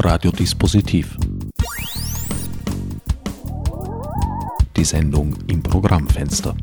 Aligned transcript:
Radiodispositiv. 0.00 1.16
Die 4.76 4.84
Sendung 4.84 5.34
im 5.48 5.60
Programmfenster. 5.60 6.54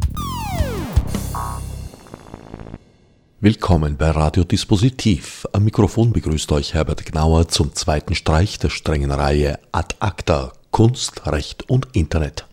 Willkommen 3.42 3.98
bei 3.98 4.12
Radiodispositiv. 4.12 5.46
Am 5.52 5.66
Mikrofon 5.66 6.14
begrüßt 6.14 6.50
euch 6.54 6.74
Herbert 6.74 7.06
Gnauer 7.06 7.50
zum 7.50 7.76
zweiten 7.76 8.16
Streich 8.16 8.58
der 8.58 8.70
strengen 8.70 9.12
Reihe 9.12 9.60
Ad 9.74 9.96
Acta 10.00 10.54
Kunst, 10.72 11.28
Recht 11.28 11.70
und 11.70 11.90
Internet. 11.92 12.48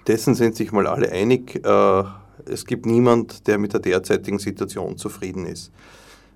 Dessen 0.07 0.35
sind 0.35 0.57
sich 0.57 0.73
mal 0.73 0.87
alle 0.87 1.13
einig. 1.13 1.65
Äh, 1.65 2.05
es 2.47 2.65
gibt 2.65 2.87
niemand, 2.87 3.47
der 3.47 3.59
mit 3.59 3.73
der 3.73 3.81
derzeitigen 3.81 4.39
Situation 4.39 4.97
zufrieden 4.97 5.47
ist. 5.47 5.73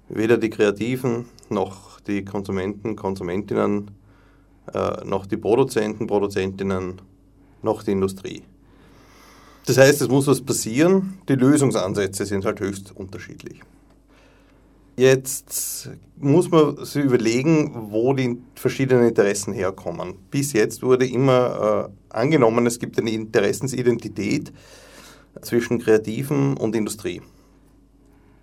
Weder 0.08 0.36
die 0.36 0.50
Kreativen 0.50 1.26
noch 1.48 2.00
die 2.00 2.24
Konsumenten, 2.24 2.94
Konsumentinnen, 2.94 3.90
äh, 4.74 5.04
noch 5.04 5.26
die 5.26 5.36
Produzenten, 5.36 6.06
Produzentinnen, 6.06 7.00
noch 7.62 7.82
die 7.82 7.92
Industrie. 7.92 8.42
Das 9.66 9.78
heißt, 9.78 10.00
es 10.00 10.08
muss 10.08 10.26
was 10.26 10.40
passieren. 10.40 11.18
Die 11.28 11.34
Lösungsansätze 11.34 12.26
sind 12.26 12.44
halt 12.44 12.60
höchst 12.60 12.92
unterschiedlich. 12.96 13.60
Jetzt 14.96 15.90
muss 16.18 16.50
man 16.50 16.84
sich 16.84 17.04
überlegen, 17.04 17.90
wo 17.90 18.12
die 18.12 18.38
verschiedenen 18.54 19.08
Interessen 19.08 19.54
herkommen. 19.54 20.14
Bis 20.30 20.52
jetzt 20.52 20.82
wurde 20.82 21.06
immer 21.06 21.88
äh, 21.88 22.14
angenommen, 22.14 22.66
es 22.66 22.78
gibt 22.78 22.98
eine 22.98 23.10
Interessensidentität 23.10 24.52
zwischen 25.40 25.78
Kreativen 25.78 26.56
und 26.56 26.76
Industrie. 26.76 27.22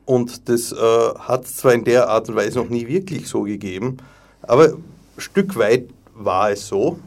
Und 0.06 0.50
das 0.50 0.72
äh, 0.72 0.76
hat 0.76 1.46
es 1.46 1.58
zwar 1.58 1.74
in 1.74 1.84
der 1.84 2.10
Art 2.10 2.30
und 2.30 2.36
Weise 2.36 2.60
noch 2.60 2.70
nie 2.70 2.88
wirklich 2.88 3.28
so 3.28 3.44
gegeben, 3.44 3.98
aber 4.42 4.70
ein 4.70 4.84
Stück 5.18 5.58
weit 5.58 5.90
war 6.16 6.52
es 6.52 6.68
so. 6.68 6.98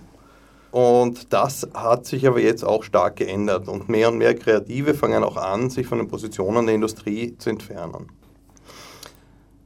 Und 0.71 1.33
das 1.33 1.69
hat 1.75 2.07
sich 2.07 2.27
aber 2.27 2.41
jetzt 2.41 2.65
auch 2.65 2.85
stark 2.85 3.17
geändert 3.17 3.67
und 3.67 3.89
mehr 3.89 4.09
und 4.09 4.19
mehr 4.19 4.35
Kreative 4.35 4.95
fangen 4.95 5.25
auch 5.25 5.37
an, 5.37 5.69
sich 5.69 5.87
von 5.87 5.99
den 5.99 6.07
Positionen 6.07 6.67
der 6.67 6.77
Industrie 6.77 7.37
zu 7.39 7.51
entfernen. 7.51 8.07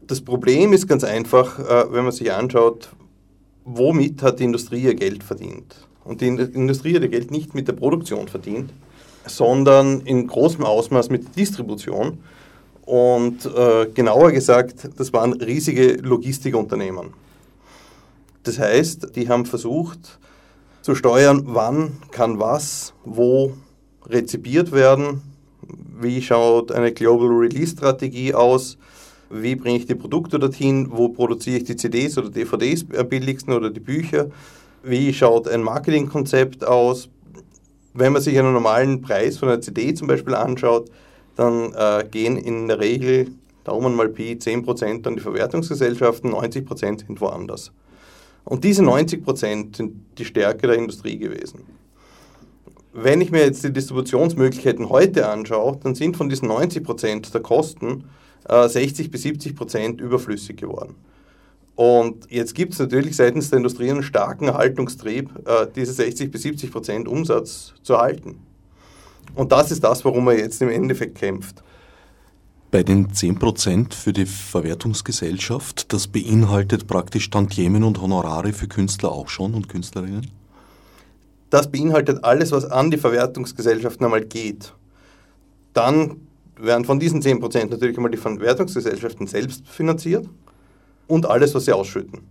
Das 0.07 0.21
Problem 0.21 0.73
ist 0.73 0.87
ganz 0.87 1.05
einfach, 1.05 1.59
äh, 1.59 1.93
wenn 1.93 2.05
man 2.05 2.13
sich 2.13 2.33
anschaut, 2.33 2.91
womit 3.65 4.23
hat 4.23 4.41
die 4.41 4.45
Industrie 4.45 4.83
ihr 4.83 4.95
Geld 4.95 5.23
verdient. 5.23 5.77
Und 6.05 6.21
die 6.21 6.29
Industrie 6.29 6.95
hat 6.95 7.03
ihr 7.03 7.09
Geld 7.09 7.31
nicht 7.31 7.55
mit 7.55 7.69
der 7.69 7.73
Produktion 7.73 8.29
verdient, 8.29 8.71
sondern 9.27 10.01
in 10.03 10.27
großem 10.27 10.65
Ausmaß 10.65 11.09
mit 11.09 11.25
der 11.25 11.33
Distribution. 11.33 12.19
Und 12.85 13.47
äh, 13.47 13.87
genauer 13.95 14.33
gesagt, 14.33 14.91
das 14.99 15.13
waren 15.15 15.33
riesige 15.33 15.95
Logistikunternehmen. 15.95 17.15
Das 18.43 18.59
heißt, 18.59 19.17
die 19.17 19.29
haben 19.29 19.47
versucht, 19.47 20.19
zu 20.84 20.95
steuern, 20.95 21.45
wann 21.47 21.97
kann 22.11 22.39
was, 22.39 22.93
wo 23.06 23.55
rezipiert 24.06 24.71
werden, 24.71 25.22
wie 25.99 26.21
schaut 26.21 26.72
eine 26.72 26.93
Global 26.93 27.28
Release 27.28 27.72
Strategie 27.72 28.34
aus, 28.34 28.77
wie 29.31 29.56
bringe 29.56 29.78
ich 29.78 29.87
die 29.87 29.94
Produkte 29.94 30.39
dorthin, 30.39 30.91
wo 30.91 31.09
produziere 31.09 31.56
ich 31.56 31.65
die 31.65 31.77
CDs 31.77 32.19
oder 32.19 32.28
DVDs 32.28 32.84
am 32.99 33.09
billigsten 33.09 33.55
oder 33.55 33.71
die 33.71 33.81
Bücher, 33.81 34.28
wie 34.83 35.15
schaut 35.15 35.49
ein 35.49 35.62
Marketingkonzept 35.62 36.67
aus. 36.67 37.09
Wenn 37.94 38.12
man 38.12 38.21
sich 38.21 38.39
einen 38.39 38.53
normalen 38.53 39.00
Preis 39.00 39.39
von 39.39 39.49
einer 39.49 39.62
CD 39.62 39.94
zum 39.94 40.06
Beispiel 40.06 40.34
anschaut, 40.34 40.91
dann 41.34 41.73
äh, 41.73 42.05
gehen 42.11 42.37
in 42.37 42.69
der 42.69 42.78
Regel, 42.78 43.28
Daumen 43.65 43.94
mal 43.94 44.11
Pi, 44.11 44.34
10% 44.34 45.06
an 45.06 45.17
die 45.17 45.23
Verwertungsgesellschaften, 45.23 46.34
90% 46.34 47.06
sind 47.06 47.21
woanders. 47.23 47.73
Und 48.44 48.65
diese 48.65 48.82
90 48.82 49.25
Prozent 49.25 49.77
sind 49.77 50.19
die 50.19 50.25
Stärke 50.25 50.66
der 50.66 50.77
Industrie 50.77 51.19
gewesen. 51.19 51.60
Wenn 52.93 53.21
ich 53.21 53.31
mir 53.31 53.41
jetzt 53.41 53.65
die 53.65 53.72
Distributionsmöglichkeiten 53.72 54.88
heute 54.88 55.28
anschaue, 55.28 55.78
dann 55.82 55.94
sind 55.94 56.16
von 56.16 56.28
diesen 56.28 56.49
90 56.49 56.84
Prozent 56.84 57.34
der 57.34 57.41
Kosten 57.41 58.05
äh, 58.49 58.69
60 58.69 59.10
bis 59.10 59.22
70 59.22 59.56
Prozent 59.56 60.00
überflüssig 60.00 60.56
geworden. 60.56 60.94
Und 61.75 62.31
jetzt 62.31 62.55
gibt 62.55 62.75
es 62.75 62.78
natürlich 62.78 63.16
seitens 63.16 63.50
der 63.50 63.56
Industrie 63.56 63.91
einen 63.91 64.05
starken 64.05 64.47
Erhaltungstrieb, 64.47 65.31
äh, 65.44 65.66
diese 65.75 65.93
60 65.93 66.31
bis 66.31 66.43
70 66.43 66.71
Prozent 66.71 67.09
Umsatz 67.09 67.75
zu 67.82 67.94
erhalten. 67.94 68.38
Und 69.34 69.50
das 69.50 69.72
ist 69.72 69.82
das, 69.82 70.05
warum 70.05 70.28
er 70.28 70.38
jetzt 70.38 70.62
im 70.62 70.69
Endeffekt 70.69 71.16
kämpft. 71.16 71.65
Bei 72.75 72.83
den 72.83 73.12
10% 73.12 73.95
für 73.95 74.12
die 74.12 74.27
Verwertungsgesellschaft, 74.27 75.93
das 75.93 76.09
beinhaltet 76.09 76.89
praktisch 76.89 77.31
Tantiemen 77.31 77.85
und 77.85 78.01
Honorare 78.01 78.53
für 78.53 78.67
Künstler 78.67 79.12
auch 79.12 79.29
schon 79.29 79.55
und 79.55 79.69
Künstlerinnen? 79.69 80.27
Das 81.51 81.71
beinhaltet 81.71 82.25
alles, 82.25 82.51
was 82.51 82.65
an 82.65 82.91
die 82.91 82.97
Verwertungsgesellschaften 82.97 84.05
einmal 84.05 84.25
geht. 84.25 84.75
Dann 85.73 86.17
werden 86.56 86.85
von 86.85 86.99
diesen 86.99 87.23
10% 87.23 87.71
natürlich 87.71 87.97
einmal 87.97 88.11
die 88.11 88.19
Verwertungsgesellschaften 88.19 89.29
selbst 89.29 89.69
finanziert 89.69 90.29
und 91.06 91.26
alles, 91.26 91.55
was 91.55 91.67
sie 91.67 91.73
ausschütten. 91.73 92.23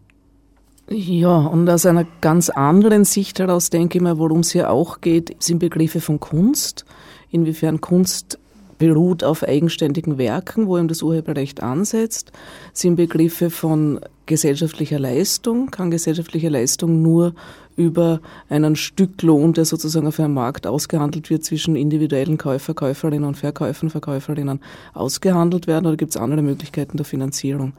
Ja, 0.89 1.37
und 1.37 1.69
aus 1.69 1.85
einer 1.85 2.05
ganz 2.19 2.49
anderen 2.49 3.05
Sicht 3.05 3.39
heraus 3.39 3.69
denke 3.69 3.97
ich 3.97 4.03
mir, 4.03 4.17
worum 4.17 4.39
es 4.39 4.51
hier 4.51 4.69
auch 4.69 4.99
geht, 4.99 5.41
sind 5.41 5.59
Begriffe 5.59 6.01
von 6.01 6.19
Kunst. 6.19 6.83
Inwiefern 7.31 7.79
Kunst 7.79 8.37
beruht 8.77 9.23
auf 9.23 9.43
eigenständigen 9.43 10.17
Werken, 10.17 10.67
wo 10.67 10.77
ihm 10.77 10.87
das 10.87 11.01
Urheberrecht 11.01 11.61
ansetzt, 11.61 12.31
sind 12.73 12.95
Begriffe 12.95 13.49
von 13.49 13.99
gesellschaftlicher 14.25 14.99
Leistung, 14.99 15.69
kann 15.71 15.91
gesellschaftliche 15.91 16.49
Leistung 16.49 17.01
nur 17.01 17.33
über 17.75 18.21
einen 18.49 18.75
Stücklohn, 18.75 19.53
der 19.53 19.65
sozusagen 19.65 20.07
auf 20.07 20.19
einem 20.19 20.33
Markt 20.33 20.67
ausgehandelt 20.67 21.29
wird 21.29 21.43
zwischen 21.43 21.75
individuellen 21.75 22.37
Käufer, 22.37 22.73
Käuferinnen 22.73 23.27
und 23.27 23.37
Verkäufern, 23.37 23.89
Verkäuferinnen 23.89 24.61
ausgehandelt 24.93 25.67
werden 25.67 25.87
oder 25.87 25.97
gibt 25.97 26.11
es 26.11 26.21
andere 26.21 26.41
Möglichkeiten 26.41 26.97
der 26.97 27.05
Finanzierung? 27.05 27.73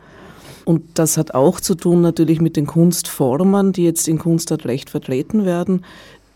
Und 0.64 0.82
das 0.94 1.16
hat 1.16 1.34
auch 1.34 1.60
zu 1.60 1.74
tun 1.74 2.00
natürlich 2.00 2.40
mit 2.40 2.56
den 2.56 2.66
Kunstformen, 2.66 3.72
die 3.72 3.84
jetzt 3.84 4.08
in 4.08 4.18
Kunstart 4.18 4.64
recht 4.64 4.90
vertreten 4.90 5.44
werden, 5.44 5.84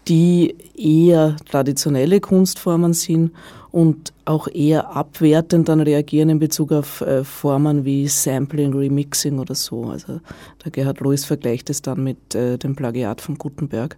die 0.06 0.54
eher 0.76 1.37
traditionelle 1.50 2.20
Kunstformen 2.20 2.93
sind 2.94 3.32
und 3.70 4.12
auch 4.28 4.46
eher 4.48 4.94
abwertend 4.94 5.69
dann 5.69 5.80
reagieren 5.80 6.28
in 6.28 6.38
Bezug 6.38 6.72
auf 6.72 7.00
äh, 7.00 7.25
Formen 7.25 7.84
wie 7.84 8.06
Sampling, 8.08 8.75
Remixing 8.75 9.38
oder 9.38 9.54
so. 9.54 9.84
Also 9.84 10.20
der 10.64 10.70
Gerhard 10.70 11.00
Lois 11.00 11.25
vergleicht 11.25 11.70
es 11.70 11.82
dann 11.82 12.04
mit 12.04 12.34
äh, 12.34 12.58
dem 12.58 12.76
Plagiat 12.76 13.20
von 13.20 13.38
Gutenberg 13.38 13.96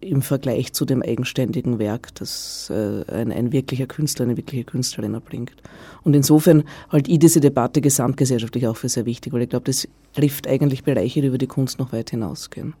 im 0.00 0.22
Vergleich 0.22 0.72
zu 0.72 0.84
dem 0.84 1.02
eigenständigen 1.02 1.78
Werk, 1.78 2.14
das 2.14 2.70
äh, 2.70 3.04
ein, 3.12 3.32
ein 3.32 3.52
wirklicher 3.52 3.86
Künstler, 3.86 4.24
eine 4.26 4.36
wirkliche 4.36 4.64
Künstlerin 4.64 5.14
erbringt. 5.14 5.56
Und 6.02 6.14
insofern 6.14 6.64
halte 6.90 7.10
ich 7.10 7.18
diese 7.18 7.40
Debatte 7.40 7.80
gesamtgesellschaftlich 7.80 8.66
auch 8.66 8.76
für 8.76 8.88
sehr 8.88 9.06
wichtig, 9.06 9.32
weil 9.32 9.42
ich 9.42 9.48
glaube, 9.48 9.64
das 9.64 9.88
trifft 10.14 10.46
eigentlich 10.46 10.84
Bereiche, 10.84 11.20
die 11.20 11.26
über 11.26 11.38
die 11.38 11.46
Kunst 11.46 11.78
noch 11.78 11.92
weit 11.92 12.10
hinausgehen. 12.10 12.74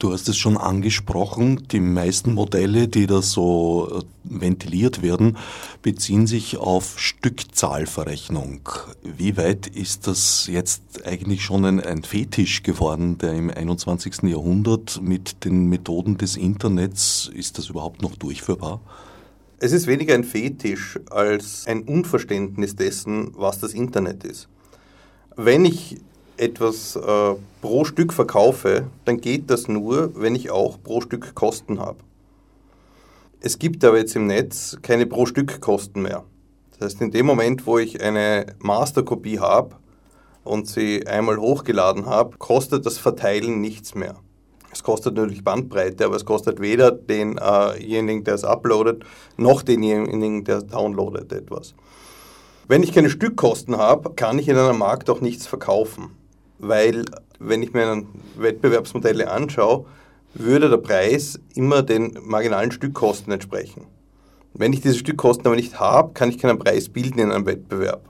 Du 0.00 0.14
hast 0.14 0.30
es 0.30 0.38
schon 0.38 0.56
angesprochen, 0.56 1.68
die 1.70 1.78
meisten 1.78 2.32
Modelle, 2.32 2.88
die 2.88 3.06
da 3.06 3.20
so 3.20 4.00
äh, 4.00 4.04
ventiliert 4.24 5.02
werden, 5.02 5.36
beziehen 5.82 6.26
sich 6.26 6.56
auf 6.56 6.98
Stückzahlverrechnung. 6.98 8.66
Wie 9.02 9.36
weit 9.36 9.66
ist 9.66 10.06
das 10.06 10.46
jetzt 10.46 11.04
eigentlich 11.04 11.44
schon 11.44 11.66
ein, 11.66 11.80
ein, 11.80 12.02
Fetisch 12.02 12.62
geworden, 12.62 13.18
der 13.18 13.34
im 13.34 13.50
21. 13.50 14.22
Jahrhundert 14.22 15.02
mit 15.02 15.44
den 15.44 15.66
Methoden 15.66 16.16
des 16.16 16.38
Internets, 16.38 17.30
ist 17.34 17.58
das 17.58 17.68
überhaupt 17.68 18.00
noch 18.00 18.16
durchführbar? 18.16 18.80
Es 19.58 19.72
ist 19.72 19.86
weniger 19.86 20.14
ein 20.14 20.24
Fetisch 20.24 20.98
als 21.10 21.66
ein 21.66 21.82
Unverständnis 21.82 22.74
dessen, 22.74 23.32
was 23.36 23.58
das 23.58 23.74
Internet 23.74 24.24
ist. 24.24 24.48
Wenn 25.36 25.66
ich 25.66 25.98
etwas 26.40 26.96
äh, 26.96 27.34
pro 27.60 27.84
Stück 27.84 28.12
verkaufe, 28.12 28.86
dann 29.04 29.20
geht 29.20 29.50
das 29.50 29.68
nur, 29.68 30.12
wenn 30.14 30.34
ich 30.34 30.50
auch 30.50 30.82
pro 30.82 31.00
Stück 31.02 31.34
Kosten 31.34 31.78
habe. 31.78 31.98
Es 33.40 33.58
gibt 33.58 33.84
aber 33.84 33.98
jetzt 33.98 34.16
im 34.16 34.26
Netz 34.26 34.78
keine 34.82 35.06
pro 35.06 35.26
Stück 35.26 35.60
Kosten 35.60 36.02
mehr. 36.02 36.24
Das 36.72 36.86
heißt, 36.86 37.02
in 37.02 37.10
dem 37.10 37.26
Moment, 37.26 37.66
wo 37.66 37.78
ich 37.78 38.02
eine 38.02 38.46
Masterkopie 38.58 39.38
habe 39.38 39.76
und 40.42 40.66
sie 40.66 41.06
einmal 41.06 41.36
hochgeladen 41.36 42.06
habe, 42.06 42.38
kostet 42.38 42.86
das 42.86 42.96
Verteilen 42.96 43.60
nichts 43.60 43.94
mehr. 43.94 44.16
Es 44.72 44.82
kostet 44.82 45.16
natürlich 45.16 45.44
Bandbreite, 45.44 46.06
aber 46.06 46.16
es 46.16 46.24
kostet 46.24 46.60
weder 46.60 46.90
denjenigen, 46.90 48.20
äh 48.20 48.24
der 48.24 48.34
es 48.34 48.44
uploadet, 48.44 49.04
noch 49.36 49.62
denjenigen, 49.62 50.44
der 50.44 50.58
es 50.58 50.66
downloadet 50.66 51.32
etwas. 51.32 51.74
Wenn 52.68 52.82
ich 52.82 52.92
keine 52.92 53.10
Stückkosten 53.10 53.76
habe, 53.76 54.14
kann 54.14 54.38
ich 54.38 54.48
in 54.48 54.56
einem 54.56 54.78
Markt 54.78 55.10
auch 55.10 55.20
nichts 55.20 55.46
verkaufen 55.46 56.12
weil 56.60 57.04
wenn 57.38 57.62
ich 57.62 57.72
mir 57.72 58.04
Wettbewerbsmodelle 58.36 59.30
anschaue, 59.30 59.86
würde 60.34 60.68
der 60.68 60.76
Preis 60.76 61.40
immer 61.54 61.82
den 61.82 62.18
marginalen 62.22 62.70
Stückkosten 62.70 63.32
entsprechen. 63.32 63.86
Wenn 64.54 64.72
ich 64.72 64.80
diese 64.80 64.98
Stückkosten 64.98 65.46
aber 65.46 65.56
nicht 65.56 65.80
habe, 65.80 66.12
kann 66.12 66.28
ich 66.28 66.38
keinen 66.38 66.58
Preis 66.58 66.88
bilden 66.88 67.18
in 67.18 67.32
einem 67.32 67.46
Wettbewerb. 67.46 68.02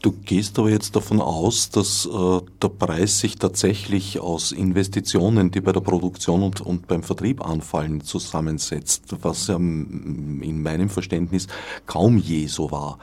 Du 0.00 0.12
gehst 0.12 0.58
aber 0.60 0.70
jetzt 0.70 0.94
davon 0.94 1.20
aus, 1.20 1.70
dass 1.70 2.06
äh, 2.06 2.40
der 2.62 2.68
Preis 2.68 3.18
sich 3.18 3.36
tatsächlich 3.36 4.20
aus 4.20 4.52
Investitionen, 4.52 5.50
die 5.50 5.60
bei 5.60 5.72
der 5.72 5.80
Produktion 5.80 6.44
und, 6.44 6.60
und 6.60 6.86
beim 6.86 7.02
Vertrieb 7.02 7.44
anfallen, 7.44 8.02
zusammensetzt, 8.02 9.16
was 9.22 9.48
ja 9.48 9.56
in 9.56 10.62
meinem 10.62 10.88
Verständnis 10.88 11.48
kaum 11.86 12.16
je 12.16 12.46
so 12.46 12.70
war. 12.70 12.98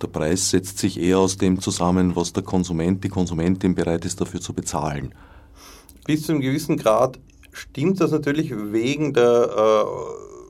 Der 0.00 0.06
Preis 0.06 0.50
setzt 0.50 0.78
sich 0.78 1.00
eher 1.00 1.18
aus 1.18 1.38
dem 1.38 1.60
zusammen, 1.60 2.14
was 2.14 2.32
der 2.32 2.44
Konsument, 2.44 3.02
die 3.02 3.08
Konsumentin 3.08 3.74
bereit 3.74 4.04
ist 4.04 4.20
dafür 4.20 4.40
zu 4.40 4.52
bezahlen. 4.52 5.12
Bis 6.06 6.22
zu 6.22 6.32
einem 6.32 6.40
gewissen 6.40 6.76
Grad 6.76 7.18
stimmt 7.52 8.00
das 8.00 8.12
natürlich 8.12 8.52
wegen 8.54 9.12
der 9.12 9.84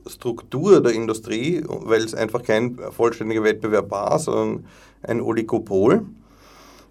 äh, 0.05 0.09
Struktur 0.09 0.81
der 0.81 0.93
Industrie, 0.93 1.63
weil 1.67 2.03
es 2.03 2.13
einfach 2.13 2.43
kein 2.43 2.77
vollständiger 2.91 3.43
Wettbewerb 3.43 3.89
war, 3.91 4.19
sondern 4.19 4.65
ein 5.03 5.21
Oligopol. 5.21 6.05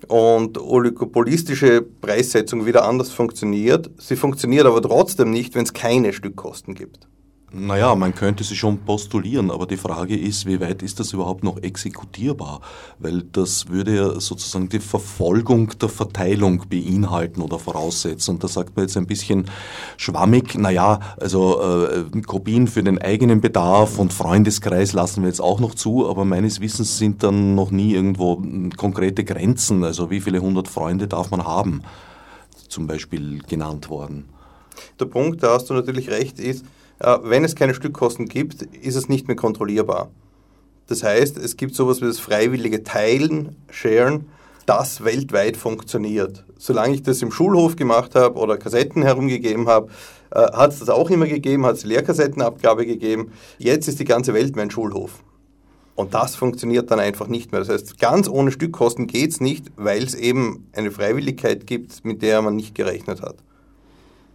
Und 0.06 0.58
oligopolistische 0.58 1.82
Preissetzung 1.82 2.66
wieder 2.66 2.84
anders 2.84 3.10
funktioniert. 3.10 3.90
Sie 3.98 4.14
funktioniert 4.14 4.66
aber 4.66 4.80
trotzdem 4.80 5.30
nicht, 5.30 5.56
wenn 5.56 5.64
es 5.64 5.72
keine 5.72 6.12
Stückkosten 6.12 6.74
gibt. 6.74 7.08
Naja, 7.50 7.94
man 7.94 8.14
könnte 8.14 8.44
sie 8.44 8.56
schon 8.56 8.80
postulieren, 8.80 9.50
aber 9.50 9.66
die 9.66 9.78
Frage 9.78 10.14
ist, 10.14 10.44
wie 10.44 10.60
weit 10.60 10.82
ist 10.82 11.00
das 11.00 11.14
überhaupt 11.14 11.42
noch 11.42 11.56
exekutierbar? 11.62 12.60
Weil 12.98 13.22
das 13.22 13.68
würde 13.68 13.96
ja 13.96 14.20
sozusagen 14.20 14.68
die 14.68 14.80
Verfolgung 14.80 15.70
der 15.78 15.88
Verteilung 15.88 16.64
beinhalten 16.68 17.40
oder 17.40 17.58
voraussetzen. 17.58 18.34
Und 18.34 18.44
da 18.44 18.48
sagt 18.48 18.76
man 18.76 18.84
jetzt 18.84 18.98
ein 18.98 19.06
bisschen 19.06 19.46
schwammig, 19.96 20.58
naja, 20.58 21.00
also 21.18 21.62
äh, 21.62 22.20
Kopien 22.20 22.66
für 22.66 22.82
den 22.82 23.00
eigenen 23.00 23.40
Bedarf 23.40 23.98
und 23.98 24.12
Freundeskreis 24.12 24.92
lassen 24.92 25.22
wir 25.22 25.28
jetzt 25.28 25.40
auch 25.40 25.58
noch 25.58 25.74
zu, 25.74 26.06
aber 26.06 26.26
meines 26.26 26.60
Wissens 26.60 26.98
sind 26.98 27.22
dann 27.22 27.54
noch 27.54 27.70
nie 27.70 27.94
irgendwo 27.94 28.42
konkrete 28.76 29.24
Grenzen, 29.24 29.84
also 29.84 30.10
wie 30.10 30.20
viele 30.20 30.40
hundert 30.40 30.68
Freunde 30.68 31.08
darf 31.08 31.30
man 31.30 31.46
haben, 31.46 31.80
zum 32.68 32.86
Beispiel 32.86 33.38
genannt 33.48 33.88
worden. 33.88 34.28
Der 35.00 35.06
Punkt, 35.06 35.42
da 35.42 35.54
hast 35.54 35.70
du 35.70 35.74
natürlich 35.74 36.10
recht, 36.10 36.38
ist, 36.38 36.64
wenn 37.00 37.44
es 37.44 37.54
keine 37.54 37.74
Stückkosten 37.74 38.26
gibt, 38.26 38.62
ist 38.62 38.96
es 38.96 39.08
nicht 39.08 39.28
mehr 39.28 39.36
kontrollierbar. 39.36 40.10
Das 40.88 41.02
heißt, 41.02 41.36
es 41.36 41.56
gibt 41.56 41.74
sowas 41.74 42.00
wie 42.00 42.06
das 42.06 42.18
freiwillige 42.18 42.82
Teilen, 42.82 43.56
Sharen, 43.70 44.26
das 44.66 45.04
weltweit 45.04 45.56
funktioniert. 45.56 46.44
Solange 46.58 46.94
ich 46.94 47.02
das 47.02 47.22
im 47.22 47.30
Schulhof 47.30 47.76
gemacht 47.76 48.14
habe 48.14 48.38
oder 48.38 48.56
Kassetten 48.56 49.02
herumgegeben 49.02 49.68
habe, 49.68 49.90
äh, 50.30 50.40
hat 50.40 50.72
es 50.72 50.80
das 50.80 50.88
auch 50.88 51.10
immer 51.10 51.26
gegeben, 51.26 51.64
hat 51.64 51.76
es 51.76 51.84
Lehrkassettenabgabe 51.84 52.84
gegeben. 52.84 53.32
Jetzt 53.58 53.88
ist 53.88 54.00
die 54.00 54.04
ganze 54.04 54.34
Welt 54.34 54.56
mein 54.56 54.70
Schulhof. 54.70 55.22
Und 55.94 56.14
das 56.14 56.36
funktioniert 56.36 56.90
dann 56.90 57.00
einfach 57.00 57.28
nicht 57.28 57.52
mehr. 57.52 57.60
Das 57.60 57.68
heißt, 57.68 57.98
ganz 57.98 58.28
ohne 58.28 58.50
Stückkosten 58.50 59.06
geht 59.06 59.30
es 59.30 59.40
nicht, 59.40 59.66
weil 59.76 60.04
es 60.04 60.14
eben 60.14 60.68
eine 60.72 60.90
Freiwilligkeit 60.90 61.66
gibt, 61.66 62.04
mit 62.04 62.22
der 62.22 62.40
man 62.40 62.56
nicht 62.56 62.74
gerechnet 62.74 63.20
hat 63.20 63.36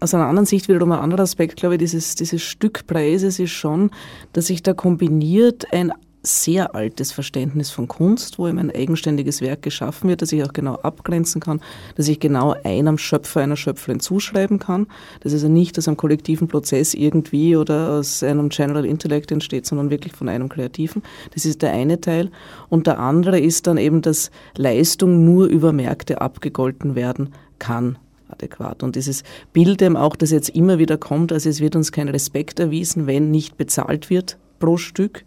aus 0.04 0.14
einer 0.14 0.26
anderen 0.26 0.46
Sicht 0.46 0.68
wiederum 0.68 0.92
ein 0.92 1.00
anderer 1.00 1.24
Aspekt, 1.24 1.56
glaube 1.56 1.76
ich, 1.76 1.80
dieses, 1.80 2.16
dieses 2.16 2.42
Stückpreises 2.42 3.40
ist 3.40 3.52
schon, 3.52 3.90
dass 4.34 4.48
sich 4.48 4.62
da 4.62 4.74
kombiniert 4.74 5.72
ein 5.72 5.94
sehr 6.26 6.76
altes 6.76 7.14
Verständnis 7.14 7.70
von 7.70 7.88
Kunst, 7.88 8.38
wo 8.38 8.48
eben 8.48 8.60
ein 8.60 8.74
eigenständiges 8.74 9.42
Werk 9.42 9.62
geschaffen 9.62 10.10
wird, 10.10 10.22
das 10.22 10.32
ich 10.34 10.44
auch 10.44 10.52
genau 10.52 10.76
abgrenzen 10.76 11.40
kann, 11.40 11.62
dass 11.96 12.10
ich 12.10 12.20
genau 12.20 12.54
einem 12.66 12.98
Schöpfer, 12.98 13.42
einer 13.42 13.56
Schöpferin 13.56 14.02
zuschreiben 14.02 14.60
kann. 14.60 14.88
Das 15.22 15.32
ist 15.32 15.44
ja 15.44 15.50
nicht 15.50 15.78
aus 15.78 15.88
einem 15.88 15.98
kollektiven 15.98 16.50
Prozess 16.50 16.94
irgendwie 16.94 17.56
oder 17.56 17.92
aus 17.92 18.24
einem 18.24 18.50
General 18.50 18.86
Intellect 18.86 19.32
entsteht, 19.32 19.66
sondern 19.66 19.90
wirklich 19.90 20.14
von 20.14 20.28
einem 20.28 20.50
Kreativen. 20.50 21.02
Das 21.34 21.46
ist 21.46 21.62
der 21.62 21.72
eine 21.72 22.02
Teil. 22.02 22.30
Und 22.70 22.88
der 22.88 23.00
andere 23.00 23.40
ist 23.40 23.68
dann 23.68 23.78
eben, 23.78 24.02
dass 24.02 24.32
Leistung 24.58 25.24
nur 25.26 25.48
über 25.48 25.72
Märkte 25.72 26.20
abgegolten 26.22 26.96
werden 26.96 27.34
kann 27.60 27.98
adäquat. 28.34 28.84
Und 28.84 28.96
dieses 28.96 29.24
Bild 29.54 29.82
eben 29.82 29.98
auch, 29.98 30.16
das 30.16 30.32
jetzt 30.32 30.50
immer 30.50 30.80
wieder 30.80 30.98
kommt, 30.98 31.32
also 31.32 31.50
es 31.50 31.60
wird 31.60 31.76
uns 31.76 31.92
kein 31.92 32.10
Respekt 32.10 32.60
erwiesen, 32.60 33.08
wenn 33.08 33.32
nicht 33.32 33.58
bezahlt 33.58 34.10
wird 34.10 34.38
pro 34.60 34.78
Stück, 34.78 35.24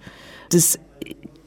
das 0.51 0.79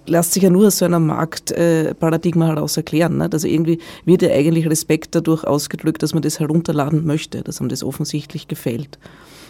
lässt 0.05 0.33
sich 0.33 0.43
ja 0.43 0.49
nur 0.49 0.67
aus 0.67 0.79
so 0.79 0.85
einem 0.85 1.05
Marktparadigma 1.07 2.47
heraus 2.47 2.75
erklären. 2.77 3.17
Ne? 3.17 3.29
Also 3.31 3.47
irgendwie 3.47 3.79
wird 4.05 4.21
ja 4.21 4.31
eigentlich 4.31 4.69
Respekt 4.69 5.15
dadurch 5.15 5.43
ausgedrückt, 5.43 6.03
dass 6.03 6.13
man 6.13 6.23
das 6.23 6.39
herunterladen 6.39 7.05
möchte, 7.05 7.41
dass 7.41 7.59
einem 7.59 7.69
das 7.69 7.83
offensichtlich 7.83 8.47
gefällt. 8.47 8.99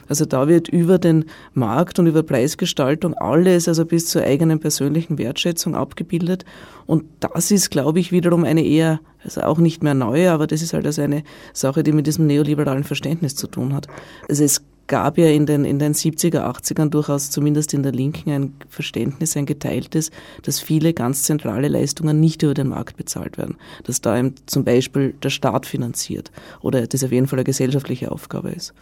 Also 0.10 0.26
da 0.26 0.48
wird 0.48 0.68
über 0.68 0.98
den 0.98 1.26
Markt 1.54 2.00
und 2.00 2.08
über 2.08 2.24
Preisgestaltung 2.24 3.14
alles, 3.14 3.68
also 3.68 3.86
bis 3.86 4.08
zur 4.08 4.24
eigenen 4.24 4.60
persönlichen 4.60 5.18
Wertschätzung 5.18 5.76
abgebildet. 5.76 6.44
Und 6.86 7.06
das 7.20 7.52
ist, 7.52 7.70
glaube 7.70 8.00
ich, 8.00 8.12
wiederum 8.12 8.44
eine 8.44 8.66
eher, 8.66 9.00
also 9.24 9.42
auch 9.42 9.60
nicht 9.60 9.84
mehr 9.84 9.94
neue, 9.94 10.32
aber 10.32 10.48
das 10.48 10.62
ist 10.62 10.74
halt 10.74 10.86
also 10.86 11.02
eine 11.02 11.24
Sache, 11.54 11.84
die 11.84 11.92
mit 11.92 12.08
diesem 12.08 12.28
neoliberalen 12.28 12.84
Verständnis 12.84 13.36
zu 13.36 13.48
tun 13.48 13.74
hat. 13.74 13.88
Also 14.28 14.44
es 14.44 14.64
gab 14.90 15.18
ja 15.20 15.28
in 15.28 15.46
den, 15.46 15.64
in 15.64 15.80
den 15.80 15.94
70er, 15.94 16.40
80ern 16.40 16.90
durchaus 16.90 17.30
zumindest 17.30 17.74
in 17.74 17.84
der 17.84 17.92
Linken 17.92 18.32
ein 18.32 18.54
Verständnis, 18.68 19.38
ein 19.38 19.46
geteiltes, 19.46 20.10
dass 20.42 20.60
viele 20.60 20.94
ganz 20.94 21.24
zentrale 21.24 21.68
Leistungen 21.68 22.20
nicht 22.20 22.42
über 22.42 22.56
den 22.56 22.68
Markt 22.70 22.98
bezahlt 22.98 23.38
werden. 23.38 23.56
Dass 23.84 24.02
da 24.02 24.18
eben 24.18 24.34
zum 24.48 24.66
Beispiel 24.66 25.14
der 25.24 25.30
Staat 25.30 25.68
finanziert 25.68 26.32
oder 26.60 26.86
das 26.88 27.04
auf 27.04 27.12
jeden 27.12 27.28
Fall 27.28 27.38
eine 27.38 27.46
gesellschaftliche 27.46 28.12
Aufgabe 28.12 28.50
ist. 28.50 28.74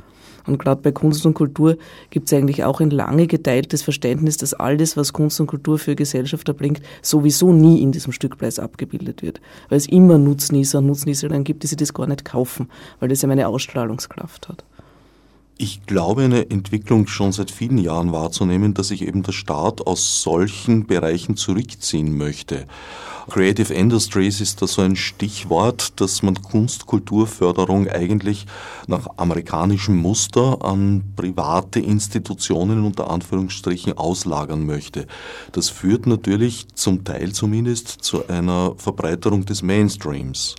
Und 0.48 0.60
gerade 0.60 0.82
bei 0.82 0.92
Kunst 0.92 1.25
und 1.25 1.34
Kultur 1.34 1.77
gibt 2.10 2.27
es 2.27 2.38
eigentlich 2.38 2.63
auch 2.63 2.80
ein 2.80 2.89
lange 2.89 3.27
geteiltes 3.27 3.82
Verständnis, 3.82 4.38
dass 4.38 4.54
alles, 4.54 4.98
was 4.98 5.13
Kunst 5.13 5.39
und 5.39 5.48
Kultur 5.48 5.77
für 5.77 5.96
Gesellschaft 5.96 6.48
erbringt, 6.48 6.82
sowieso 7.01 7.54
nie 7.54 7.82
in 7.82 7.92
diesem 7.92 8.13
Stückpreis 8.13 8.60
abgebildet 8.60 9.22
wird. 9.22 9.42
Weil 9.70 9.77
es 9.77 9.88
immer 9.88 10.18
Nutznießer 10.18 10.80
und 10.80 10.88
Nutznießerinnen 10.88 11.44
gibt, 11.44 11.63
die 11.63 11.68
sich 11.68 11.77
das 11.77 11.94
gar 11.94 12.08
nicht 12.08 12.25
kaufen, 12.25 12.70
weil 13.00 13.10
das 13.10 13.22
ja 13.22 13.30
eine 13.30 13.48
Ausstrahlungskraft 13.48 14.50
hat. 14.50 14.63
Ich 15.60 15.88
glaube, 15.88 16.22
eine 16.24 16.52
Entwicklung 16.52 17.08
schon 17.08 17.32
seit 17.32 17.50
vielen 17.50 17.80
Jahren 17.80 18.12
wahrzunehmen, 18.12 18.76
dass 18.76 18.90
sich 18.90 19.02
eben 19.02 19.24
der 19.24 19.32
Staat 19.32 19.88
aus 19.88 20.22
solchen 20.22 20.86
Bereichen 20.86 21.36
zurückziehen 21.36 22.16
möchte. 22.16 22.68
Creative 23.28 23.74
Industries 23.74 24.40
ist 24.40 24.62
da 24.62 24.68
so 24.68 24.84
ein 24.84 24.96
Stichwort, 24.96 26.00
dass 26.00 26.22
man 26.22 26.42
Kunst-Kulturförderung 26.44 27.88
eigentlich 27.90 28.46
nach 28.86 29.08
amerikanischem 29.18 29.98
Muster 29.98 30.64
an 30.64 31.04
private 31.16 31.80
Institutionen 31.80 32.86
unter 32.86 33.10
Anführungsstrichen 33.10 33.94
auslagern 33.98 34.64
möchte. 34.64 35.08
Das 35.54 35.70
führt 35.70 36.06
natürlich 36.06 36.68
zum 36.76 37.04
Teil 37.04 37.32
zumindest 37.32 37.88
zu 37.88 38.28
einer 38.28 38.76
Verbreiterung 38.78 39.44
des 39.44 39.64
Mainstreams. 39.64 40.54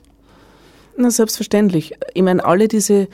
Na, 0.97 1.13
selbstverständlich. 1.13 1.95
Ich 2.13 2.23
meine, 2.23 2.45
alle 2.45 2.67
diese 2.67 3.07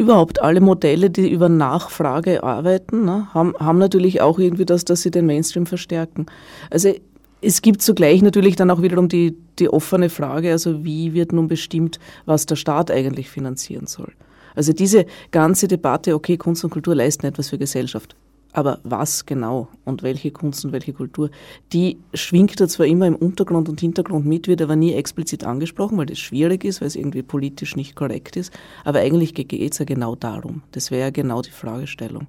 überhaupt 0.00 0.40
alle 0.40 0.60
Modelle, 0.60 1.10
die 1.10 1.30
über 1.30 1.48
Nachfrage 1.48 2.42
arbeiten, 2.42 3.04
ne, 3.04 3.28
haben, 3.34 3.54
haben 3.58 3.78
natürlich 3.78 4.20
auch 4.22 4.38
irgendwie 4.38 4.64
das, 4.64 4.84
dass 4.84 5.02
sie 5.02 5.10
den 5.10 5.26
Mainstream 5.26 5.66
verstärken. 5.66 6.26
Also 6.70 6.94
es 7.42 7.60
gibt 7.60 7.82
zugleich 7.82 8.22
natürlich 8.22 8.56
dann 8.56 8.70
auch 8.70 8.82
wiederum 8.82 9.08
die, 9.08 9.36
die 9.58 9.68
offene 9.68 10.08
Frage, 10.08 10.52
also 10.52 10.84
wie 10.84 11.12
wird 11.12 11.32
nun 11.32 11.48
bestimmt, 11.48 12.00
was 12.24 12.46
der 12.46 12.56
Staat 12.56 12.90
eigentlich 12.90 13.28
finanzieren 13.28 13.86
soll. 13.86 14.12
Also 14.54 14.72
diese 14.72 15.04
ganze 15.30 15.68
Debatte, 15.68 16.14
okay, 16.14 16.36
Kunst 16.36 16.64
und 16.64 16.70
Kultur 16.70 16.94
leisten 16.94 17.26
etwas 17.26 17.50
für 17.50 17.58
Gesellschaft. 17.58 18.16
Aber 18.52 18.80
was 18.82 19.26
genau 19.26 19.68
und 19.84 20.02
welche 20.02 20.32
Kunst 20.32 20.64
und 20.64 20.72
welche 20.72 20.92
Kultur, 20.92 21.30
die 21.72 21.98
schwingt 22.14 22.60
da 22.60 22.66
zwar 22.66 22.86
immer 22.86 23.06
im 23.06 23.14
Untergrund 23.14 23.68
und 23.68 23.80
Hintergrund 23.80 24.26
mit, 24.26 24.48
wird 24.48 24.60
aber 24.60 24.74
nie 24.74 24.92
explizit 24.92 25.44
angesprochen, 25.44 25.96
weil 25.98 26.06
das 26.06 26.18
schwierig 26.18 26.64
ist, 26.64 26.80
weil 26.80 26.88
es 26.88 26.96
irgendwie 26.96 27.22
politisch 27.22 27.76
nicht 27.76 27.94
korrekt 27.94 28.36
ist. 28.36 28.52
Aber 28.84 28.98
eigentlich 28.98 29.34
geht 29.34 29.52
es 29.72 29.78
ja 29.78 29.84
genau 29.84 30.16
darum. 30.16 30.62
Das 30.72 30.90
wäre 30.90 31.02
ja 31.02 31.10
genau 31.10 31.42
die 31.42 31.50
Fragestellung. 31.50 32.26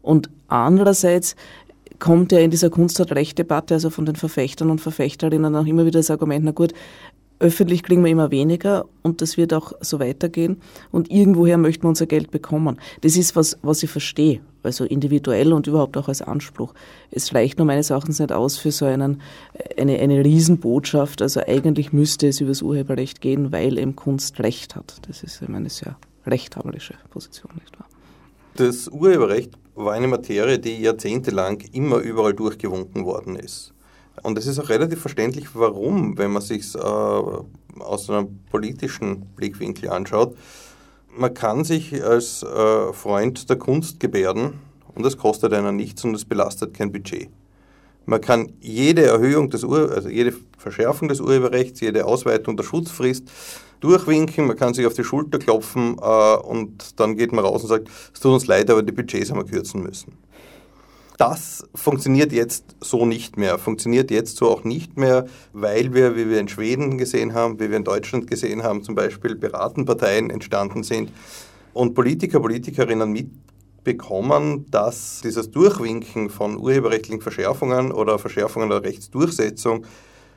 Und 0.00 0.30
andererseits 0.48 1.36
kommt 1.98 2.32
ja 2.32 2.40
in 2.40 2.50
dieser 2.50 2.68
Kunst-Recht-Debatte, 2.68 3.74
also 3.74 3.88
von 3.88 4.06
den 4.06 4.16
Verfechtern 4.16 4.70
und 4.70 4.80
Verfechterinnen 4.80 5.54
auch 5.54 5.66
immer 5.66 5.86
wieder 5.86 6.00
das 6.00 6.10
Argument, 6.10 6.44
na 6.44 6.50
gut, 6.50 6.72
öffentlich 7.42 7.82
kriegen 7.82 8.04
wir 8.04 8.10
immer 8.10 8.30
weniger 8.30 8.86
und 9.02 9.20
das 9.20 9.36
wird 9.36 9.52
auch 9.52 9.72
so 9.80 9.98
weitergehen 9.98 10.58
und 10.92 11.10
irgendwoher 11.10 11.58
möchten 11.58 11.82
wir 11.82 11.88
unser 11.88 12.06
Geld 12.06 12.30
bekommen. 12.30 12.80
Das 13.00 13.16
ist 13.16 13.34
was, 13.34 13.58
was 13.62 13.82
ich 13.82 13.90
verstehe, 13.90 14.40
also 14.62 14.84
individuell 14.84 15.52
und 15.52 15.66
überhaupt 15.66 15.96
auch 15.96 16.08
als 16.08 16.22
Anspruch. 16.22 16.72
Es 17.10 17.34
reicht 17.34 17.58
nur 17.58 17.66
meines 17.66 17.90
Erachtens 17.90 18.20
nicht 18.20 18.32
aus 18.32 18.58
für 18.58 18.70
so 18.70 18.84
einen, 18.84 19.20
eine, 19.76 19.98
eine 19.98 20.24
Riesenbotschaft. 20.24 21.20
Also 21.20 21.40
eigentlich 21.40 21.92
müsste 21.92 22.28
es 22.28 22.40
über 22.40 22.50
das 22.50 22.62
Urheberrecht 22.62 23.20
gehen, 23.20 23.50
weil 23.50 23.76
eben 23.76 23.96
Kunst 23.96 24.38
Recht 24.38 24.76
hat. 24.76 25.00
Das 25.08 25.24
ist 25.24 25.42
eine 25.42 25.68
sehr 25.68 25.96
rechthaberische 26.26 26.94
Position, 27.10 27.50
nicht 27.60 27.76
wahr? 27.78 27.88
Das 28.54 28.86
Urheberrecht 28.86 29.50
war 29.74 29.94
eine 29.94 30.06
Materie, 30.06 30.60
die 30.60 30.80
jahrzehntelang 30.80 31.60
immer 31.72 31.98
überall 31.98 32.34
durchgewunken 32.34 33.04
worden 33.04 33.34
ist. 33.34 33.74
Und 34.22 34.38
es 34.38 34.46
ist 34.46 34.58
auch 34.58 34.68
relativ 34.68 35.00
verständlich, 35.00 35.48
warum, 35.54 36.16
wenn 36.16 36.30
man 36.30 36.42
sich 36.42 36.74
äh, 36.74 36.78
aus 36.78 38.08
einem 38.08 38.38
politischen 38.50 39.26
Blickwinkel 39.36 39.90
anschaut. 39.90 40.36
Man 41.14 41.34
kann 41.34 41.64
sich 41.64 42.02
als 42.02 42.42
äh, 42.42 42.92
Freund 42.92 43.50
der 43.50 43.56
Kunst 43.56 44.00
gebärden 44.00 44.60
und 44.94 45.04
es 45.04 45.18
kostet 45.18 45.52
einen 45.52 45.76
nichts 45.76 46.04
und 46.04 46.14
es 46.14 46.24
belastet 46.24 46.74
kein 46.74 46.92
Budget. 46.92 47.28
Man 48.04 48.20
kann 48.20 48.52
jede 48.60 49.04
Erhöhung 49.04 49.50
des 49.50 49.62
Ur 49.62 49.92
also 49.92 50.08
jede 50.08 50.34
Verschärfung 50.58 51.08
des 51.08 51.20
Urheberrechts, 51.20 51.80
jede 51.80 52.04
Ausweitung 52.04 52.56
der 52.56 52.64
Schutzfrist 52.64 53.30
durchwinken, 53.80 54.46
man 54.46 54.56
kann 54.56 54.74
sich 54.74 54.86
auf 54.86 54.94
die 54.94 55.04
Schulter 55.04 55.38
klopfen 55.38 55.96
äh, 56.00 56.36
und 56.36 56.98
dann 56.98 57.16
geht 57.16 57.32
man 57.32 57.44
raus 57.44 57.62
und 57.62 57.68
sagt, 57.68 57.88
es 58.12 58.20
tut 58.20 58.32
uns 58.32 58.46
leid, 58.46 58.70
aber 58.70 58.82
die 58.82 58.92
Budgets 58.92 59.30
haben 59.30 59.38
wir 59.38 59.44
kürzen 59.44 59.82
müssen. 59.82 60.12
Das 61.22 61.62
funktioniert 61.76 62.32
jetzt 62.32 62.74
so 62.80 63.06
nicht 63.06 63.36
mehr, 63.36 63.56
funktioniert 63.56 64.10
jetzt 64.10 64.38
so 64.38 64.50
auch 64.50 64.64
nicht 64.64 64.96
mehr, 64.96 65.26
weil 65.52 65.94
wir, 65.94 66.16
wie 66.16 66.28
wir 66.28 66.40
in 66.40 66.48
Schweden 66.48 66.98
gesehen 66.98 67.32
haben, 67.32 67.60
wie 67.60 67.70
wir 67.70 67.76
in 67.76 67.84
Deutschland 67.84 68.26
gesehen 68.26 68.64
haben, 68.64 68.82
zum 68.82 68.96
Beispiel 68.96 69.36
Piratenparteien 69.36 70.30
entstanden 70.30 70.82
sind 70.82 71.12
und 71.74 71.94
Politiker, 71.94 72.40
Politikerinnen 72.40 73.12
mitbekommen, 73.12 74.66
dass 74.72 75.20
dieses 75.22 75.52
Durchwinken 75.52 76.28
von 76.28 76.56
urheberrechtlichen 76.56 77.20
Verschärfungen 77.20 77.92
oder 77.92 78.18
Verschärfungen 78.18 78.68
der 78.68 78.82
Rechtsdurchsetzung 78.82 79.86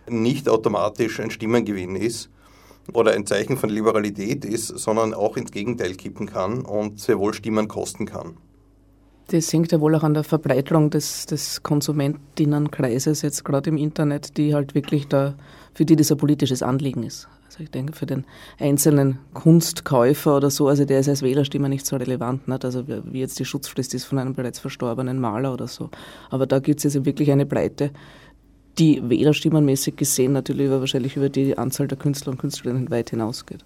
nicht 0.07 0.47
automatisch 0.47 1.19
ein 1.19 1.31
Stimmengewinn 1.31 1.95
ist 1.95 2.29
oder 2.93 3.13
ein 3.13 3.25
Zeichen 3.25 3.57
von 3.57 3.71
Liberalität 3.71 4.45
ist, 4.45 4.67
sondern 4.67 5.15
auch 5.15 5.35
ins 5.35 5.51
Gegenteil 5.51 5.95
kippen 5.95 6.27
kann 6.27 6.61
und 6.61 6.99
sehr 6.99 7.17
wohl 7.17 7.33
Stimmen 7.33 7.67
kosten 7.67 8.05
kann. 8.05 8.37
Das 9.27 9.51
hängt 9.51 9.71
ja 9.71 9.81
wohl 9.81 9.95
auch 9.95 10.03
an 10.03 10.13
der 10.13 10.23
Verbreiterung 10.23 10.91
des, 10.91 11.25
des 11.25 11.63
Konsumentinnenkreises 11.63 13.23
jetzt 13.23 13.43
gerade 13.43 13.71
im 13.71 13.77
Internet, 13.77 14.37
die 14.37 14.53
halt 14.53 14.75
wirklich 14.75 15.07
da, 15.07 15.33
für 15.73 15.85
die 15.85 15.95
das 15.95 16.11
ein 16.11 16.17
politisches 16.17 16.61
Anliegen 16.61 17.03
ist. 17.03 17.27
Also 17.47 17.63
ich 17.63 17.71
denke, 17.71 17.93
für 17.93 18.05
den 18.05 18.25
einzelnen 18.59 19.17
Kunstkäufer 19.33 20.37
oder 20.37 20.49
so, 20.49 20.67
also 20.67 20.85
der 20.85 20.99
ist 20.99 21.09
als 21.09 21.21
Wählerstimme 21.21 21.69
nicht 21.69 21.85
so 21.85 21.95
relevant, 21.95 22.47
nicht? 22.47 22.65
also 22.65 22.85
wie 22.87 23.19
jetzt 23.19 23.39
die 23.39 23.45
Schutzfrist 23.45 23.93
ist 23.93 24.05
von 24.05 24.19
einem 24.19 24.35
bereits 24.35 24.59
verstorbenen 24.59 25.19
Maler 25.19 25.53
oder 25.53 25.67
so. 25.67 25.89
Aber 26.29 26.45
da 26.45 26.59
gibt 26.59 26.83
es 26.83 26.93
jetzt 26.93 27.05
wirklich 27.05 27.31
eine 27.31 27.45
Breite, 27.45 27.91
die 28.77 29.01
wählerstimmenmäßig 29.09 29.95
gesehen 29.95 30.33
natürlich 30.33 30.69
wahrscheinlich 30.69 31.15
über 31.15 31.29
die 31.29 31.57
Anzahl 31.57 31.87
der 31.87 31.97
Künstler 31.97 32.33
und 32.33 32.39
Künstlerinnen 32.39 32.91
weit 32.91 33.11
hinausgeht. 33.11 33.63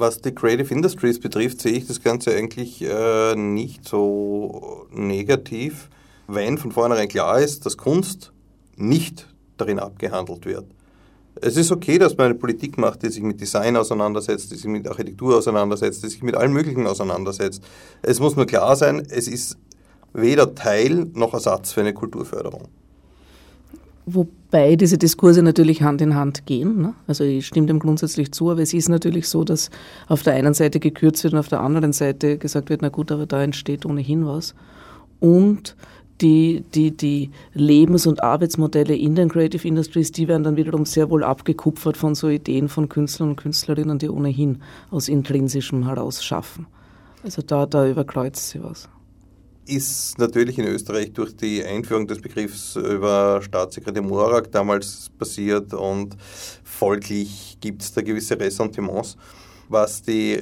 Was 0.00 0.20
die 0.20 0.32
Creative 0.32 0.72
Industries 0.72 1.18
betrifft, 1.18 1.60
sehe 1.60 1.72
ich 1.72 1.88
das 1.88 2.00
Ganze 2.00 2.32
eigentlich 2.32 2.82
äh, 2.82 3.34
nicht 3.34 3.86
so 3.88 4.86
negativ, 4.92 5.90
wenn 6.28 6.56
von 6.56 6.70
vornherein 6.70 7.08
klar 7.08 7.40
ist, 7.40 7.66
dass 7.66 7.76
Kunst 7.76 8.32
nicht 8.76 9.26
darin 9.56 9.80
abgehandelt 9.80 10.46
wird. 10.46 10.66
Es 11.42 11.56
ist 11.56 11.72
okay, 11.72 11.98
dass 11.98 12.16
man 12.16 12.26
eine 12.26 12.36
Politik 12.36 12.78
macht, 12.78 13.02
die 13.02 13.08
sich 13.08 13.24
mit 13.24 13.40
Design 13.40 13.76
auseinandersetzt, 13.76 14.52
die 14.52 14.54
sich 14.54 14.66
mit 14.66 14.86
Architektur 14.86 15.36
auseinandersetzt, 15.36 16.04
die 16.04 16.08
sich 16.08 16.22
mit 16.22 16.36
allem 16.36 16.52
Möglichen 16.52 16.86
auseinandersetzt. 16.86 17.64
Es 18.00 18.20
muss 18.20 18.36
nur 18.36 18.46
klar 18.46 18.76
sein, 18.76 19.04
es 19.10 19.26
ist 19.26 19.58
weder 20.12 20.54
Teil 20.54 21.08
noch 21.14 21.34
Ersatz 21.34 21.72
für 21.72 21.80
eine 21.80 21.92
Kulturförderung. 21.92 22.68
Wobei 24.10 24.76
diese 24.76 24.96
Diskurse 24.96 25.42
natürlich 25.42 25.82
Hand 25.82 26.00
in 26.00 26.14
Hand 26.14 26.46
gehen. 26.46 26.80
Ne? 26.80 26.94
Also 27.06 27.24
ich 27.24 27.46
stimme 27.46 27.66
dem 27.66 27.78
grundsätzlich 27.78 28.32
zu, 28.32 28.50
aber 28.50 28.62
es 28.62 28.72
ist 28.72 28.88
natürlich 28.88 29.28
so, 29.28 29.44
dass 29.44 29.70
auf 30.06 30.22
der 30.22 30.32
einen 30.32 30.54
Seite 30.54 30.80
gekürzt 30.80 31.24
wird 31.24 31.34
und 31.34 31.40
auf 31.40 31.48
der 31.48 31.60
anderen 31.60 31.92
Seite 31.92 32.38
gesagt 32.38 32.70
wird, 32.70 32.80
na 32.80 32.88
gut, 32.88 33.12
aber 33.12 33.26
da 33.26 33.42
entsteht 33.42 33.84
ohnehin 33.84 34.26
was. 34.26 34.54
Und 35.20 35.76
die, 36.22 36.64
die, 36.74 36.96
die 36.96 37.30
Lebens- 37.52 38.06
und 38.06 38.22
Arbeitsmodelle 38.22 38.96
in 38.96 39.14
den 39.14 39.28
Creative 39.28 39.68
Industries, 39.68 40.10
die 40.10 40.26
werden 40.26 40.42
dann 40.42 40.56
wiederum 40.56 40.86
sehr 40.86 41.10
wohl 41.10 41.22
abgekupfert 41.22 41.98
von 41.98 42.14
so 42.14 42.28
Ideen 42.30 42.68
von 42.68 42.88
Künstlern 42.88 43.30
und 43.30 43.36
Künstlerinnen, 43.36 43.98
die 43.98 44.08
ohnehin 44.08 44.62
aus 44.90 45.08
intrinsischem 45.08 45.84
heraus 45.84 46.24
schaffen. 46.24 46.66
Also 47.22 47.42
da, 47.42 47.66
da 47.66 47.86
überkreuzt 47.86 48.48
sie 48.48 48.62
was 48.62 48.88
ist 49.68 50.18
natürlich 50.18 50.58
in 50.58 50.66
Österreich 50.66 51.12
durch 51.12 51.36
die 51.36 51.62
Einführung 51.62 52.06
des 52.06 52.20
Begriffs 52.20 52.76
über 52.76 53.40
Staatssekretär 53.42 54.02
Morak 54.02 54.50
damals 54.50 55.10
passiert 55.18 55.74
und 55.74 56.16
folglich 56.64 57.58
gibt 57.60 57.82
es 57.82 57.92
da 57.92 58.00
gewisse 58.00 58.38
Ressentiments. 58.40 59.16
Was 59.68 60.00
die 60.00 60.40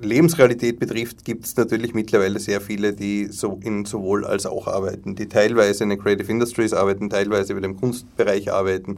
Lebensrealität 0.00 0.80
betrifft, 0.80 1.24
gibt 1.24 1.44
es 1.44 1.56
natürlich 1.56 1.94
mittlerweile 1.94 2.40
sehr 2.40 2.60
viele, 2.60 2.92
die 2.92 3.26
so 3.26 3.60
in 3.62 3.84
sowohl 3.84 4.24
als 4.24 4.46
auch 4.46 4.66
arbeiten, 4.66 5.14
die 5.14 5.28
teilweise 5.28 5.84
in 5.84 5.90
den 5.90 6.00
Creative 6.00 6.30
Industries 6.30 6.72
arbeiten, 6.72 7.08
teilweise 7.08 7.54
wieder 7.54 7.66
im 7.66 7.76
Kunstbereich 7.76 8.52
arbeiten 8.52 8.96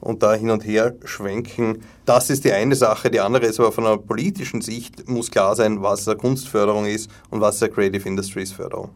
und 0.00 0.22
da 0.22 0.34
hin 0.34 0.50
und 0.50 0.66
her 0.66 0.94
schwenken. 1.06 1.78
Das 2.04 2.28
ist 2.28 2.44
die 2.44 2.52
eine 2.52 2.76
Sache. 2.76 3.10
Die 3.10 3.20
andere 3.20 3.46
ist 3.46 3.58
aber 3.58 3.72
von 3.72 3.86
einer 3.86 3.96
politischen 3.96 4.60
Sicht 4.60 5.08
muss 5.08 5.30
klar 5.30 5.56
sein, 5.56 5.80
was 5.80 6.06
eine 6.06 6.18
Kunstförderung 6.18 6.84
ist 6.84 7.10
und 7.30 7.40
was 7.40 7.62
eine 7.62 7.72
Creative 7.72 8.06
Industries 8.06 8.52
Förderung. 8.52 8.90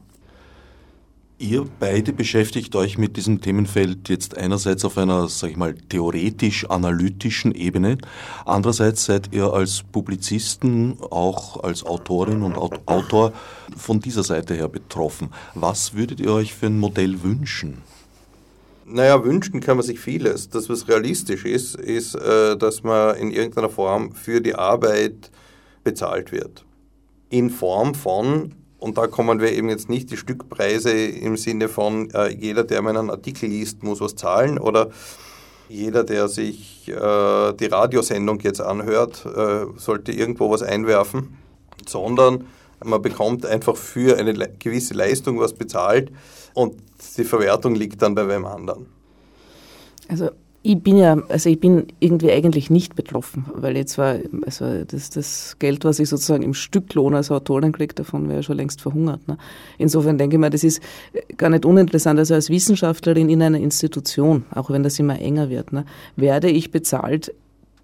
Ihr 1.40 1.64
beide 1.78 2.12
beschäftigt 2.12 2.74
euch 2.74 2.98
mit 2.98 3.16
diesem 3.16 3.40
Themenfeld 3.40 4.08
jetzt 4.08 4.36
einerseits 4.36 4.84
auf 4.84 4.98
einer, 4.98 5.28
sag 5.28 5.50
ich 5.50 5.56
mal, 5.56 5.72
theoretisch-analytischen 5.72 7.54
Ebene, 7.54 7.98
andererseits 8.44 9.04
seid 9.04 9.32
ihr 9.32 9.52
als 9.52 9.84
Publizisten, 9.84 10.98
auch 11.10 11.62
als 11.62 11.86
Autorin 11.86 12.42
und 12.42 12.56
Autor 12.88 13.32
von 13.76 14.00
dieser 14.00 14.24
Seite 14.24 14.54
her 14.54 14.66
betroffen. 14.66 15.28
Was 15.54 15.94
würdet 15.94 16.18
ihr 16.18 16.32
euch 16.32 16.54
für 16.54 16.66
ein 16.66 16.80
Modell 16.80 17.22
wünschen? 17.22 17.82
Naja, 18.84 19.22
wünschen 19.22 19.60
kann 19.60 19.76
man 19.76 19.86
sich 19.86 20.00
vieles. 20.00 20.48
Das, 20.48 20.68
was 20.68 20.88
realistisch 20.88 21.44
ist, 21.44 21.76
ist, 21.76 22.16
äh, 22.16 22.56
dass 22.56 22.82
man 22.82 23.14
in 23.16 23.30
irgendeiner 23.30 23.70
Form 23.70 24.10
für 24.10 24.40
die 24.40 24.56
Arbeit 24.56 25.30
bezahlt 25.84 26.32
wird. 26.32 26.64
In 27.30 27.48
Form 27.48 27.94
von 27.94 28.56
und 28.78 28.96
da 28.96 29.06
kommen 29.06 29.40
wir 29.40 29.52
eben 29.52 29.68
jetzt 29.68 29.88
nicht 29.88 30.10
die 30.10 30.16
Stückpreise 30.16 30.90
im 30.92 31.36
Sinne 31.36 31.68
von, 31.68 32.10
äh, 32.10 32.28
jeder, 32.28 32.64
der 32.64 32.82
meinen 32.82 33.10
Artikel 33.10 33.48
liest, 33.48 33.82
muss 33.82 34.00
was 34.00 34.14
zahlen 34.14 34.58
oder 34.58 34.90
jeder, 35.68 36.04
der 36.04 36.28
sich 36.28 36.88
äh, 36.88 37.52
die 37.52 37.66
Radiosendung 37.66 38.40
jetzt 38.40 38.60
anhört, 38.60 39.26
äh, 39.26 39.66
sollte 39.76 40.12
irgendwo 40.12 40.50
was 40.50 40.62
einwerfen, 40.62 41.36
sondern 41.86 42.46
Man 42.84 43.02
bekommt 43.02 43.44
einfach 43.44 43.76
für 43.76 44.16
eine 44.18 44.34
gewisse 44.58 44.94
Leistung 44.94 45.40
was 45.40 45.52
bezahlt 45.52 46.12
und 46.54 46.76
die 47.16 47.24
Verwertung 47.24 47.74
liegt 47.74 48.02
dann 48.02 48.14
bei 48.14 48.28
wem 48.28 48.44
anderen. 48.44 48.86
Also 50.08 50.30
ich 50.68 50.82
bin 50.82 50.98
ja, 50.98 51.16
also 51.30 51.48
ich 51.48 51.58
bin 51.58 51.86
irgendwie 51.98 52.30
eigentlich 52.30 52.68
nicht 52.68 52.94
betroffen, 52.94 53.46
weil 53.54 53.74
jetzt 53.74 53.96
war, 53.96 54.16
also 54.44 54.84
das, 54.84 55.08
das 55.08 55.56
Geld, 55.58 55.86
was 55.86 55.98
ich 55.98 56.10
sozusagen 56.10 56.42
im 56.42 56.52
Stücklohn 56.52 57.14
als 57.14 57.30
Autorin 57.30 57.72
kriege, 57.72 57.94
davon 57.94 58.28
wäre 58.28 58.42
schon 58.42 58.58
längst 58.58 58.82
verhungert. 58.82 59.26
Ne? 59.26 59.38
Insofern 59.78 60.18
denke 60.18 60.36
ich 60.36 60.40
mir, 60.40 60.50
das 60.50 60.64
ist 60.64 60.82
gar 61.38 61.48
nicht 61.48 61.64
uninteressant. 61.64 62.18
Also 62.18 62.34
als 62.34 62.50
Wissenschaftlerin 62.50 63.30
in 63.30 63.42
einer 63.42 63.58
Institution, 63.58 64.44
auch 64.54 64.68
wenn 64.68 64.82
das 64.82 64.98
immer 64.98 65.18
enger 65.18 65.48
wird, 65.48 65.72
ne, 65.72 65.86
werde 66.16 66.50
ich 66.50 66.70
bezahlt 66.70 67.32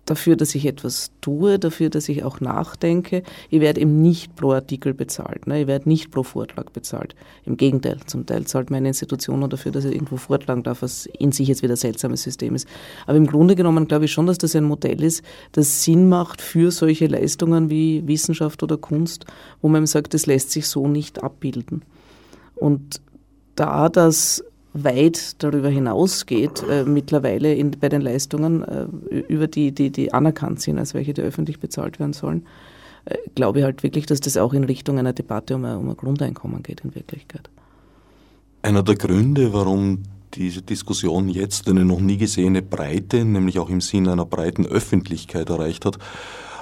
dafür, 0.04 0.36
dass 0.36 0.54
ich 0.54 0.66
etwas 0.66 1.10
tue, 1.20 1.58
dafür, 1.58 1.90
dass 1.90 2.08
ich 2.08 2.24
auch 2.24 2.40
nachdenke. 2.40 3.22
Ich 3.50 3.60
werde 3.60 3.80
eben 3.80 4.02
nicht 4.02 4.36
pro 4.36 4.52
Artikel 4.52 4.94
bezahlt. 4.94 5.46
Ne? 5.46 5.62
Ich 5.62 5.66
werde 5.66 5.88
nicht 5.88 6.10
pro 6.10 6.22
Vortrag 6.22 6.72
bezahlt. 6.72 7.14
Im 7.44 7.56
Gegenteil, 7.56 7.98
zum 8.06 8.26
Teil 8.26 8.44
zahlt 8.44 8.70
meine 8.70 8.88
Institution 8.88 9.40
nur 9.40 9.48
dafür, 9.48 9.72
dass 9.72 9.84
ich 9.84 9.94
irgendwo 9.94 10.16
vortragen 10.16 10.62
darf, 10.62 10.82
was 10.82 11.06
in 11.06 11.32
sich 11.32 11.48
jetzt 11.48 11.62
wieder 11.62 11.74
ein 11.74 11.78
seltsames 11.78 12.22
System 12.22 12.54
ist. 12.54 12.68
Aber 13.06 13.16
im 13.16 13.26
Grunde 13.26 13.54
genommen 13.54 13.88
glaube 13.88 14.04
ich 14.04 14.12
schon, 14.12 14.26
dass 14.26 14.38
das 14.38 14.54
ein 14.54 14.64
Modell 14.64 15.02
ist, 15.02 15.24
das 15.52 15.84
Sinn 15.84 16.08
macht 16.08 16.40
für 16.40 16.70
solche 16.70 17.06
Leistungen 17.06 17.70
wie 17.70 18.06
Wissenschaft 18.06 18.62
oder 18.62 18.76
Kunst, 18.76 19.24
wo 19.62 19.68
man 19.68 19.86
sagt, 19.86 20.14
das 20.14 20.26
lässt 20.26 20.50
sich 20.50 20.68
so 20.68 20.88
nicht 20.88 21.22
abbilden. 21.22 21.82
Und 22.54 23.00
da 23.56 23.88
das 23.88 24.44
weit 24.74 25.42
darüber 25.42 25.68
hinausgeht, 25.68 26.64
äh, 26.68 26.84
mittlerweile 26.84 27.54
in, 27.54 27.70
bei 27.70 27.88
den 27.88 28.02
Leistungen, 28.02 28.62
äh, 28.62 28.86
über 29.28 29.46
die, 29.46 29.72
die, 29.72 29.90
die 29.90 30.12
anerkannt 30.12 30.60
sind, 30.60 30.78
als 30.78 30.94
welche, 30.94 31.14
die 31.14 31.22
öffentlich 31.22 31.60
bezahlt 31.60 32.00
werden 32.00 32.12
sollen, 32.12 32.44
äh, 33.04 33.16
glaube 33.34 33.60
ich 33.60 33.64
halt 33.64 33.82
wirklich, 33.82 34.06
dass 34.06 34.20
das 34.20 34.36
auch 34.36 34.52
in 34.52 34.64
Richtung 34.64 34.98
einer 34.98 35.12
Debatte 35.12 35.54
um 35.54 35.64
um 35.64 35.88
ein 35.88 35.96
Grundeinkommen 35.96 36.62
geht 36.62 36.80
in 36.80 36.94
Wirklichkeit. 36.94 37.48
Einer 38.62 38.82
der 38.82 38.96
Gründe, 38.96 39.52
warum 39.52 40.02
diese 40.34 40.62
Diskussion 40.62 41.28
jetzt 41.28 41.68
eine 41.68 41.84
noch 41.84 42.00
nie 42.00 42.16
gesehene 42.16 42.60
Breite, 42.60 43.24
nämlich 43.24 43.60
auch 43.60 43.70
im 43.70 43.80
Sinne 43.80 44.12
einer 44.12 44.24
breiten 44.24 44.66
Öffentlichkeit 44.66 45.50
erreicht 45.50 45.84
hat, 45.84 45.98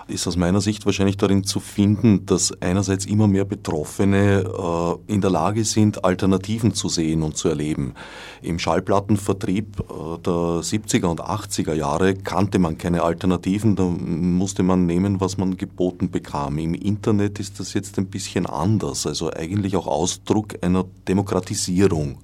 ist 0.09 0.27
aus 0.27 0.37
meiner 0.37 0.61
Sicht 0.61 0.87
wahrscheinlich 0.87 1.17
darin 1.17 1.45
zu 1.45 1.61
finden, 1.61 2.27
dass 2.27 2.53
einerseits 2.61 3.07
immer 3.07 3.29
mehr 3.29 3.45
Betroffene 3.45 4.45
äh, 4.45 5.13
in 5.13 5.21
der 5.21 5.31
Lage 5.31 5.65
sind, 5.65 6.05
Alternativen 6.05 6.75
zu 6.75 6.89
sehen 6.89 7.23
und 7.23 7.37
zu 7.37 7.49
erleben. 7.49 7.95
Im 8.43 8.59
Schallplattenvertrieb 8.59 9.81
äh, 9.81 10.19
der 10.25 10.63
70er 10.63 11.07
und 11.07 11.21
80er 11.21 11.75
Jahre 11.75 12.15
kannte 12.15 12.59
man 12.59 12.79
keine 12.79 13.03
Alternativen, 13.03 13.77
da 13.77 13.85
musste 13.85 14.63
man 14.63 14.87
nehmen, 14.87 15.21
was 15.21 15.39
man 15.39 15.57
geboten 15.57 16.11
bekam. 16.11 16.59
Im 16.59 16.75
Internet 16.75 17.41
ist 17.41 17.61
das 17.61 17.75
jetzt 17.75 17.99
ein 17.99 18.07
bisschen 18.07 18.47
anders, 18.47 19.07
also 19.07 19.31
eigentlich 19.33 19.77
auch 19.77 19.87
Ausdruck 19.87 20.55
einer 20.63 20.85
Demokratisierung 21.09 22.19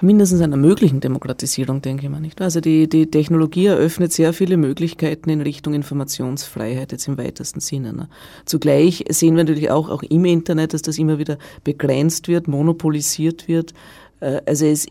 mindestens 0.00 0.40
einer 0.40 0.56
möglichen 0.56 1.00
Demokratisierung, 1.00 1.82
denke 1.82 2.04
ich 2.04 2.10
mal 2.10 2.20
nicht. 2.20 2.40
Also 2.40 2.60
die, 2.60 2.88
die 2.88 3.10
Technologie 3.10 3.66
eröffnet 3.66 4.12
sehr 4.12 4.32
viele 4.32 4.56
Möglichkeiten 4.56 5.30
in 5.30 5.40
Richtung 5.40 5.74
Informationsfreiheit 5.74 6.92
jetzt 6.92 7.08
im 7.08 7.18
weitesten 7.18 7.60
Sinne. 7.60 7.92
Ne? 7.92 8.08
Zugleich 8.44 9.04
sehen 9.08 9.36
wir 9.36 9.44
natürlich 9.44 9.70
auch, 9.70 9.88
auch 9.88 10.02
im 10.02 10.24
Internet, 10.24 10.74
dass 10.74 10.82
das 10.82 10.98
immer 10.98 11.18
wieder 11.18 11.38
begrenzt 11.64 12.28
wird, 12.28 12.48
monopolisiert 12.48 13.48
wird. 13.48 13.74
Äh, 14.20 14.40
also 14.46 14.66
es 14.66 14.86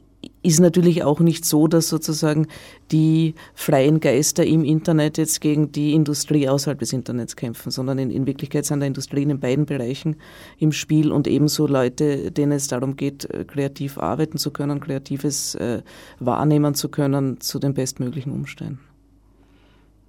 ist 0.47 0.61
natürlich 0.61 1.03
auch 1.03 1.19
nicht 1.19 1.43
so, 1.43 1.67
dass 1.67 1.89
sozusagen 1.89 2.47
die 2.91 3.35
freien 3.53 3.99
Geister 3.99 4.45
im 4.45 4.63
Internet 4.63 5.17
jetzt 5.17 5.41
gegen 5.41 5.73
die 5.73 5.93
Industrie 5.93 6.47
außerhalb 6.47 6.79
des 6.79 6.93
Internets 6.93 7.35
kämpfen, 7.35 7.69
sondern 7.69 7.99
in, 7.99 8.09
in 8.09 8.25
Wirklichkeit 8.25 8.65
sind 8.65 8.79
da 8.79 8.85
Industrien 8.85 9.29
in 9.29 9.41
beiden 9.41 9.65
Bereichen 9.65 10.15
im 10.57 10.71
Spiel 10.71 11.11
und 11.11 11.27
ebenso 11.27 11.67
Leute, 11.67 12.31
denen 12.31 12.53
es 12.53 12.69
darum 12.69 12.95
geht, 12.95 13.29
äh, 13.29 13.43
kreativ 13.43 13.97
arbeiten 13.97 14.37
zu 14.37 14.51
können, 14.51 14.79
kreatives 14.79 15.55
äh, 15.55 15.81
wahrnehmen 16.19 16.73
zu 16.75 16.87
können 16.87 17.41
zu 17.41 17.59
den 17.59 17.73
bestmöglichen 17.73 18.31
Umständen. 18.31 18.79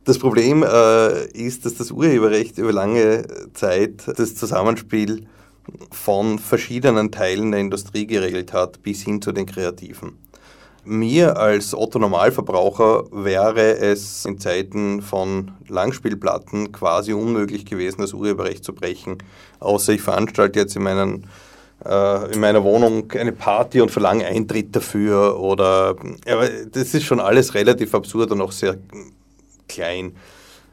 Das 0.04 0.20
Problem 0.20 0.62
äh, 0.62 1.26
ist, 1.32 1.66
dass 1.66 1.74
das 1.74 1.90
Urheberrecht 1.90 2.58
über 2.58 2.72
lange 2.72 3.26
Zeit 3.54 4.04
das 4.16 4.36
Zusammenspiel 4.36 5.26
von 5.90 6.38
verschiedenen 6.38 7.10
Teilen 7.10 7.50
der 7.50 7.60
Industrie 7.60 8.06
geregelt 8.06 8.52
hat, 8.52 8.82
bis 8.82 9.02
hin 9.02 9.20
zu 9.20 9.32
den 9.32 9.46
Kreativen. 9.46 10.16
Mir 10.88 11.36
als 11.36 11.74
Otto-Normalverbraucher 11.74 13.04
wäre 13.12 13.76
es 13.76 14.24
in 14.24 14.38
Zeiten 14.38 15.02
von 15.02 15.50
Langspielplatten 15.68 16.72
quasi 16.72 17.12
unmöglich 17.12 17.66
gewesen, 17.66 18.00
das 18.00 18.14
Urheberrecht 18.14 18.64
zu 18.64 18.72
brechen, 18.72 19.18
außer 19.60 19.92
ich 19.92 20.00
veranstalte 20.00 20.60
jetzt 20.60 20.76
in, 20.76 20.84
meinen, 20.84 21.26
äh, 21.84 22.32
in 22.32 22.40
meiner 22.40 22.64
Wohnung 22.64 23.12
eine 23.12 23.32
Party 23.32 23.82
und 23.82 23.90
verlange 23.90 24.24
Eintritt 24.24 24.74
dafür 24.74 25.38
oder 25.38 25.94
aber 26.26 26.48
das 26.72 26.94
ist 26.94 27.04
schon 27.04 27.20
alles 27.20 27.52
relativ 27.52 27.94
absurd 27.94 28.30
und 28.30 28.40
auch 28.40 28.52
sehr 28.52 28.78
klein. 29.68 30.16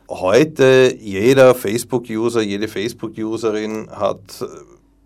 Heute 0.07 0.95
jeder 0.97 1.53
Facebook-User, 1.53 2.41
jede 2.41 2.69
Facebook-Userin 2.69 3.89
hat 3.91 4.45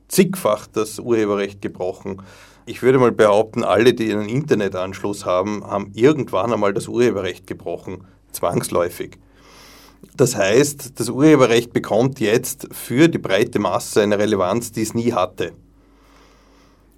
zigfach 0.07 0.67
das 0.67 0.99
Urheberrecht 0.99 1.63
gebrochen. 1.63 2.21
Ich 2.69 2.83
würde 2.83 2.99
mal 2.99 3.11
behaupten, 3.11 3.63
alle, 3.63 3.95
die 3.95 4.13
einen 4.13 4.29
Internetanschluss 4.29 5.25
haben, 5.25 5.65
haben 5.65 5.89
irgendwann 5.95 6.53
einmal 6.53 6.71
das 6.71 6.87
Urheberrecht 6.87 7.47
gebrochen, 7.47 8.05
zwangsläufig. 8.31 9.17
Das 10.15 10.35
heißt, 10.35 10.99
das 10.99 11.09
Urheberrecht 11.09 11.73
bekommt 11.73 12.19
jetzt 12.19 12.67
für 12.71 13.07
die 13.07 13.17
breite 13.17 13.57
Masse 13.57 14.03
eine 14.03 14.19
Relevanz, 14.19 14.71
die 14.71 14.83
es 14.83 14.93
nie 14.93 15.13
hatte, 15.13 15.53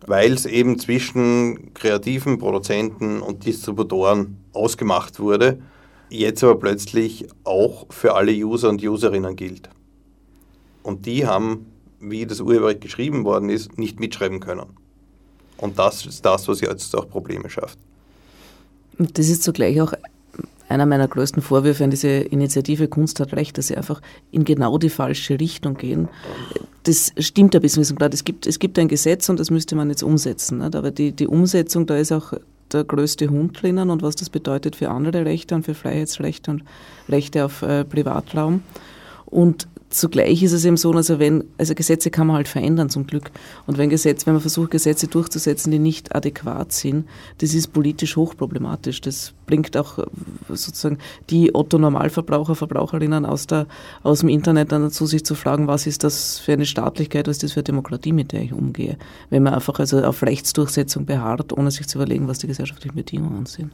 weil 0.06 0.34
es 0.34 0.46
eben 0.46 0.78
zwischen 0.78 1.74
kreativen 1.74 2.38
Produzenten 2.38 3.22
und 3.22 3.46
Distributoren 3.46 4.44
ausgemacht 4.52 5.22
wurde, 5.22 5.62
jetzt 6.10 6.44
aber 6.44 6.60
plötzlich 6.60 7.28
auch 7.46 7.86
für 7.94 8.16
alle 8.16 8.34
User 8.34 8.68
und 8.68 8.84
Userinnen 8.84 9.38
gilt. 9.38 9.70
Und 10.84 11.06
die 11.06 11.26
haben 11.26 11.68
wie 12.02 12.26
das 12.26 12.42
Urheberrecht 12.42 12.82
geschrieben 12.82 13.24
worden 13.24 13.50
ist, 13.50 13.78
nicht 13.78 14.02
mitschreiben 14.02 14.42
können. 14.42 14.81
Und 15.62 15.80
das 15.80 16.06
ist 16.06 16.26
das, 16.26 16.48
was 16.48 16.60
jetzt 16.62 16.96
auch 16.96 17.08
Probleme 17.08 17.50
schafft. 17.50 17.78
Und 18.98 19.18
das 19.18 19.30
ist 19.30 19.44
zugleich 19.44 19.80
auch 19.82 19.94
einer 20.68 20.86
meiner 20.86 21.08
größten 21.08 21.42
Vorwürfe 21.42 21.84
an 21.84 21.90
diese 21.90 22.08
Initiative 22.08 22.88
Kunst 22.88 23.20
hat 23.20 23.34
Recht, 23.34 23.58
dass 23.58 23.68
sie 23.68 23.78
einfach 23.78 24.02
in 24.32 24.46
genau 24.46 24.78
die 24.78 24.90
falsche 24.90 25.40
Richtung 25.40 25.76
gehen. 25.76 26.08
Das 26.84 27.12
stimmt 27.18 27.54
ein 27.56 27.62
bisschen. 27.62 27.82
Es 27.82 28.24
gibt, 28.24 28.48
es 28.48 28.58
gibt 28.58 28.80
ein 28.80 28.88
Gesetz 28.88 29.28
und 29.30 29.40
das 29.40 29.52
müsste 29.52 29.76
man 29.76 29.90
jetzt 29.90 30.02
umsetzen. 30.02 30.60
Nicht? 30.60 30.76
Aber 30.76 30.92
die, 30.92 31.12
die 31.12 31.28
Umsetzung, 31.28 31.86
da 31.86 31.98
ist 31.98 32.12
auch 32.12 32.34
der 32.72 32.86
größte 32.86 33.30
Hund 33.30 33.62
drinnen 33.62 33.90
und 33.90 34.02
was 34.02 34.16
das 34.16 34.30
bedeutet 34.30 34.78
für 34.78 34.90
andere 34.90 35.26
Rechte 35.26 35.56
und 35.56 35.64
für 35.64 35.76
Freiheitsrechte 35.76 36.52
und 36.52 36.64
Rechte 37.10 37.46
auf 37.46 37.62
äh, 37.62 37.84
Privatraum. 37.84 38.64
Und 39.26 39.68
zugleich 39.92 40.42
ist 40.42 40.54
es 40.54 40.66
eben 40.66 40.78
so, 40.78 40.92
also 40.92 41.20
wenn, 41.20 41.44
also 41.58 41.76
Gesetze 41.76 42.10
kann 42.10 42.28
man 42.28 42.38
halt 42.38 42.48
verändern 42.48 42.90
zum 42.90 43.06
Glück. 43.06 43.32
Und 43.68 43.78
wenn 43.78 43.90
Gesetze, 43.90 44.26
wenn 44.26 44.34
man 44.34 44.42
versucht, 44.42 44.72
Gesetze 44.72 45.08
durchzusetzen, 45.08 45.72
die 45.72 45.80
nicht 45.80 46.16
adäquat 46.16 46.72
sind, 46.72 47.08
das 47.40 47.54
ist 47.54 47.74
politisch 47.74 48.16
hochproblematisch. 48.16 49.02
Das 49.02 49.34
bringt 49.46 49.76
auch 49.78 50.00
äh, 50.00 50.06
sozusagen 50.50 50.98
die 51.30 51.54
Otto-Normalverbraucher, 51.54 52.56
Verbraucherinnen 52.56 53.26
aus, 53.26 53.48
der, 53.48 53.68
aus 54.04 54.22
dem 54.22 54.30
Internet 54.30 54.72
dann 54.72 54.82
dazu, 54.82 55.06
sich 55.06 55.26
zu 55.26 55.36
fragen, 55.36 55.68
was 55.68 55.88
ist 55.88 56.04
das 56.04 56.40
für 56.40 56.54
eine 56.54 56.66
Staatlichkeit, 56.66 57.28
was 57.28 57.38
ist 57.38 57.44
das 57.44 57.52
für 57.54 57.60
eine 57.60 57.66
Demokratie, 57.66 58.14
mit 58.14 58.32
der 58.32 58.42
ich 58.42 58.54
umgehe. 58.54 58.98
Wenn 59.30 59.44
man 59.44 59.54
einfach 59.54 59.80
also 59.80 60.02
auf 60.04 60.24
Rechtsdurchsetzung 60.24 61.06
beharrt, 61.06 61.54
ohne 61.54 61.72
sich 61.72 61.88
zu 61.88 61.98
überlegen, 61.98 62.28
was 62.28 62.40
die 62.40 62.48
gesellschaftlichen 62.48 62.96
Bedingungen 62.96 63.46
sind. 63.46 63.72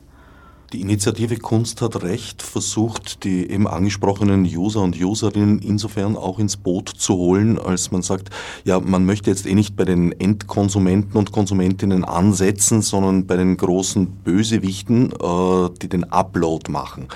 Die 0.74 0.82
Initiative 0.82 1.38
Kunst 1.38 1.82
hat 1.82 2.04
Recht 2.04 2.42
versucht, 2.42 3.24
die 3.24 3.50
eben 3.50 3.68
angesprochenen 3.68 4.44
User 4.44 4.82
und 4.82 5.02
Userinnen 5.02 5.60
insofern 5.60 6.18
auch 6.18 6.40
ins 6.40 6.58
Boot 6.58 6.90
zu 6.90 7.16
holen, 7.16 7.58
als 7.58 7.92
man 7.92 8.02
sagt, 8.02 8.32
ja, 8.66 8.82
man 8.82 9.06
möchte 9.06 9.30
jetzt 9.30 9.46
eh 9.46 9.56
nicht 9.56 9.78
bei 9.78 9.86
den 9.86 10.12
Endkonsumenten 10.12 11.16
und 11.16 11.32
Konsumentinnen 11.32 12.04
ansetzen, 12.04 12.82
sondern 12.82 13.26
bei 13.28 13.38
den 13.38 13.56
großen 13.56 14.08
Bösewichten, 14.08 15.14
äh, 15.14 15.70
die 15.82 15.88
den 15.88 16.04
Upload 16.12 16.70
machen. 16.70 17.08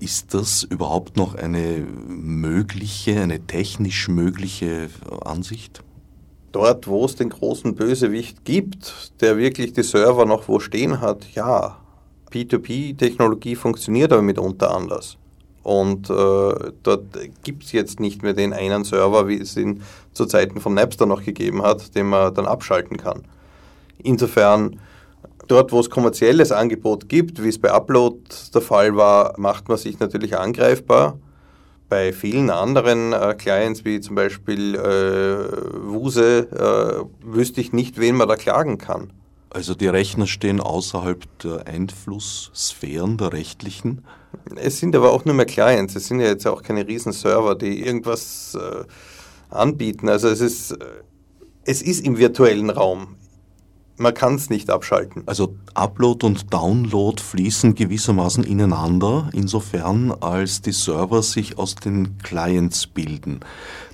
Ist 0.00 0.32
das 0.32 0.62
überhaupt 0.62 1.18
noch 1.18 1.34
eine 1.34 1.86
mögliche, 2.08 3.20
eine 3.20 3.46
technisch 3.46 4.08
mögliche 4.08 4.88
Ansicht? 5.26 5.82
Dort, 6.52 6.86
wo 6.86 7.04
es 7.04 7.16
den 7.16 7.28
großen 7.28 7.74
Bösewicht 7.74 8.46
gibt, 8.46 9.12
der 9.20 9.36
wirklich 9.36 9.74
die 9.74 9.82
Server 9.82 10.24
noch 10.24 10.48
wo 10.48 10.58
stehen 10.58 11.02
hat, 11.02 11.26
ja, 11.34 11.81
P2P-Technologie 12.32 13.56
funktioniert 13.56 14.12
aber 14.12 14.22
mitunter 14.22 14.74
anders. 14.74 15.16
Und 15.62 16.10
äh, 16.10 16.72
dort 16.82 17.04
gibt 17.44 17.64
es 17.64 17.72
jetzt 17.72 18.00
nicht 18.00 18.22
mehr 18.22 18.32
den 18.32 18.52
einen 18.52 18.84
Server, 18.84 19.28
wie 19.28 19.38
es 19.38 19.56
ihn 19.56 19.82
zu 20.12 20.26
Zeiten 20.26 20.60
von 20.60 20.74
Napster 20.74 21.06
noch 21.06 21.22
gegeben 21.22 21.62
hat, 21.62 21.94
den 21.94 22.06
man 22.08 22.34
dann 22.34 22.46
abschalten 22.46 22.96
kann. 22.96 23.22
Insofern, 24.02 24.80
dort 25.46 25.70
wo 25.70 25.78
es 25.78 25.88
kommerzielles 25.88 26.50
Angebot 26.50 27.08
gibt, 27.08 27.42
wie 27.42 27.48
es 27.48 27.60
bei 27.60 27.70
Upload 27.70 28.18
der 28.52 28.60
Fall 28.60 28.96
war, 28.96 29.34
macht 29.38 29.68
man 29.68 29.78
sich 29.78 30.00
natürlich 30.00 30.36
angreifbar. 30.36 31.18
bei 31.88 32.14
vielen 32.14 32.48
anderen 32.48 33.12
äh, 33.12 33.34
Clients, 33.34 33.84
wie 33.84 34.00
zum 34.00 34.14
Beispiel 34.14 34.76
äh, 34.76 35.92
Wuse, 35.92 36.48
äh, 36.50 37.04
wüsste 37.22 37.60
ich 37.60 37.74
nicht, 37.74 38.00
wen 38.00 38.16
man 38.16 38.28
da 38.28 38.36
klagen 38.36 38.78
kann. 38.78 39.12
Also 39.52 39.74
die 39.74 39.88
Rechner 39.88 40.26
stehen 40.26 40.60
außerhalb 40.60 41.26
der 41.40 41.66
Einflusssphären 41.66 43.18
der 43.18 43.34
rechtlichen? 43.34 44.02
Es 44.56 44.78
sind 44.78 44.96
aber 44.96 45.12
auch 45.12 45.26
nur 45.26 45.34
mehr 45.34 45.44
Clients. 45.44 45.94
Es 45.94 46.08
sind 46.08 46.20
ja 46.20 46.28
jetzt 46.28 46.46
auch 46.46 46.62
keine 46.62 46.86
riesen 46.86 47.12
Server, 47.12 47.54
die 47.54 47.84
irgendwas 47.84 48.56
äh, 48.58 48.84
anbieten. 49.50 50.08
Also 50.08 50.28
es 50.28 50.40
ist, 50.40 50.70
äh, 50.72 50.86
es 51.64 51.82
ist 51.82 52.04
im 52.06 52.16
virtuellen 52.16 52.70
Raum. 52.70 53.16
Man 54.02 54.14
kann 54.14 54.34
es 54.34 54.50
nicht 54.50 54.68
abschalten. 54.68 55.22
Also 55.26 55.54
Upload 55.74 56.26
und 56.26 56.52
Download 56.52 57.22
fließen 57.22 57.76
gewissermaßen 57.76 58.42
ineinander, 58.42 59.30
insofern 59.32 60.10
als 60.10 60.60
die 60.60 60.72
Server 60.72 61.22
sich 61.22 61.56
aus 61.56 61.76
den 61.76 62.18
Clients 62.18 62.88
bilden. 62.88 63.38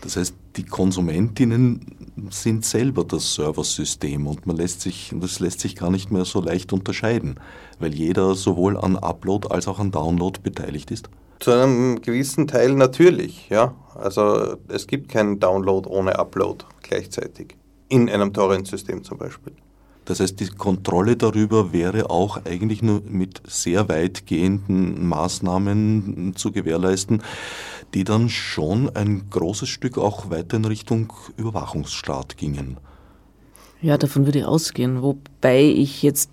Das 0.01 0.17
heißt, 0.17 0.35
die 0.57 0.65
Konsumentinnen 0.65 2.09
sind 2.31 2.65
selber 2.65 3.05
das 3.05 3.35
Serversystem 3.35 4.27
und 4.27 4.47
man 4.47 4.57
lässt 4.57 4.81
sich, 4.81 5.13
das 5.15 5.41
lässt 5.41 5.61
sich 5.61 5.77
gar 5.77 5.91
nicht 5.91 6.11
mehr 6.11 6.25
so 6.25 6.41
leicht 6.41 6.73
unterscheiden, 6.73 7.39
weil 7.79 7.95
jeder 7.95 8.35
sowohl 8.35 8.79
an 8.79 8.97
Upload 8.97 9.49
als 9.49 9.69
auch 9.69 9.79
an 9.79 9.91
Download 9.91 10.41
beteiligt 10.43 10.91
ist. 10.91 11.11
Zu 11.41 11.51
einem 11.51 12.01
gewissen 12.01 12.47
Teil 12.47 12.73
natürlich, 12.73 13.51
ja. 13.51 13.75
Also 13.95 14.57
es 14.69 14.87
gibt 14.87 15.11
keinen 15.11 15.39
Download 15.39 15.87
ohne 15.87 16.19
Upload 16.19 16.65
gleichzeitig. 16.81 17.59
In 17.91 18.09
einem 18.09 18.33
Torrent-System 18.33 19.05
zum 19.05 19.19
Beispiel. 19.19 19.53
Das 20.09 20.21
heißt, 20.21 20.41
die 20.41 20.47
Kontrolle 20.47 21.19
darüber 21.19 21.75
wäre 21.75 22.09
auch 22.09 22.43
eigentlich 22.47 22.81
nur 22.81 23.03
mit 23.07 23.43
sehr 23.47 23.91
weitgehenden 23.91 25.07
Maßnahmen 25.07 26.33
zu 26.35 26.51
gewährleisten, 26.51 27.23
die 27.93 28.05
dann 28.05 28.31
schon 28.31 28.89
ein 28.97 29.29
großes 29.29 29.69
Stück 29.69 29.99
auch 29.99 30.31
weiter 30.31 30.57
in 30.57 30.65
Richtung 30.65 31.13
Überwachungsstaat 31.37 32.39
gingen. 32.39 32.79
Ja, 33.83 33.99
davon 33.99 34.25
würde 34.25 34.39
ich 34.39 34.45
ausgehen, 34.47 35.03
wobei 35.03 35.65
ich 35.65 36.03
jetzt 36.03 36.31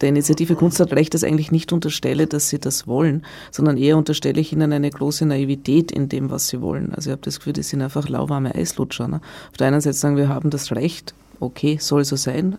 der 0.00 0.08
Initiative 0.08 0.54
Kunst 0.54 0.80
hat 0.80 0.92
Recht 0.94 1.12
das 1.12 1.24
eigentlich 1.24 1.50
nicht 1.50 1.74
unterstelle, 1.74 2.26
dass 2.26 2.48
sie 2.48 2.58
das 2.58 2.86
wollen, 2.86 3.26
sondern 3.50 3.76
eher 3.76 3.98
unterstelle 3.98 4.40
ich 4.40 4.50
ihnen 4.50 4.72
eine 4.72 4.88
große 4.88 5.26
Naivität 5.26 5.92
in 5.92 6.08
dem, 6.08 6.30
was 6.30 6.48
sie 6.48 6.62
wollen. 6.62 6.94
Also 6.94 7.10
ich 7.10 7.12
habe 7.12 7.22
das 7.22 7.36
Gefühl, 7.38 7.52
die 7.52 7.62
sind 7.62 7.82
einfach 7.82 8.08
lauwarme 8.08 8.54
Eislutscher. 8.54 9.08
Ne? 9.08 9.20
Auf 9.50 9.58
der 9.58 9.66
einen 9.66 9.82
Seite 9.82 9.96
sagen 9.96 10.16
wir 10.16 10.30
haben 10.30 10.48
das 10.48 10.72
Recht, 10.72 11.14
okay, 11.40 11.78
soll 11.80 12.04
so 12.04 12.16
sein 12.16 12.58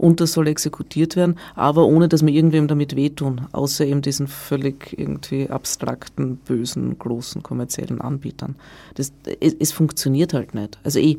und 0.00 0.20
das 0.20 0.32
soll 0.32 0.48
exekutiert 0.48 1.14
werden, 1.14 1.36
aber 1.54 1.84
ohne 1.84 2.08
dass 2.08 2.24
wir 2.24 2.32
irgendwem 2.32 2.68
damit 2.68 2.96
wehtun, 2.96 3.42
außer 3.52 3.84
eben 3.84 4.00
diesen 4.00 4.28
völlig 4.28 4.98
irgendwie 4.98 5.50
abstrakten, 5.50 6.36
bösen, 6.36 6.98
großen 6.98 7.42
kommerziellen 7.42 8.00
Anbietern. 8.00 8.56
Das, 8.94 9.12
es, 9.40 9.54
es 9.58 9.72
funktioniert 9.72 10.32
halt 10.32 10.54
nicht. 10.54 10.78
Also 10.84 10.98
ich 10.98 11.18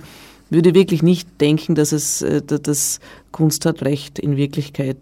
würde 0.49 0.73
wirklich 0.73 1.03
nicht 1.03 1.29
denken, 1.39 1.75
dass 1.75 1.91
es 1.91 2.23
äh, 2.23 2.41
das 2.41 2.99
Kunst 3.31 3.67
hat 3.67 3.83
Recht 3.83 4.17
in 4.17 4.35
Wirklichkeit 4.35 4.97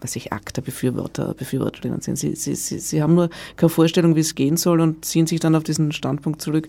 was 0.00 0.16
ich 0.16 0.34
ACTA-Befürworter, 0.34 1.32
Befürworterinnen 1.32 2.02
sind. 2.02 2.18
Sie, 2.18 2.34
sie, 2.34 2.54
sie, 2.54 2.78
sie 2.78 3.02
haben 3.02 3.14
nur 3.14 3.30
keine 3.56 3.70
Vorstellung, 3.70 4.16
wie 4.16 4.20
es 4.20 4.34
gehen 4.34 4.58
soll 4.58 4.82
und 4.82 5.02
ziehen 5.02 5.26
sich 5.26 5.40
dann 5.40 5.54
auf 5.54 5.64
diesen 5.64 5.92
Standpunkt 5.92 6.42
zurück. 6.42 6.68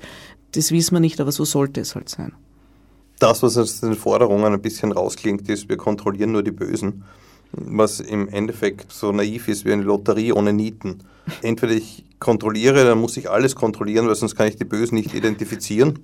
Das 0.53 0.71
wissen 0.71 0.95
wir 0.95 1.01
nicht, 1.01 1.19
aber 1.19 1.33
so 1.33 1.43
sollte 1.43 1.81
es 1.81 1.95
halt 1.95 2.07
sein 2.07 2.31
das, 3.19 3.43
was 3.43 3.57
aus 3.57 3.79
den 3.81 3.95
Forderungen 3.95 4.53
ein 4.53 4.61
bisschen 4.61 4.91
rausklingt, 4.91 5.47
ist, 5.49 5.69
wir 5.69 5.77
kontrollieren 5.77 6.31
nur 6.31 6.43
die 6.43 6.51
Bösen, 6.51 7.03
was 7.51 7.99
im 7.99 8.27
Endeffekt 8.27 8.91
so 8.91 9.11
naiv 9.11 9.47
ist 9.47 9.65
wie 9.65 9.71
eine 9.71 9.83
Lotterie 9.83 10.33
ohne 10.33 10.53
Nieten. 10.53 10.99
Entweder 11.41 11.73
ich 11.73 12.03
kontrolliere, 12.19 12.83
dann 12.85 12.99
muss 12.99 13.17
ich 13.17 13.29
alles 13.29 13.55
kontrollieren, 13.55 14.07
weil 14.07 14.15
sonst 14.15 14.35
kann 14.35 14.47
ich 14.47 14.57
die 14.57 14.65
Bösen 14.65 14.95
nicht 14.95 15.13
identifizieren. 15.13 15.99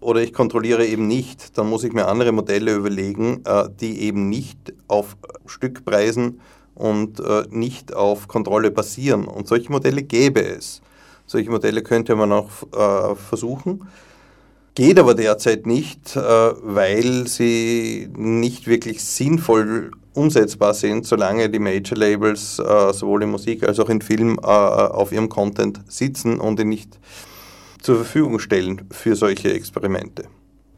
Oder 0.00 0.22
ich 0.22 0.32
kontrolliere 0.32 0.86
eben 0.86 1.06
nicht, 1.06 1.58
dann 1.58 1.68
muss 1.68 1.84
ich 1.84 1.92
mir 1.92 2.08
andere 2.08 2.32
Modelle 2.32 2.74
überlegen, 2.74 3.42
äh, 3.44 3.68
die 3.80 4.00
eben 4.00 4.30
nicht 4.30 4.72
auf 4.88 5.16
Stückpreisen 5.44 6.40
und 6.74 7.20
äh, 7.20 7.44
nicht 7.50 7.94
auf 7.94 8.26
Kontrolle 8.26 8.70
basieren. 8.70 9.26
Und 9.26 9.46
solche 9.46 9.70
Modelle 9.70 10.02
gäbe 10.02 10.42
es. 10.42 10.80
Solche 11.26 11.50
Modelle 11.50 11.82
könnte 11.82 12.16
man 12.16 12.32
auch 12.32 12.48
äh, 12.72 13.14
versuchen. 13.14 13.86
Geht 14.80 14.98
aber 14.98 15.14
derzeit 15.14 15.66
nicht, 15.66 16.16
äh, 16.16 16.20
weil 16.20 17.26
sie 17.26 18.08
nicht 18.16 18.66
wirklich 18.66 19.04
sinnvoll 19.04 19.90
umsetzbar 20.14 20.72
sind, 20.72 21.06
solange 21.06 21.50
die 21.50 21.58
Major 21.58 21.98
Labels 21.98 22.58
äh, 22.58 22.90
sowohl 22.94 23.24
in 23.24 23.30
Musik 23.30 23.62
als 23.62 23.78
auch 23.78 23.90
in 23.90 24.00
Film 24.00 24.38
äh, 24.42 24.46
auf 24.46 25.12
ihrem 25.12 25.28
Content 25.28 25.82
sitzen 25.86 26.40
und 26.40 26.58
ihn 26.60 26.70
nicht 26.70 26.98
zur 27.82 27.96
Verfügung 27.96 28.38
stellen 28.38 28.88
für 28.90 29.16
solche 29.16 29.52
Experimente. 29.52 30.24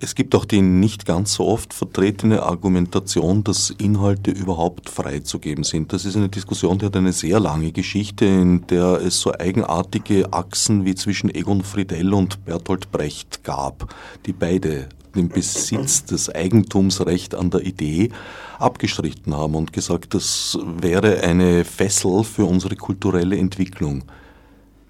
Es 0.05 0.17
gibt 0.17 0.35
auch 0.35 0.45
die 0.45 0.63
nicht 0.63 1.07
ganz 1.07 1.35
so 1.35 1.47
oft 1.47 1.73
vertretene 1.73 2.43
Argumentation, 2.43 3.45
dass 3.45 3.71
Inhalte 3.71 4.33
überhaupt 4.33 4.91
freizugeben 4.91 5.63
sind. 5.63 5.93
Das 5.93 6.05
ist 6.05 6.17
eine 6.17 6.29
Diskussion, 6.29 6.77
die 6.77 6.87
hat 6.87 6.97
eine 6.97 7.13
sehr 7.13 7.39
lange 7.39 7.71
Geschichte, 7.71 8.25
in 8.25 8.67
der 8.67 9.01
es 9.01 9.21
so 9.21 9.33
eigenartige 9.33 10.33
Achsen 10.33 10.85
wie 10.85 10.97
zwischen 10.97 11.33
Egon 11.33 11.63
Friedell 11.63 12.13
und 12.15 12.45
Bertolt 12.45 12.91
Brecht 12.91 13.45
gab, 13.45 13.95
die 14.27 14.33
beide 14.33 14.89
den 15.15 15.29
Besitz 15.29 16.05
des 16.05 16.35
Eigentumsrecht 16.35 17.37
an 17.37 17.51
der 17.51 17.65
Idee 17.65 18.11
abgestritten 18.59 19.37
haben 19.37 19.55
und 19.55 19.73
gesagt, 19.73 20.15
das 20.15 20.59
wäre 20.81 21.21
eine 21.21 21.65
Fessel 21.65 22.25
für 22.25 22.45
unsere 22.45 22.75
kulturelle 22.75 23.39
Entwicklung. 23.39 24.03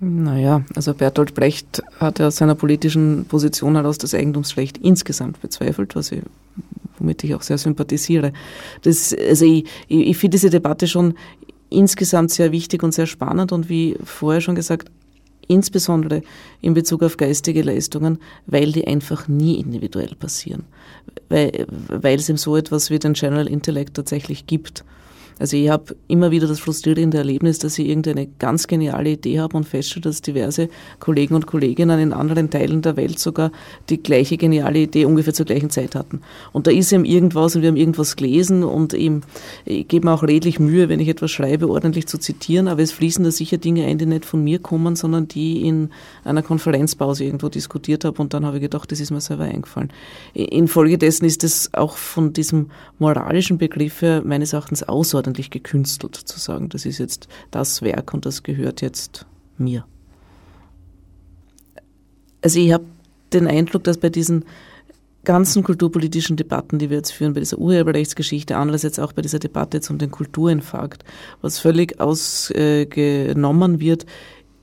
Naja, 0.04 0.64
also 0.74 0.94
Bertolt 0.94 1.32
Brecht 1.32 1.80
hat 2.00 2.18
ja 2.18 2.32
seiner 2.32 2.56
politischen 2.56 3.24
Position 3.26 3.76
heraus 3.76 3.98
das 3.98 4.14
Eigentumsrecht 4.14 4.78
insgesamt 4.78 5.40
bezweifelt, 5.40 5.94
was 5.94 6.10
ich, 6.10 6.22
womit 6.98 7.22
ich 7.22 7.36
auch 7.36 7.42
sehr 7.42 7.56
sympathisiere. 7.56 8.32
Das, 8.82 9.14
also 9.14 9.44
ich, 9.44 9.64
ich, 9.86 10.08
ich 10.08 10.16
finde 10.16 10.34
diese 10.38 10.50
Debatte 10.50 10.88
schon 10.88 11.14
insgesamt 11.70 12.32
sehr 12.32 12.50
wichtig 12.50 12.82
und 12.82 12.92
sehr 12.92 13.06
spannend 13.06 13.52
und 13.52 13.68
wie 13.68 13.96
vorher 14.02 14.40
schon 14.40 14.56
gesagt, 14.56 14.90
insbesondere 15.46 16.22
in 16.60 16.74
Bezug 16.74 17.04
auf 17.04 17.16
geistige 17.16 17.62
Leistungen, 17.62 18.18
weil 18.46 18.72
die 18.72 18.88
einfach 18.88 19.28
nie 19.28 19.60
individuell 19.60 20.16
passieren, 20.16 20.64
weil, 21.28 21.64
weil 21.86 22.18
es 22.18 22.28
eben 22.28 22.38
so 22.38 22.56
etwas 22.56 22.90
wie 22.90 22.98
den 22.98 23.12
General 23.12 23.46
Intellect 23.46 23.94
tatsächlich 23.94 24.48
gibt. 24.48 24.84
Also 25.42 25.56
ich 25.56 25.70
habe 25.70 25.96
immer 26.06 26.30
wieder 26.30 26.46
das 26.46 26.60
frustrierende 26.60 27.18
Erlebnis, 27.18 27.58
dass 27.58 27.76
ich 27.76 27.88
irgendeine 27.88 28.28
ganz 28.38 28.68
geniale 28.68 29.10
Idee 29.10 29.40
habe 29.40 29.56
und 29.56 29.64
feststelle, 29.66 30.02
dass 30.02 30.22
diverse 30.22 30.68
Kollegen 31.00 31.34
und 31.34 31.48
Kolleginnen 31.48 31.98
in 31.98 32.12
anderen 32.12 32.48
Teilen 32.48 32.80
der 32.80 32.96
Welt 32.96 33.18
sogar 33.18 33.50
die 33.90 34.00
gleiche 34.00 34.36
geniale 34.36 34.78
Idee 34.78 35.04
ungefähr 35.04 35.34
zur 35.34 35.44
gleichen 35.44 35.68
Zeit 35.68 35.96
hatten. 35.96 36.20
Und 36.52 36.68
da 36.68 36.70
ist 36.70 36.92
eben 36.92 37.04
irgendwas 37.04 37.56
und 37.56 37.62
wir 37.62 37.70
haben 37.70 37.76
irgendwas 37.76 38.14
gelesen 38.14 38.62
und 38.62 38.94
eben, 38.94 39.22
ich 39.64 39.88
gebe 39.88 40.06
mir 40.06 40.14
auch 40.14 40.22
redlich 40.22 40.60
Mühe, 40.60 40.88
wenn 40.88 41.00
ich 41.00 41.08
etwas 41.08 41.32
schreibe, 41.32 41.68
ordentlich 41.68 42.06
zu 42.06 42.18
zitieren, 42.18 42.68
aber 42.68 42.82
es 42.82 42.92
fließen 42.92 43.24
da 43.24 43.32
sicher 43.32 43.58
Dinge 43.58 43.84
ein, 43.86 43.98
die 43.98 44.06
nicht 44.06 44.24
von 44.24 44.44
mir 44.44 44.60
kommen, 44.60 44.94
sondern 44.94 45.26
die 45.26 45.66
in 45.66 45.90
einer 46.22 46.44
Konferenzpause 46.44 47.24
irgendwo 47.24 47.48
diskutiert 47.48 48.04
habe 48.04 48.22
und 48.22 48.32
dann 48.32 48.46
habe 48.46 48.58
ich 48.58 48.62
gedacht, 48.62 48.92
das 48.92 49.00
ist 49.00 49.10
mir 49.10 49.20
selber 49.20 49.46
eingefallen. 49.46 49.92
Infolgedessen 50.34 51.26
ist 51.26 51.42
es 51.42 51.74
auch 51.74 51.96
von 51.96 52.32
diesem 52.32 52.70
moralischen 53.00 53.58
Begriff 53.58 54.02
her 54.02 54.22
meines 54.24 54.52
Erachtens 54.52 54.84
außerordentlich 54.84 55.31
ordentlich 55.32 55.50
gekünstelt, 55.50 56.14
zu 56.14 56.38
sagen, 56.38 56.68
das 56.68 56.84
ist 56.84 56.98
jetzt 56.98 57.26
das 57.50 57.80
Werk 57.80 58.12
und 58.12 58.26
das 58.26 58.42
gehört 58.42 58.82
jetzt 58.82 59.24
mir. 59.56 59.86
Also 62.42 62.58
ich 62.58 62.72
habe 62.72 62.84
den 63.32 63.46
Eindruck, 63.46 63.84
dass 63.84 63.96
bei 63.96 64.10
diesen 64.10 64.44
ganzen 65.24 65.62
kulturpolitischen 65.62 66.36
Debatten, 66.36 66.78
die 66.78 66.90
wir 66.90 66.98
jetzt 66.98 67.12
führen, 67.12 67.32
bei 67.32 67.40
dieser 67.40 67.58
Urheberrechtsgeschichte, 67.58 68.56
andererseits 68.56 68.98
auch 68.98 69.12
bei 69.12 69.22
dieser 69.22 69.38
Debatte 69.38 69.78
jetzt 69.78 69.88
um 69.88 69.96
den 69.96 70.10
Kulturinfarkt, 70.10 71.04
was 71.40 71.58
völlig 71.58 71.98
ausgenommen 71.98 73.80
wird, 73.80 74.04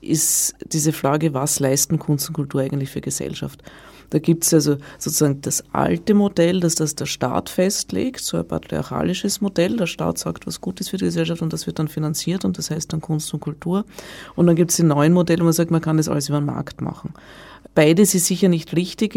ist 0.02 0.54
diese 0.72 0.92
Frage, 0.92 1.34
was 1.34 1.58
leisten 1.58 1.98
Kunst 1.98 2.28
und 2.28 2.34
Kultur 2.34 2.60
eigentlich 2.60 2.90
für 2.90 3.00
Gesellschaft? 3.00 3.62
Da 4.10 4.18
gibt 4.18 4.44
es 4.44 4.52
also 4.52 4.76
sozusagen 4.98 5.40
das 5.40 5.64
alte 5.72 6.14
Modell, 6.14 6.60
dass 6.60 6.74
das 6.74 6.94
der 6.96 7.06
Staat 7.06 7.48
festlegt, 7.48 8.20
so 8.20 8.36
ein 8.36 8.46
patriarchalisches 8.46 9.40
Modell. 9.40 9.76
Der 9.76 9.86
Staat 9.86 10.18
sagt, 10.18 10.46
was 10.46 10.60
gut 10.60 10.80
ist 10.80 10.90
für 10.90 10.96
die 10.96 11.06
Gesellschaft 11.06 11.42
und 11.42 11.52
das 11.52 11.66
wird 11.66 11.78
dann 11.78 11.88
finanziert 11.88 12.44
und 12.44 12.58
das 12.58 12.70
heißt 12.70 12.92
dann 12.92 13.00
Kunst 13.00 13.32
und 13.32 13.40
Kultur. 13.40 13.84
Und 14.34 14.46
dann 14.46 14.56
gibt 14.56 14.72
es 14.72 14.76
die 14.76 14.82
neuen 14.82 15.12
Modelle, 15.12 15.40
wo 15.40 15.44
man 15.44 15.52
sagt, 15.52 15.70
man 15.70 15.80
kann 15.80 15.96
das 15.96 16.08
alles 16.08 16.28
über 16.28 16.40
den 16.40 16.46
Markt 16.46 16.80
machen. 16.80 17.14
Beides 17.74 18.14
ist 18.14 18.26
sicher 18.26 18.48
nicht 18.48 18.74
richtig. 18.74 19.14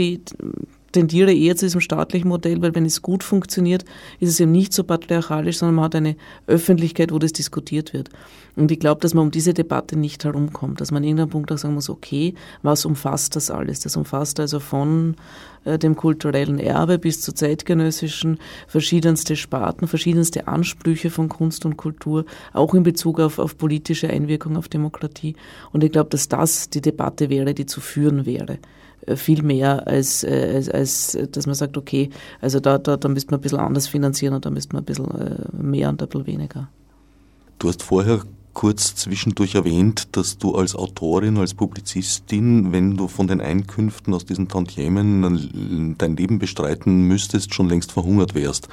Tendiere 0.93 1.33
eher 1.33 1.57
zu 1.57 1.65
diesem 1.65 1.81
staatlichen 1.81 2.29
Modell, 2.29 2.61
weil 2.61 2.73
wenn 2.73 2.85
es 2.85 3.01
gut 3.01 3.23
funktioniert, 3.23 3.83
ist 4.21 4.29
es 4.29 4.39
eben 4.39 4.53
nicht 4.53 4.71
so 4.71 4.85
patriarchalisch, 4.85 5.57
sondern 5.57 5.75
man 5.75 5.85
hat 5.85 5.95
eine 5.95 6.15
Öffentlichkeit, 6.47 7.11
wo 7.11 7.19
das 7.19 7.33
diskutiert 7.33 7.93
wird. 7.93 8.09
Und 8.55 8.71
ich 8.71 8.79
glaube, 8.79 9.01
dass 9.01 9.13
man 9.13 9.25
um 9.25 9.31
diese 9.31 9.53
Debatte 9.53 9.97
nicht 9.97 10.23
herumkommt, 10.23 10.79
dass 10.79 10.91
man 10.91 11.03
in 11.03 11.09
irgendeinem 11.09 11.31
Punkt 11.31 11.51
auch 11.51 11.57
sagen 11.57 11.73
muss, 11.73 11.89
okay, 11.89 12.35
was 12.61 12.85
umfasst 12.85 13.35
das 13.35 13.49
alles? 13.49 13.81
Das 13.81 13.97
umfasst 13.97 14.39
also 14.39 14.59
von 14.59 15.15
äh, 15.65 15.79
dem 15.79 15.95
kulturellen 15.95 16.59
Erbe 16.59 16.99
bis 16.99 17.21
zu 17.21 17.33
zeitgenössischen 17.33 18.37
verschiedenste 18.67 19.35
Sparten, 19.35 19.87
verschiedenste 19.87 20.47
Ansprüche 20.47 21.09
von 21.09 21.29
Kunst 21.29 21.65
und 21.65 21.77
Kultur, 21.77 22.25
auch 22.53 22.75
in 22.75 22.83
Bezug 22.83 23.19
auf, 23.19 23.39
auf 23.39 23.57
politische 23.57 24.09
Einwirkung 24.09 24.55
auf 24.55 24.69
Demokratie. 24.69 25.35
Und 25.71 25.83
ich 25.83 25.91
glaube, 25.91 26.11
dass 26.11 26.29
das 26.29 26.69
die 26.69 26.81
Debatte 26.81 27.29
wäre, 27.31 27.55
die 27.55 27.65
zu 27.65 27.81
führen 27.81 28.27
wäre 28.27 28.59
viel 29.15 29.43
mehr 29.43 29.87
als, 29.87 30.23
äh, 30.23 30.53
als, 30.55 30.69
als 30.69 31.17
dass 31.31 31.45
man 31.45 31.55
sagt, 31.55 31.77
okay, 31.77 32.09
also 32.41 32.59
da, 32.59 32.77
da, 32.77 32.97
da 32.97 33.09
müsste 33.09 33.31
man 33.31 33.39
ein 33.39 33.43
bisschen 33.43 33.59
anders 33.59 33.87
finanzieren 33.87 34.33
und 34.33 34.45
da 34.45 34.49
müsste 34.49 34.75
man 34.75 34.83
ein 34.83 34.85
bisschen 34.85 35.07
mehr 35.53 35.89
und 35.89 36.01
ein 36.01 36.07
bisschen 36.07 36.27
weniger. 36.27 36.69
Du 37.59 37.67
hast 37.69 37.83
vorher 37.83 38.21
kurz 38.53 38.95
zwischendurch 38.95 39.55
erwähnt, 39.55 40.09
dass 40.11 40.37
du 40.37 40.55
als 40.55 40.75
Autorin, 40.75 41.37
als 41.37 41.53
Publizistin, 41.53 42.71
wenn 42.71 42.95
du 42.95 43.07
von 43.07 43.27
den 43.27 43.41
Einkünften 43.41 44.13
aus 44.13 44.25
diesen 44.25 44.47
Tantiemen 44.47 45.95
dein 45.97 46.15
Leben 46.15 46.39
bestreiten 46.39 47.07
müsstest, 47.07 47.53
schon 47.53 47.69
längst 47.69 47.91
verhungert 47.91 48.35
wärst. 48.35 48.67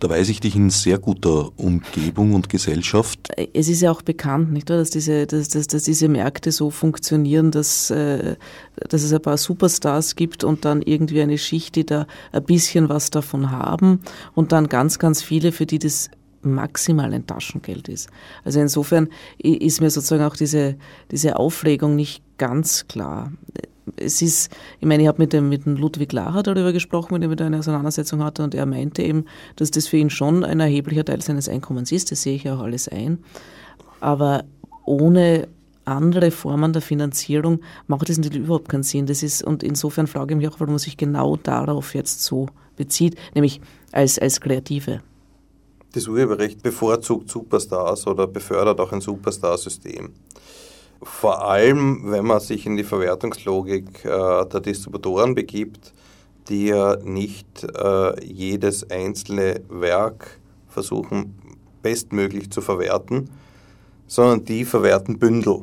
Da 0.00 0.08
weiß 0.08 0.28
ich 0.28 0.40
dich 0.40 0.56
in 0.56 0.70
sehr 0.70 0.98
guter 0.98 1.50
Umgebung 1.56 2.34
und 2.34 2.48
Gesellschaft. 2.48 3.30
Es 3.52 3.68
ist 3.68 3.80
ja 3.80 3.90
auch 3.90 4.02
bekannt, 4.02 4.52
nicht 4.52 4.70
dass 4.70 4.90
diese, 4.90 5.26
dass, 5.26 5.48
dass, 5.48 5.66
dass 5.66 5.84
diese 5.84 6.08
Märkte 6.08 6.52
so 6.52 6.70
funktionieren, 6.70 7.50
dass, 7.50 7.90
äh, 7.90 8.36
dass 8.88 9.02
es 9.02 9.12
ein 9.12 9.22
paar 9.22 9.38
Superstars 9.38 10.16
gibt 10.16 10.44
und 10.44 10.64
dann 10.64 10.82
irgendwie 10.82 11.22
eine 11.22 11.38
Schicht, 11.38 11.76
die 11.76 11.86
da 11.86 12.06
ein 12.32 12.44
bisschen 12.44 12.88
was 12.88 13.10
davon 13.10 13.50
haben 13.50 14.00
und 14.34 14.52
dann 14.52 14.68
ganz, 14.68 14.98
ganz 14.98 15.22
viele, 15.22 15.52
für 15.52 15.66
die 15.66 15.78
das 15.78 16.10
maximal 16.44 17.12
ein 17.12 17.26
Taschengeld 17.26 17.88
ist. 17.88 18.08
Also 18.44 18.60
insofern 18.60 19.08
ist 19.38 19.80
mir 19.80 19.90
sozusagen 19.90 20.24
auch 20.24 20.36
diese, 20.36 20.76
diese 21.10 21.36
Aufregung 21.36 21.96
nicht 21.96 22.22
ganz 22.38 22.86
klar. 22.88 23.32
Es 23.96 24.22
ist, 24.22 24.50
ich 24.80 24.86
meine, 24.86 25.02
ich 25.02 25.08
habe 25.08 25.22
mit 25.22 25.32
dem, 25.32 25.48
mit 25.48 25.66
dem 25.66 25.76
Ludwig 25.76 26.12
Lacher 26.12 26.42
darüber 26.42 26.72
gesprochen, 26.72 27.14
mit 27.14 27.22
dem 27.22 27.32
ich 27.32 27.40
eine 27.40 27.58
Auseinandersetzung 27.58 28.24
hatte, 28.24 28.42
und 28.42 28.54
er 28.54 28.66
meinte 28.66 29.02
eben, 29.02 29.26
dass 29.56 29.70
das 29.70 29.86
für 29.86 29.98
ihn 29.98 30.10
schon 30.10 30.42
ein 30.42 30.60
erheblicher 30.60 31.04
Teil 31.04 31.20
seines 31.20 31.48
Einkommens 31.48 31.92
ist. 31.92 32.10
Das 32.10 32.22
sehe 32.22 32.36
ich 32.36 32.48
auch 32.48 32.60
alles 32.60 32.88
ein. 32.88 33.18
Aber 34.00 34.44
ohne 34.86 35.48
andere 35.84 36.30
Formen 36.30 36.72
der 36.72 36.82
Finanzierung 36.82 37.60
macht 37.86 38.08
das 38.08 38.18
natürlich 38.18 38.44
überhaupt 38.44 38.68
keinen 38.68 38.82
Sinn. 38.82 39.06
Das 39.06 39.22
ist, 39.22 39.42
und 39.42 39.62
insofern 39.62 40.06
frage 40.06 40.34
ich 40.34 40.38
mich 40.38 40.48
auch, 40.48 40.60
warum 40.60 40.74
man 40.74 40.78
sich 40.78 40.96
genau 40.96 41.36
darauf 41.36 41.94
jetzt 41.94 42.22
so 42.22 42.48
bezieht, 42.76 43.16
nämlich 43.34 43.60
als, 43.92 44.18
als 44.18 44.40
Kreative 44.40 45.00
das 45.94 46.08
Urheberrecht 46.08 46.62
bevorzugt 46.62 47.30
Superstars 47.30 48.06
oder 48.06 48.26
befördert 48.26 48.80
auch 48.80 48.92
ein 48.92 49.00
Superstar-System. 49.00 50.10
Vor 51.02 51.44
allem, 51.44 52.10
wenn 52.10 52.24
man 52.24 52.40
sich 52.40 52.66
in 52.66 52.76
die 52.76 52.84
Verwertungslogik 52.84 54.04
äh, 54.04 54.46
der 54.46 54.60
Distributoren 54.60 55.34
begibt, 55.34 55.92
die 56.48 56.66
ja 56.66 56.96
nicht 56.96 57.64
äh, 57.64 58.24
jedes 58.24 58.90
einzelne 58.90 59.60
Werk 59.68 60.38
versuchen 60.68 61.34
bestmöglich 61.82 62.50
zu 62.50 62.60
verwerten, 62.60 63.30
sondern 64.06 64.44
die 64.44 64.64
verwerten 64.64 65.18
Bündel. 65.18 65.62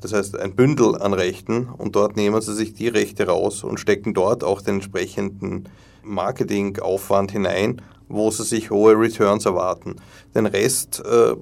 Das 0.00 0.12
heißt 0.12 0.38
ein 0.38 0.54
Bündel 0.54 0.96
an 0.96 1.14
Rechten 1.14 1.68
und 1.68 1.96
dort 1.96 2.16
nehmen 2.16 2.40
sie 2.42 2.54
sich 2.54 2.74
die 2.74 2.88
Rechte 2.88 3.26
raus 3.26 3.64
und 3.64 3.80
stecken 3.80 4.12
dort 4.12 4.44
auch 4.44 4.60
den 4.60 4.76
entsprechenden 4.76 5.68
Marketingaufwand 6.02 7.32
hinein 7.32 7.80
wo 8.08 8.30
sie 8.30 8.44
sich 8.44 8.70
hohe 8.70 8.98
Returns 8.98 9.46
erwarten. 9.46 9.96
Den 10.34 10.46
Rest 10.46 11.02
äh, 11.04 11.34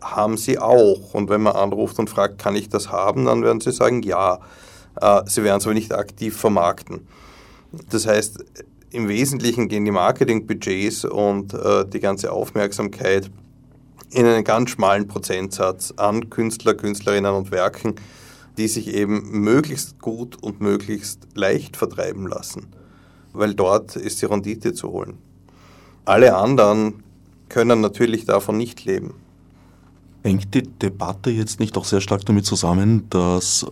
haben 0.00 0.36
sie 0.36 0.58
auch. 0.58 1.14
Und 1.14 1.30
wenn 1.30 1.42
man 1.42 1.56
anruft 1.56 1.98
und 1.98 2.10
fragt, 2.10 2.38
kann 2.38 2.56
ich 2.56 2.68
das 2.68 2.90
haben, 2.90 3.26
dann 3.26 3.42
werden 3.42 3.60
sie 3.60 3.72
sagen, 3.72 4.02
ja. 4.02 4.40
Äh, 5.00 5.22
sie 5.26 5.44
werden 5.44 5.58
es 5.58 5.66
aber 5.66 5.74
nicht 5.74 5.92
aktiv 5.92 6.36
vermarkten. 6.36 7.06
Das 7.90 8.06
heißt, 8.06 8.44
im 8.90 9.08
Wesentlichen 9.08 9.68
gehen 9.68 9.84
die 9.84 9.92
Marketingbudgets 9.92 11.04
und 11.04 11.54
äh, 11.54 11.86
die 11.86 12.00
ganze 12.00 12.32
Aufmerksamkeit 12.32 13.30
in 14.12 14.26
einen 14.26 14.42
ganz 14.42 14.70
schmalen 14.70 15.06
Prozentsatz 15.06 15.94
an 15.96 16.30
Künstler, 16.30 16.74
Künstlerinnen 16.74 17.32
und 17.32 17.52
Werken, 17.52 17.94
die 18.58 18.66
sich 18.66 18.88
eben 18.88 19.30
möglichst 19.30 20.00
gut 20.00 20.42
und 20.42 20.60
möglichst 20.60 21.28
leicht 21.34 21.76
vertreiben 21.76 22.26
lassen. 22.26 22.66
Weil 23.32 23.54
dort 23.54 23.94
ist 23.94 24.20
die 24.20 24.26
Rendite 24.26 24.74
zu 24.74 24.90
holen. 24.90 25.18
Alle 26.10 26.34
anderen 26.34 27.04
können 27.48 27.80
natürlich 27.80 28.24
davon 28.24 28.58
nicht 28.58 28.84
leben. 28.84 29.14
Hängt 30.24 30.52
die 30.54 30.62
Debatte 30.64 31.30
jetzt 31.30 31.60
nicht 31.60 31.78
auch 31.78 31.84
sehr 31.84 32.00
stark 32.00 32.26
damit 32.26 32.44
zusammen, 32.44 33.08
dass 33.10 33.62
äh, 33.62 33.68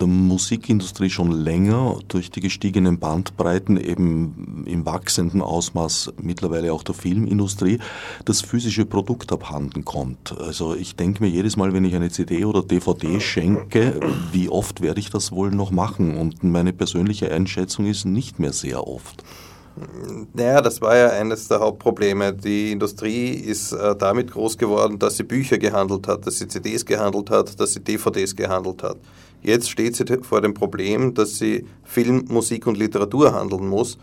der 0.00 0.08
Musikindustrie 0.08 1.10
schon 1.10 1.30
länger 1.30 2.00
durch 2.08 2.32
die 2.32 2.40
gestiegenen 2.40 2.98
Bandbreiten 2.98 3.76
eben 3.76 4.64
im 4.66 4.84
wachsenden 4.84 5.40
Ausmaß 5.40 6.14
mittlerweile 6.20 6.72
auch 6.72 6.82
der 6.82 6.96
Filmindustrie 6.96 7.78
das 8.24 8.40
physische 8.40 8.84
Produkt 8.84 9.30
abhanden 9.30 9.84
kommt? 9.84 10.36
Also 10.40 10.74
ich 10.74 10.96
denke 10.96 11.22
mir 11.22 11.30
jedes 11.30 11.56
Mal, 11.56 11.72
wenn 11.72 11.84
ich 11.84 11.94
eine 11.94 12.10
CD 12.10 12.44
oder 12.44 12.64
DVD 12.64 13.20
schenke, 13.20 14.00
wie 14.32 14.48
oft 14.48 14.80
werde 14.80 14.98
ich 14.98 15.10
das 15.10 15.30
wohl 15.30 15.52
noch 15.52 15.70
machen? 15.70 16.16
Und 16.16 16.42
meine 16.42 16.72
persönliche 16.72 17.30
Einschätzung 17.30 17.86
ist 17.86 18.06
nicht 18.06 18.40
mehr 18.40 18.52
sehr 18.52 18.88
oft. 18.88 19.22
Naja, 20.32 20.62
das 20.62 20.80
war 20.80 20.96
ja 20.96 21.10
eines 21.10 21.48
der 21.48 21.60
Hauptprobleme. 21.60 22.32
Die 22.32 22.72
Industrie 22.72 23.30
ist 23.30 23.72
äh, 23.72 23.94
damit 23.94 24.30
groß 24.30 24.56
geworden, 24.56 24.98
dass 24.98 25.18
sie 25.18 25.24
Bücher 25.24 25.58
gehandelt 25.58 26.08
hat, 26.08 26.26
dass 26.26 26.38
sie 26.38 26.48
CDs 26.48 26.84
gehandelt 26.84 27.28
hat, 27.30 27.60
dass 27.60 27.74
sie 27.74 27.80
DVDs 27.80 28.34
gehandelt 28.34 28.82
hat. 28.82 28.96
Jetzt 29.42 29.70
steht 29.70 29.94
sie 29.94 30.04
vor 30.22 30.40
dem 30.40 30.54
Problem, 30.54 31.12
dass 31.12 31.36
sie 31.36 31.66
Film, 31.84 32.24
Musik 32.28 32.66
und 32.66 32.78
Literatur 32.78 33.34
handeln 33.34 33.68
muss, 33.68 33.98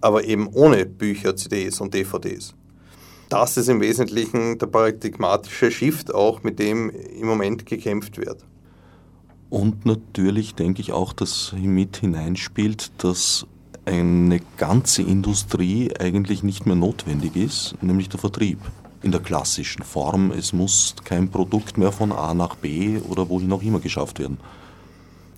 aber 0.00 0.24
eben 0.24 0.48
ohne 0.52 0.86
Bücher, 0.86 1.36
CDs 1.36 1.80
und 1.80 1.94
DVDs. 1.94 2.54
Das 3.28 3.56
ist 3.56 3.68
im 3.68 3.80
Wesentlichen 3.80 4.58
der 4.58 4.66
paradigmatische 4.66 5.70
Shift 5.70 6.14
auch, 6.14 6.42
mit 6.42 6.58
dem 6.58 6.90
im 6.90 7.26
Moment 7.26 7.64
gekämpft 7.66 8.18
wird. 8.18 8.44
Und 9.50 9.86
natürlich 9.86 10.54
denke 10.54 10.80
ich 10.80 10.92
auch, 10.92 11.12
dass 11.12 11.54
mit 11.60 11.98
hineinspielt, 11.98 12.90
dass 12.98 13.46
eine 13.86 14.40
ganze 14.56 15.02
Industrie 15.02 15.92
eigentlich 15.98 16.42
nicht 16.42 16.66
mehr 16.66 16.74
notwendig 16.74 17.36
ist, 17.36 17.76
nämlich 17.80 18.08
der 18.08 18.20
Vertrieb 18.20 18.58
in 19.02 19.12
der 19.12 19.20
klassischen 19.20 19.84
Form. 19.84 20.32
Es 20.32 20.52
muss 20.52 20.96
kein 21.04 21.30
Produkt 21.30 21.78
mehr 21.78 21.92
von 21.92 22.12
A 22.12 22.34
nach 22.34 22.56
B 22.56 22.98
oder 23.08 23.28
wohin 23.28 23.52
auch 23.52 23.62
immer 23.62 23.78
geschafft 23.78 24.18
werden. 24.18 24.38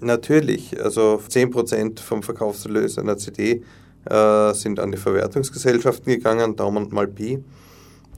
Natürlich, 0.01 0.83
also 0.83 1.21
10% 1.29 2.01
vom 2.01 2.23
Verkaufserlös 2.23 2.99
einer 2.99 3.19
CD 3.19 3.63
äh, 4.05 4.55
sind 4.55 4.81
an 4.81 4.93
die 4.93 4.99
Verwertungsgesellschaften 4.99 6.13
gegangen, 6.13 6.57
Daumen 6.57 6.89
mal 6.91 7.09
Pi. 7.09 7.39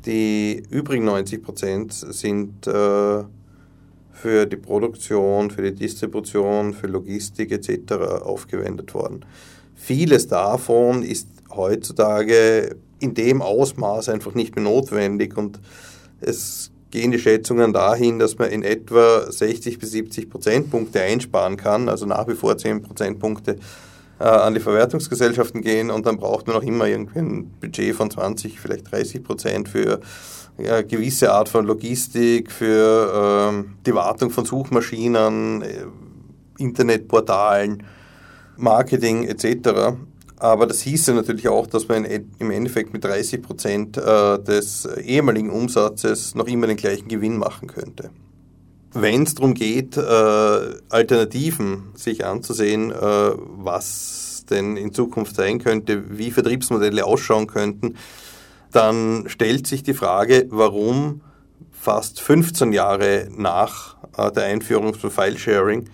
Die 0.07 0.63
übrigen 0.71 1.09
90% 1.09 2.13
sind 2.13 2.67
äh, 2.67 3.25
für 4.13 4.47
die 4.47 4.57
Produktion, 4.57 5.51
für 5.51 5.63
die 5.63 5.75
Distribution, 5.75 6.75
für 6.75 6.87
Logistik 6.87 7.51
etc. 7.51 7.93
aufgewendet 8.23 8.95
worden. 8.95 9.25
Vieles 9.83 10.29
davon 10.29 11.03
ist 11.03 11.27
heutzutage 11.51 12.77
in 12.99 13.15
dem 13.15 13.41
Ausmaß 13.41 14.11
einfach 14.11 14.35
nicht 14.35 14.55
mehr 14.55 14.65
notwendig 14.65 15.39
und 15.39 15.59
es 16.21 16.71
gehen 16.91 17.13
die 17.13 17.19
Schätzungen 17.19 17.73
dahin, 17.73 18.19
dass 18.19 18.37
man 18.37 18.51
in 18.51 18.63
etwa 18.63 19.33
60 19.33 19.79
bis 19.79 19.93
70 19.93 20.29
Prozentpunkte 20.29 21.01
einsparen 21.01 21.57
kann, 21.57 21.89
also 21.89 22.05
nach 22.05 22.29
wie 22.29 22.35
vor 22.35 22.59
10 22.59 22.83
Prozentpunkte 22.83 23.57
äh, 24.19 24.25
an 24.25 24.53
die 24.53 24.61
Verwertungsgesellschaften 24.61 25.63
gehen 25.63 25.91
und 25.91 26.05
dann 26.05 26.19
braucht 26.19 26.47
man 26.47 26.57
noch 26.57 26.63
immer 26.63 26.87
irgendwie 26.87 27.21
ein 27.21 27.51
Budget 27.59 27.95
von 27.95 28.11
20, 28.11 28.61
vielleicht 28.61 28.93
30 28.93 29.25
Prozent 29.25 29.69
für 29.71 30.01
ja, 30.59 30.83
gewisse 30.83 31.33
Art 31.33 31.49
von 31.49 31.65
Logistik, 31.65 32.53
für 32.53 33.49
ähm, 33.51 33.77
die 33.87 33.95
Wartung 33.95 34.29
von 34.29 34.45
Suchmaschinen, 34.45 35.63
äh, 35.63 35.87
Internetportalen, 36.59 37.83
Marketing 38.61 39.25
etc. 39.25 39.97
Aber 40.41 40.67
das 40.67 40.81
hieße 40.81 41.13
natürlich 41.13 41.49
auch, 41.49 41.67
dass 41.67 41.87
man 41.89 42.05
im 42.05 42.51
Endeffekt 42.51 42.93
mit 42.93 43.05
30 43.05 43.43
Prozent 43.43 43.97
äh, 43.99 44.39
des 44.39 44.87
ehemaligen 44.87 45.51
Umsatzes 45.51 46.35
noch 46.35 46.47
immer 46.47 46.67
den 46.67 46.79
gleichen 46.79 47.09
Gewinn 47.09 47.37
machen 47.37 47.69
könnte. 47.69 48.11
Wenn 48.93 49.25
es 49.25 49.35
darum 49.35 49.55
geht, 49.55 49.99
äh, 49.99 50.01
Alternativen 50.89 51.91
sich 51.95 52.25
anzusehen, 52.25 52.91
äh, 52.91 52.95
was 52.97 54.45
denn 54.49 54.79
in 54.79 54.93
Zukunft 54.93 55.37
sein 55.37 55.59
könnte, 55.59 56.19
wie 56.19 56.31
Vertriebsmodelle 56.31 57.05
ausschauen 57.05 57.47
könnten, 57.47 57.97
dann 58.73 59.25
stellt 59.29 59.67
sich 59.67 59.83
die 59.83 59.95
Frage, 59.95 60.47
warum 60.51 61.21
fast 61.71 62.21
15 62.21 62.73
Jahre 62.73 63.29
nach 63.37 63.97
der 64.35 64.45
Einführung 64.45 64.95
von 64.95 65.11
File-Sharing 65.11 65.89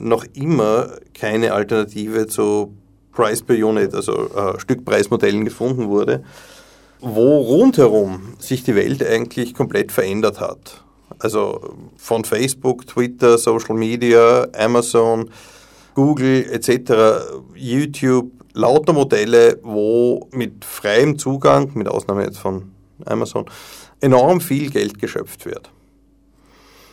noch 0.00 0.24
immer 0.34 0.90
keine 1.14 1.52
Alternative 1.52 2.26
zu 2.26 2.74
Price 3.12 3.42
per 3.42 3.56
Unit, 3.56 3.94
also 3.94 4.28
äh, 4.34 4.58
Stückpreismodellen 4.60 5.44
gefunden 5.44 5.88
wurde, 5.88 6.22
wo 7.00 7.38
rundherum 7.38 8.34
sich 8.38 8.62
die 8.62 8.74
Welt 8.74 9.04
eigentlich 9.04 9.54
komplett 9.54 9.90
verändert 9.90 10.40
hat. 10.40 10.84
Also 11.18 11.74
von 11.96 12.24
Facebook, 12.24 12.86
Twitter, 12.86 13.36
Social 13.36 13.74
Media, 13.74 14.46
Amazon, 14.56 15.30
Google 15.94 16.46
etc., 16.50 17.42
YouTube, 17.54 18.30
lauter 18.52 18.92
Modelle, 18.92 19.58
wo 19.62 20.28
mit 20.32 20.64
freiem 20.64 21.18
Zugang, 21.18 21.70
mit 21.74 21.88
Ausnahme 21.88 22.24
jetzt 22.24 22.38
von 22.38 22.70
Amazon, 23.04 23.46
enorm 24.00 24.40
viel 24.40 24.70
Geld 24.70 24.98
geschöpft 24.98 25.46
wird. 25.46 25.70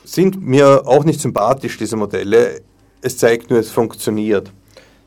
Sind 0.08 0.42
mir 0.42 0.84
auch 0.88 1.04
nicht 1.04 1.20
sympathisch, 1.20 1.78
diese 1.78 1.98
Modelle. 1.98 2.62
Es 3.02 3.18
zeigt 3.18 3.50
nur, 3.50 3.60
es 3.60 3.70
funktioniert. 3.70 4.54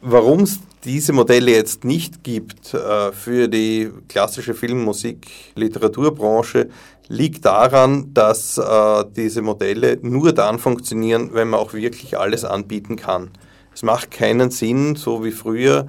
Warum 0.03 0.41
es 0.41 0.59
diese 0.85 1.15
Modelle 1.15 1.53
jetzt 1.53 1.85
nicht 1.85 2.23
gibt 2.23 2.75
äh, 2.75 3.11
für 3.11 3.49
die 3.49 3.91
klassische 4.09 4.53
Film-, 4.53 4.85
Musik-, 4.85 5.55
Literaturbranche, 5.55 6.69
liegt 7.09 7.47
daran, 7.47 8.13
dass 8.13 8.59
äh, 8.59 9.05
diese 9.17 9.41
Modelle 9.41 9.99
nur 10.03 10.35
dann 10.35 10.59
funktionieren, 10.59 11.31
wenn 11.33 11.49
man 11.49 11.61
auch 11.61 11.73
wirklich 11.73 12.19
alles 12.19 12.45
anbieten 12.45 12.97
kann. 12.97 13.31
Es 13.75 13.83
macht 13.83 14.11
keinen 14.11 14.51
Sinn, 14.51 14.97
so 14.97 15.25
wie 15.25 15.33
früher, 15.33 15.87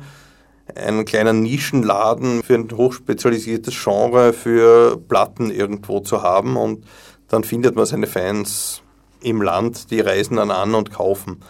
einen 0.74 1.04
kleinen 1.04 1.42
Nischenladen 1.42 2.44
für 2.44 2.56
ein 2.56 2.70
hochspezialisiertes 2.72 3.76
Genre 3.84 4.32
für 4.32 4.96
Platten 4.96 5.52
irgendwo 5.52 6.00
zu 6.00 6.24
haben 6.24 6.56
und 6.56 6.86
dann 7.28 7.44
findet 7.44 7.76
man 7.76 7.86
seine 7.86 8.08
Fans 8.08 8.84
im 9.22 9.42
Land, 9.42 9.92
die 9.92 10.00
reisen 10.00 10.38
dann 10.38 10.52
an 10.52 10.76
und 10.76 10.92
kaufen. 10.92 11.42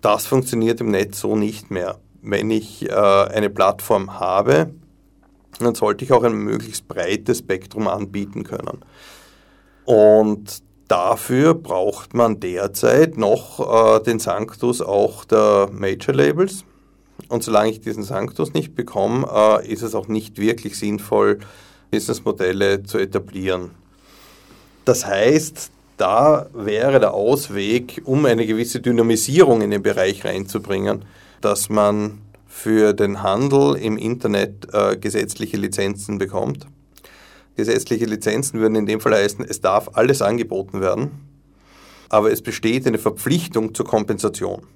Das 0.00 0.26
funktioniert 0.26 0.80
im 0.80 0.90
Netz 0.90 1.20
so 1.20 1.36
nicht 1.36 1.70
mehr. 1.70 1.98
Wenn 2.22 2.50
ich 2.50 2.88
äh, 2.88 2.92
eine 2.92 3.50
Plattform 3.50 4.18
habe, 4.18 4.70
dann 5.58 5.74
sollte 5.74 6.04
ich 6.04 6.12
auch 6.12 6.24
ein 6.24 6.34
möglichst 6.34 6.88
breites 6.88 7.38
Spektrum 7.38 7.88
anbieten 7.88 8.44
können. 8.44 8.84
Und 9.84 10.62
dafür 10.88 11.54
braucht 11.54 12.14
man 12.14 12.40
derzeit 12.40 13.16
noch 13.16 13.96
äh, 13.96 14.02
den 14.02 14.18
Sanctus 14.18 14.80
auch 14.80 15.24
der 15.24 15.68
Major 15.72 16.14
Labels. 16.14 16.64
Und 17.28 17.42
solange 17.42 17.70
ich 17.70 17.80
diesen 17.80 18.02
Sanctus 18.02 18.52
nicht 18.52 18.74
bekomme, 18.74 19.28
äh, 19.32 19.72
ist 19.72 19.82
es 19.82 19.94
auch 19.94 20.08
nicht 20.08 20.38
wirklich 20.38 20.78
sinnvoll, 20.78 21.38
Businessmodelle 21.90 22.82
zu 22.82 22.98
etablieren. 22.98 23.70
Das 24.84 25.06
heißt, 25.06 25.70
da 26.02 26.48
wäre 26.52 26.98
der 26.98 27.14
Ausweg, 27.14 28.02
um 28.04 28.26
eine 28.26 28.44
gewisse 28.44 28.80
Dynamisierung 28.80 29.62
in 29.62 29.70
den 29.70 29.82
Bereich 29.82 30.24
reinzubringen, 30.24 31.04
dass 31.40 31.68
man 31.68 32.18
für 32.48 32.92
den 32.92 33.22
Handel 33.22 33.76
im 33.76 33.96
Internet 33.96 34.66
äh, 34.72 34.96
gesetzliche 34.96 35.56
Lizenzen 35.56 36.18
bekommt. 36.18 36.66
Gesetzliche 37.54 38.06
Lizenzen 38.06 38.58
würden 38.58 38.74
in 38.74 38.86
dem 38.86 39.00
Fall 39.00 39.14
heißen, 39.14 39.46
es 39.48 39.60
darf 39.60 39.90
alles 39.92 40.22
angeboten 40.22 40.80
werden, 40.80 41.12
aber 42.08 42.32
es 42.32 42.42
besteht 42.42 42.84
eine 42.84 42.98
Verpflichtung 42.98 43.72
zur 43.72 43.86
Kompensation. 43.86 44.66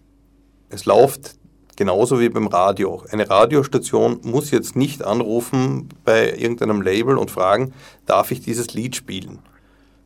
Es 0.71 0.85
läuft 0.85 1.35
Genauso 1.79 2.21
wie 2.21 2.31
beim 2.31 2.47
Radio. 2.47 3.03
Eine 3.11 3.29
Radiostation 3.29 4.21
muss 4.23 4.51
jetzt 4.51 4.77
nicht 4.77 5.05
anrufen 5.05 5.91
bei 6.07 6.35
irgendeinem 6.35 6.81
Label 6.81 7.19
und 7.19 7.31
fragen, 7.31 7.75
darf 8.07 8.31
ich 8.31 8.41
dieses 8.41 8.73
Lied 8.73 8.97
spielen? 8.97 9.41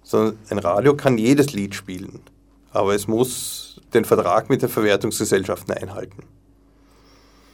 Sondern 0.02 0.38
ein 0.48 0.58
Radio 0.58 0.96
kann 0.96 1.18
jedes 1.18 1.52
Lied 1.52 1.74
spielen, 1.74 2.20
aber 2.72 2.94
es 2.94 3.06
muss 3.06 3.80
den 3.94 4.04
Vertrag 4.04 4.48
mit 4.48 4.62
den 4.62 4.68
Verwertungsgesellschaften 4.68 5.74
einhalten. 5.74 6.24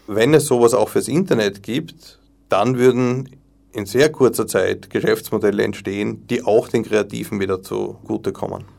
Wenn 0.07 0.35
es 0.35 0.47
sowas 0.47 0.75
auch 0.75 0.89
fürs 0.89 1.09
Internet 1.09 1.63
gibt, 1.63 2.21
dann 2.49 2.79
würden 2.79 3.29
in 3.73 3.87
sehr 3.87 4.11
kurzer 4.11 4.47
Zeit 4.47 4.89
Geschäftsmodelle 4.89 5.63
entstehen, 5.63 6.27
die 6.29 6.45
auch 6.45 6.69
den 6.69 6.85
Kreativen 6.85 7.41
wieder 7.41 7.63
zugutekommen. 7.63 8.76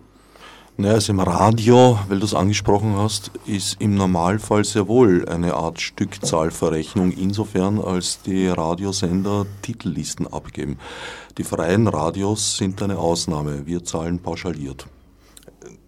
Naja, 0.80 0.94
also 0.94 1.12
im 1.12 1.20
Radio, 1.20 1.98
weil 2.08 2.20
du 2.20 2.26
es 2.26 2.36
angesprochen 2.36 2.96
hast, 2.96 3.32
ist 3.48 3.82
im 3.82 3.96
Normalfall 3.96 4.64
sehr 4.64 4.88
wohl 4.88 5.28
eine 5.28 5.56
Art 5.56 5.82
Stückzahlverrechnung, 5.82 7.12
insofern 7.14 7.80
als 7.80 8.22
die 8.22 8.48
Radiosender 8.48 9.48
Titellisten 9.64 10.28
abgeben. 10.28 10.78
Die 11.40 11.44
freien 11.44 11.88
Radios 11.88 12.58
sind 12.58 12.80
eine 12.84 13.00
Ausnahme, 13.00 13.66
wir 13.66 13.84
zahlen 13.84 14.20
pauschaliert. 14.20 14.86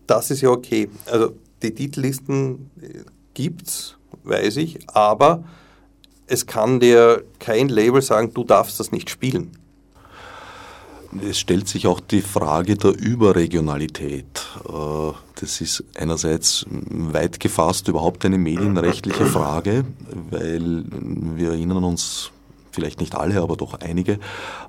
Das 0.07 0.31
ist 0.31 0.41
ja 0.41 0.49
okay. 0.49 0.89
Also 1.05 1.33
die 1.61 1.75
Titellisten 1.75 2.71
gibt's, 3.35 3.95
weiß 4.23 4.57
ich, 4.57 4.79
aber 4.87 5.43
es 6.25 6.47
kann 6.47 6.79
dir 6.79 7.23
kein 7.37 7.69
Label 7.69 8.01
sagen, 8.01 8.33
du 8.33 8.43
darfst 8.43 8.79
das 8.79 8.91
nicht 8.91 9.11
spielen. 9.11 9.51
Es 11.27 11.39
stellt 11.39 11.67
sich 11.67 11.87
auch 11.87 11.99
die 11.99 12.21
Frage 12.21 12.75
der 12.75 12.91
Überregionalität. 12.91 14.25
Äh, 14.67 15.11
das 15.39 15.61
ist 15.61 15.83
einerseits 15.95 16.65
weit 16.69 17.39
gefasst 17.39 17.87
überhaupt 17.87 18.25
eine 18.25 18.37
medienrechtliche 18.37 19.25
Frage, 19.25 19.85
weil 20.29 20.83
wir 21.35 21.51
erinnern 21.51 21.83
uns 21.83 22.31
vielleicht 22.79 23.01
nicht 23.01 23.15
alle, 23.15 23.41
aber 23.41 23.57
doch 23.57 23.73
einige, 23.81 24.19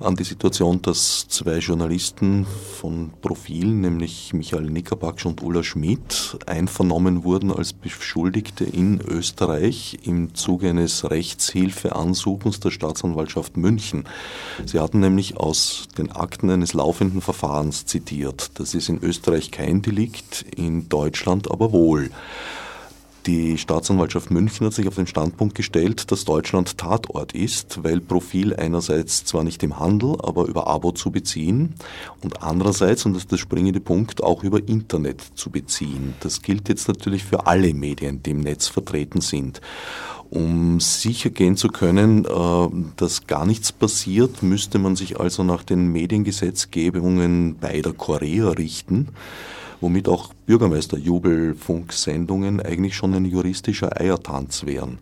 an 0.00 0.16
die 0.16 0.24
Situation, 0.24 0.82
dass 0.82 1.28
zwei 1.28 1.58
Journalisten 1.58 2.44
von 2.80 3.12
Profilen, 3.22 3.80
nämlich 3.80 4.32
Michael 4.32 4.68
Nickerbaksch 4.68 5.26
und 5.26 5.44
Ulla 5.44 5.62
Schmidt, 5.62 6.36
einvernommen 6.46 7.22
wurden 7.22 7.52
als 7.52 7.72
Beschuldigte 7.72 8.64
in 8.64 9.00
Österreich 9.00 10.00
im 10.02 10.34
Zuge 10.34 10.70
eines 10.70 11.08
Rechtshilfeansuchens 11.08 12.58
der 12.58 12.72
Staatsanwaltschaft 12.72 13.56
München. 13.56 14.08
Sie 14.66 14.80
hatten 14.80 14.98
nämlich 14.98 15.36
aus 15.36 15.86
den 15.96 16.10
Akten 16.10 16.50
eines 16.50 16.74
laufenden 16.74 17.20
Verfahrens 17.20 17.86
zitiert. 17.86 18.50
Das 18.54 18.74
ist 18.74 18.88
in 18.88 19.00
Österreich 19.04 19.52
kein 19.52 19.82
Delikt, 19.82 20.44
in 20.56 20.88
Deutschland 20.88 21.48
aber 21.48 21.70
wohl. 21.70 22.10
Die 23.26 23.58
Staatsanwaltschaft 23.58 24.30
München 24.30 24.66
hat 24.66 24.72
sich 24.72 24.88
auf 24.88 24.94
den 24.94 25.06
Standpunkt 25.06 25.54
gestellt, 25.54 26.10
dass 26.10 26.24
Deutschland 26.24 26.78
Tatort 26.78 27.32
ist, 27.32 27.84
weil 27.84 28.00
Profil 28.00 28.56
einerseits 28.56 29.26
zwar 29.26 29.44
nicht 29.44 29.62
im 29.62 29.78
Handel, 29.78 30.16
aber 30.22 30.46
über 30.46 30.66
Abo 30.66 30.92
zu 30.92 31.10
beziehen 31.10 31.74
und 32.22 32.42
andererseits, 32.42 33.04
und 33.04 33.12
das 33.12 33.24
ist 33.24 33.32
der 33.32 33.36
springende 33.36 33.80
Punkt, 33.80 34.22
auch 34.22 34.42
über 34.42 34.66
Internet 34.66 35.20
zu 35.34 35.50
beziehen. 35.50 36.14
Das 36.20 36.40
gilt 36.40 36.70
jetzt 36.70 36.88
natürlich 36.88 37.24
für 37.24 37.46
alle 37.46 37.74
Medien, 37.74 38.22
die 38.22 38.30
im 38.30 38.40
Netz 38.40 38.68
vertreten 38.68 39.20
sind. 39.20 39.60
Um 40.30 40.80
sicher 40.80 41.28
gehen 41.28 41.56
zu 41.56 41.68
können, 41.68 42.24
äh, 42.24 42.68
dass 42.96 43.26
gar 43.26 43.44
nichts 43.44 43.70
passiert, 43.70 44.42
müsste 44.42 44.78
man 44.78 44.96
sich 44.96 45.20
also 45.20 45.42
nach 45.42 45.62
den 45.62 45.88
Mediengesetzgebungen 45.88 47.56
beider 47.58 47.92
Korea 47.92 48.48
richten 48.50 49.08
womit 49.80 50.08
auch 50.08 50.32
Bürgermeister-Jubelfunksendungen 50.46 52.60
eigentlich 52.60 52.96
schon 52.96 53.14
ein 53.14 53.24
juristischer 53.24 54.00
Eiertanz 54.00 54.66
wären. 54.66 54.98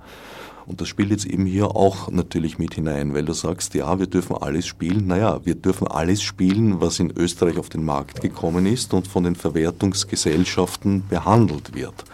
Und 0.66 0.80
das 0.82 0.88
spielt 0.88 1.10
jetzt 1.10 1.24
eben 1.24 1.46
hier 1.46 1.76
auch 1.76 2.10
natürlich 2.10 2.58
mit 2.58 2.74
hinein, 2.74 3.14
weil 3.14 3.24
du 3.24 3.32
sagst, 3.32 3.72
ja, 3.72 3.98
wir 3.98 4.06
dürfen 4.06 4.36
alles 4.36 4.66
spielen. 4.66 5.06
Naja, 5.06 5.40
wir 5.44 5.54
dürfen 5.54 5.88
alles 5.88 6.20
spielen, 6.20 6.82
was 6.82 7.00
in 7.00 7.10
Österreich 7.10 7.56
auf 7.56 7.70
den 7.70 7.86
Markt 7.86 8.20
gekommen 8.20 8.66
ist 8.66 8.92
und 8.92 9.08
von 9.08 9.24
den 9.24 9.34
Verwertungsgesellschaften 9.34 11.04
behandelt 11.08 11.74
wird. 11.74 12.04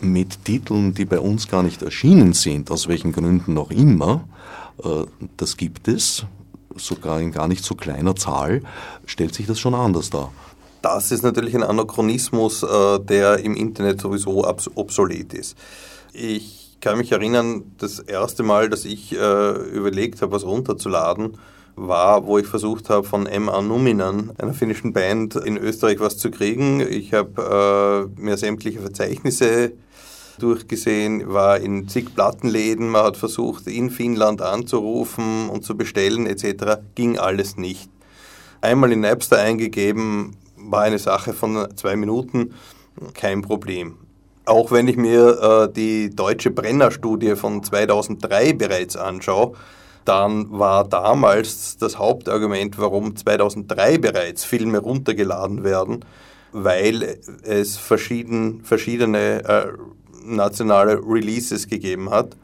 Mit 0.00 0.44
Titeln, 0.44 0.92
die 0.92 1.04
bei 1.04 1.20
uns 1.20 1.46
gar 1.46 1.62
nicht 1.62 1.82
erschienen 1.82 2.32
sind, 2.32 2.72
aus 2.72 2.88
welchen 2.88 3.12
Gründen 3.12 3.56
auch 3.58 3.70
immer, 3.70 4.24
äh, 4.82 5.04
das 5.36 5.56
gibt 5.56 5.86
es, 5.86 6.26
sogar 6.74 7.20
in 7.20 7.30
gar 7.30 7.46
nicht 7.46 7.64
so 7.64 7.76
kleiner 7.76 8.16
Zahl, 8.16 8.62
stellt 9.06 9.34
sich 9.34 9.46
das 9.46 9.60
schon 9.60 9.74
anders 9.74 10.10
dar 10.10 10.32
das 10.94 11.10
ist 11.10 11.22
natürlich 11.22 11.54
ein 11.54 11.62
Anachronismus, 11.62 12.62
äh, 12.62 13.00
der 13.00 13.38
im 13.38 13.56
Internet 13.56 14.00
sowieso 14.00 14.46
obsolet 14.74 15.34
ist. 15.34 15.56
Ich 16.12 16.78
kann 16.80 16.98
mich 16.98 17.12
erinnern, 17.12 17.72
das 17.78 17.98
erste 17.98 18.42
Mal, 18.42 18.68
dass 18.68 18.84
ich 18.84 19.12
äh, 19.12 19.52
überlegt 19.70 20.22
habe, 20.22 20.32
was 20.32 20.44
runterzuladen, 20.44 21.38
war, 21.74 22.26
wo 22.26 22.38
ich 22.38 22.46
versucht 22.46 22.88
habe, 22.88 23.06
von 23.06 23.26
M.A. 23.26 23.60
Numinan, 23.60 24.32
einer 24.38 24.54
finnischen 24.54 24.92
Band, 24.92 25.36
in 25.36 25.56
Österreich 25.56 26.00
was 26.00 26.16
zu 26.16 26.30
kriegen. 26.30 26.80
Ich 26.80 27.12
habe 27.12 28.08
äh, 28.16 28.20
mir 28.20 28.36
sämtliche 28.36 28.80
Verzeichnisse 28.80 29.72
durchgesehen, 30.38 31.32
war 31.32 31.58
in 31.58 31.88
zig 31.88 32.14
Plattenläden, 32.14 32.88
man 32.88 33.04
hat 33.04 33.16
versucht, 33.16 33.66
in 33.66 33.90
Finnland 33.90 34.42
anzurufen 34.42 35.48
und 35.48 35.64
zu 35.64 35.76
bestellen 35.76 36.26
etc. 36.26 36.80
Ging 36.94 37.18
alles 37.18 37.56
nicht. 37.56 37.90
Einmal 38.60 38.92
in 38.92 39.00
Napster 39.00 39.38
eingegeben, 39.38 40.36
war 40.70 40.82
eine 40.82 40.98
Sache 40.98 41.32
von 41.32 41.68
zwei 41.76 41.96
Minuten, 41.96 42.54
kein 43.14 43.42
Problem. 43.42 43.98
Auch 44.44 44.70
wenn 44.70 44.86
ich 44.88 44.96
mir 44.96 45.68
äh, 45.68 45.72
die 45.72 46.14
deutsche 46.14 46.50
Brenner-Studie 46.50 47.34
von 47.34 47.62
2003 47.62 48.52
bereits 48.52 48.96
anschaue, 48.96 49.54
dann 50.04 50.46
war 50.50 50.84
damals 50.84 51.76
das 51.78 51.98
Hauptargument, 51.98 52.78
warum 52.78 53.16
2003 53.16 53.98
bereits 53.98 54.44
Filme 54.44 54.78
runtergeladen 54.78 55.64
werden, 55.64 56.04
weil 56.52 57.18
es 57.42 57.76
verschieden, 57.76 58.62
verschiedene 58.62 59.44
äh, 59.44 59.72
nationale 60.24 61.00
Releases 61.04 61.66
gegeben 61.66 62.10
hat. 62.10 62.36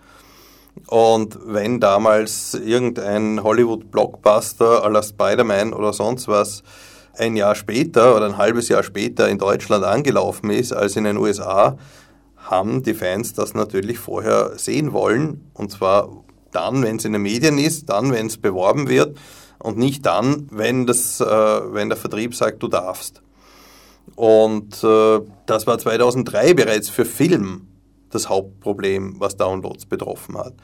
Und 0.87 1.39
wenn 1.45 1.81
damals 1.81 2.55
irgendein 2.55 3.43
Hollywood-Blockbuster 3.43 4.89
la 4.91 5.03
Spider-Man 5.03 5.73
oder 5.73 5.93
sonst 5.93 6.29
was 6.29 6.63
ein 7.17 7.37
Jahr 7.37 7.55
später 7.55 8.17
oder 8.17 8.27
ein 8.27 8.39
halbes 8.39 8.69
Jahr 8.69 8.83
später 8.83 9.29
in 9.29 9.39
Deutschland 9.39 9.85
angelaufen 9.85 10.51
ist 10.51 10.73
als 10.73 10.97
in 10.97 11.05
den 11.05 11.17
USA, 11.17 11.77
haben 12.37 12.83
die 12.83 12.95
Fans 12.95 13.35
das 13.35 13.55
natürlich 13.55 13.99
vorher 13.99 14.59
sehen 14.59 14.93
wollen. 14.93 15.51
Und 15.55 15.71
zwar 15.71 16.09
dann, 16.51 16.83
wenn 16.83 16.97
es 16.97 17.05
in 17.05 17.13
den 17.13 17.23
Medien 17.23 17.59
ist, 17.59 17.89
dann, 17.89 18.13
wenn 18.13 18.27
es 18.27 18.37
beworben 18.39 18.89
wird 18.89 19.17
und 19.59 19.79
nicht 19.79 20.05
dann, 20.07 20.49
wenn, 20.51 20.87
das, 20.87 21.21
äh, 21.21 21.25
wenn 21.27 21.89
der 21.89 21.99
Vertrieb 21.99 22.35
sagt, 22.35 22.63
du 22.63 22.69
darfst. 22.69 23.23
Und 24.17 24.83
äh, 24.83 25.21
das 25.47 25.67
war 25.67 25.79
2003 25.79 26.55
bereits 26.55 26.89
für 26.89 27.05
Film 27.05 27.69
das 28.11 28.29
Hauptproblem, 28.29 29.17
was 29.19 29.37
Downloads 29.37 29.87
betroffen 29.87 30.37
hat. 30.37 30.55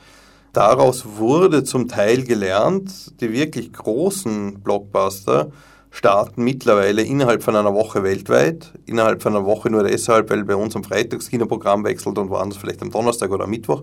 Daraus 0.53 1.05
wurde 1.17 1.63
zum 1.65 1.89
Teil 1.89 2.25
gelernt, 2.25 3.21
die 3.21 3.33
wirklich 3.33 3.73
großen 3.73 4.61
Blockbuster 4.61 5.51
starten 5.91 6.45
mittlerweile 6.45 7.03
innerhalb 7.03 7.43
von 7.43 7.57
einer 7.57 7.75
Woche 7.75 8.03
weltweit. 8.03 8.73
Innerhalb 8.87 9.23
von 9.23 9.35
einer 9.35 9.45
Woche 9.45 9.71
nur 9.71 9.83
deshalb, 9.83 10.31
weil 10.31 10.45
bei 10.45 10.57
uns 10.57 10.77
am 10.77 10.85
Freitag 10.85 11.21
das 11.21 11.31
Kinoprogramm 11.31 11.85
wechselt 11.85 12.19
und 12.19 12.31
woanders 12.31 12.59
vielleicht 12.59 12.83
am 12.83 12.91
Donnerstag 12.91 13.31
oder 13.31 13.45
am 13.45 13.51
Mittwoch. 13.51 13.83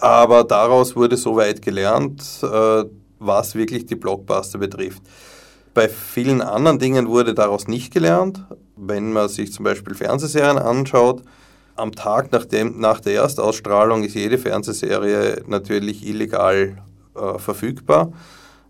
Aber 0.00 0.44
daraus 0.44 0.96
wurde 0.96 1.16
soweit 1.16 1.62
gelernt, 1.62 2.22
äh, 2.42 2.84
was 3.18 3.54
wirklich 3.54 3.86
die 3.86 3.96
Blockbuster 3.96 4.58
betrifft. 4.58 5.02
Bei 5.74 5.88
vielen 5.88 6.42
anderen 6.42 6.78
Dingen 6.78 7.08
wurde 7.08 7.34
daraus 7.34 7.68
nicht 7.68 7.92
gelernt. 7.92 8.44
Wenn 8.76 9.12
man 9.12 9.28
sich 9.28 9.52
zum 9.52 9.64
Beispiel 9.64 9.94
Fernsehserien 9.94 10.58
anschaut, 10.58 11.22
am 11.76 11.92
Tag 11.92 12.32
nach, 12.32 12.44
dem, 12.44 12.78
nach 12.80 13.00
der 13.00 13.14
Erstausstrahlung 13.22 14.02
ist 14.02 14.14
jede 14.14 14.38
Fernsehserie 14.38 15.42
natürlich 15.46 16.06
illegal 16.06 16.82
äh, 17.14 17.38
verfügbar. 17.38 18.12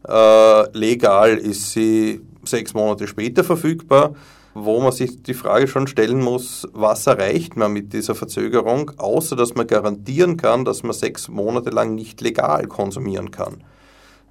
Äh, 0.08 0.78
legal 0.78 1.36
ist 1.36 1.72
sie 1.72 2.22
sechs 2.44 2.72
Monate 2.72 3.06
später 3.06 3.44
verfügbar, 3.44 4.14
wo 4.54 4.80
man 4.80 4.92
sich 4.92 5.22
die 5.22 5.34
Frage 5.34 5.68
schon 5.68 5.86
stellen 5.86 6.20
muss, 6.20 6.66
was 6.72 7.06
erreicht 7.06 7.56
man 7.56 7.72
mit 7.72 7.92
dieser 7.92 8.14
Verzögerung, 8.14 8.90
außer 8.96 9.36
dass 9.36 9.54
man 9.54 9.66
garantieren 9.66 10.38
kann, 10.38 10.64
dass 10.64 10.82
man 10.82 10.94
sechs 10.94 11.28
Monate 11.28 11.70
lang 11.70 11.94
nicht 11.94 12.20
legal 12.22 12.66
konsumieren 12.66 13.30
kann. 13.30 13.62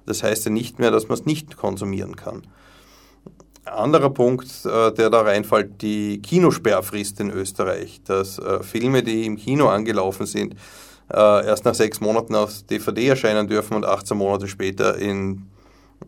Das 0.04 0.22
heißt 0.22 0.46
ja 0.46 0.50
nicht 0.50 0.80
mehr, 0.80 0.90
dass 0.90 1.08
man 1.08 1.18
es 1.18 1.26
nicht 1.26 1.56
konsumieren 1.56 2.16
kann. 2.16 2.42
Anderer 3.64 4.10
Punkt, 4.10 4.48
äh, 4.64 4.92
der 4.92 5.10
da 5.10 5.20
reinfällt, 5.20 5.80
die 5.80 6.20
Kinosperrfrist 6.20 7.20
in 7.20 7.30
Österreich, 7.30 8.00
dass 8.04 8.38
äh, 8.38 8.62
Filme, 8.64 9.04
die 9.04 9.26
im 9.26 9.36
Kino 9.36 9.68
angelaufen 9.68 10.26
sind, 10.26 10.56
erst 11.10 11.64
nach 11.64 11.74
sechs 11.74 12.02
Monaten 12.02 12.34
auf 12.34 12.64
DVD 12.64 13.08
erscheinen 13.08 13.48
dürfen 13.48 13.72
und 13.72 13.86
18 13.86 14.14
Monate 14.14 14.46
später 14.46 14.98
in, 14.98 15.47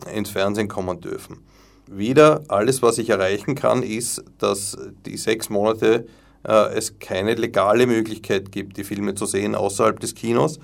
ins 0.07 0.31
Fernsehen 0.31 0.69
kommen 0.69 1.01
dürfen. 1.01 1.39
Wieder, 1.87 2.43
alles, 2.49 2.83
was 2.83 2.99
ich 2.99 3.11
erreichen 3.11 3.55
kann, 3.55 3.83
ist, 3.83 4.23
dass 4.39 4.79
die 5.07 5.17
sechs 5.17 5.51
Monate 5.51 6.07
es 6.43 6.99
keine 6.99 7.35
legale 7.35 7.87
Möglichkeit 7.87 8.51
gibt, 8.51 8.77
die 8.79 8.85
Filme 8.85 9.15
zu 9.15 9.27
sehen 9.27 9.55
außerhalb 9.55 10.01
des 10.01 10.15
Kinos. 10.15 10.59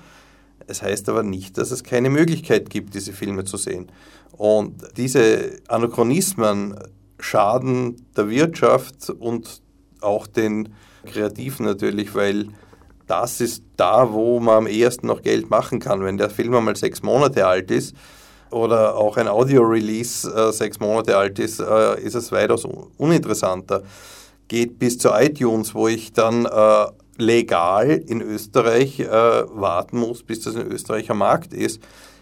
Es 0.65 0.81
heißt 0.81 1.07
aber 1.09 1.21
nicht, 1.23 1.57
dass 1.57 1.71
es 1.71 1.83
keine 1.83 2.09
Möglichkeit 2.09 2.69
gibt, 2.69 2.95
diese 2.95 3.13
Filme 3.13 3.43
zu 3.43 3.57
sehen. 3.57 3.91
Und 4.31 4.75
diese 4.97 5.51
Anachronismen 5.67 6.79
schaden 7.19 8.07
der 8.15 8.29
Wirtschaft 8.29 9.09
und 9.09 9.61
auch 10.01 10.27
den 10.27 10.69
Kreativen 11.05 11.65
natürlich, 11.65 12.15
weil 12.15 12.47
das 13.05 13.39
ist 13.39 13.63
da, 13.77 14.11
wo 14.11 14.39
man 14.39 14.57
am 14.57 14.67
ehesten 14.67 15.07
noch 15.07 15.21
Geld 15.21 15.49
machen 15.49 15.79
kann. 15.79 16.03
Wenn 16.03 16.17
der 16.17 16.29
Film 16.29 16.55
einmal 16.55 16.75
sechs 16.75 17.03
Monate 17.03 17.45
alt 17.45 17.71
ist 17.71 17.95
oder 18.51 18.95
auch 18.95 19.17
ein 19.17 19.27
Audio-Release 19.27 20.29
äh, 20.31 20.51
sechs 20.51 20.79
Monate 20.79 21.17
alt 21.17 21.39
ist, 21.39 21.59
äh, 21.59 22.01
ist 22.01 22.15
es 22.15 22.31
weitaus 22.31 22.65
uninteressanter. 22.97 23.83
Geht 24.47 24.79
bis 24.79 24.97
zu 24.97 25.09
iTunes, 25.09 25.75
wo 25.75 25.87
ich 25.87 26.13
dann 26.13 26.45
äh, 26.45 26.85
legal 27.17 27.89
in 27.89 28.21
Österreich 28.21 28.99
äh, 28.99 29.09
warten 29.09 29.99
muss, 29.99 30.23
bis 30.23 30.41
das 30.41 30.55
in 30.55 30.71
Österreich 30.71 31.09
am 31.09 31.17
Markt 31.19 31.53
ist. 31.53 31.81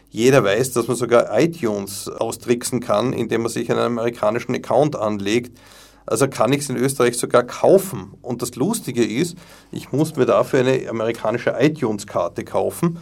Jeder 0.09 0.43
weiß, 0.43 0.71
dass 0.71 0.88
man 0.88 0.95
sogar 0.95 1.38
iTunes 1.38 2.07
austricksen 2.07 2.80
kann, 2.80 3.11
indem 3.11 3.41
man 3.41 3.51
sich 3.51 3.69
einen 3.69 3.82
amerikanischen 3.82 4.55
Account 4.55 4.95
anlegt. 4.95 5.57
Also 6.05 6.28
kann 6.28 6.53
ich 6.53 6.61
es 6.61 6.69
in 6.69 6.78
Österreich 6.78 7.17
sogar 7.17 7.43
kaufen. 7.43 8.13
Und 8.21 8.41
das 8.41 8.55
Lustige 8.55 9.03
ist, 9.03 9.36
ich 9.71 9.91
muss 9.91 10.15
mir 10.15 10.26
dafür 10.26 10.61
eine 10.61 10.88
amerikanische 10.89 11.55
iTunes-Karte 11.59 12.45
kaufen. 12.45 12.99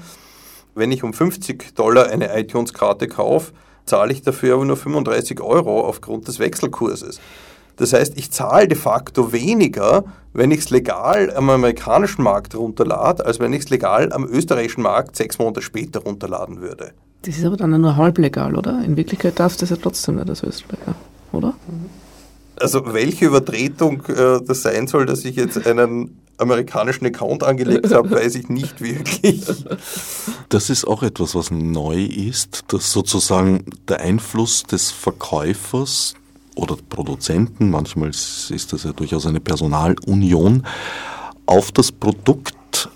Wenn 0.76 0.91
ich 0.91 1.03
um 1.03 1.13
50 1.13 1.76
Dollar 1.76 2.07
eine 2.07 2.38
iTunes-Karte 2.39 3.07
kaufe, 3.07 3.53
zahle 3.86 4.13
ich 4.13 4.21
dafür 4.21 4.55
aber 4.55 4.65
nur 4.65 4.78
35 4.78 5.41
Euro 5.41 5.82
aufgrund 5.82 6.28
des 6.28 6.39
Wechselkurses. 6.39 7.19
Das 7.76 7.93
heißt, 7.93 8.17
ich 8.17 8.32
zahle 8.32 8.67
de 8.67 8.78
facto 8.78 9.34
weniger, 9.34 10.03
wenn 10.34 10.51
ich 10.51 10.59
es 10.59 10.69
legal 10.69 11.34
am 11.36 11.49
amerikanischen 11.49 12.24
Markt 12.24 12.55
runterlade, 12.55 13.26
als 13.26 13.39
wenn 13.39 13.53
ich 13.53 13.63
es 13.63 13.69
legal 13.69 14.13
am 14.13 14.26
österreichischen 14.26 14.84
Markt 14.84 15.15
sechs 15.15 15.39
Monate 15.39 15.61
später 15.61 16.01
runterladen 16.01 16.61
würde. 16.61 16.91
Das 17.24 17.38
ist 17.38 17.45
aber 17.45 17.57
dann 17.57 17.80
nur 17.80 17.95
halblegal, 17.95 18.55
oder? 18.55 18.84
In 18.84 18.97
Wirklichkeit 18.97 19.39
darf 19.39 19.55
das 19.57 19.69
ja 19.69 19.78
trotzdem 19.82 20.15
nicht 20.15 20.30
als 20.30 20.43
Österreicher, 20.43 20.95
oder? 21.32 21.53
Also 22.59 22.93
welche 22.93 23.26
Übertretung 23.26 24.03
äh, 24.07 24.39
das 24.45 24.61
sein 24.61 24.88
soll, 24.88 25.05
dass 25.05 25.26
ich 25.26 25.36
jetzt 25.36 25.65
einen 25.65 26.22
amerikanischen 26.38 27.06
Account 27.06 27.44
angelegt 27.44 27.92
habe, 27.92 28.12
weiß 28.16 28.36
ich 28.36 28.50
nicht 28.50 28.82
wirklich. 28.82 29.46
Das 30.50 30.70
ist 30.70 30.86
auch 30.86 31.04
etwas, 31.04 31.36
was 31.36 31.52
neu 31.52 32.04
ist, 32.04 32.66
dass 32.68 32.92
sozusagen 32.92 33.66
der 33.88 34.02
Einfluss 34.02 34.64
des 34.64 34.92
Verkäufers 34.92 36.16
oder 36.56 36.76
Produzenten, 36.90 37.70
manchmal 37.70 38.10
ist 38.10 38.68
das 38.72 38.84
ja 38.84 38.94
durchaus 38.94 39.26
eine 39.26 39.40
Personalunion, 39.40 40.66
auf 41.46 41.72
das 41.72 41.92
Produkt 41.92 42.90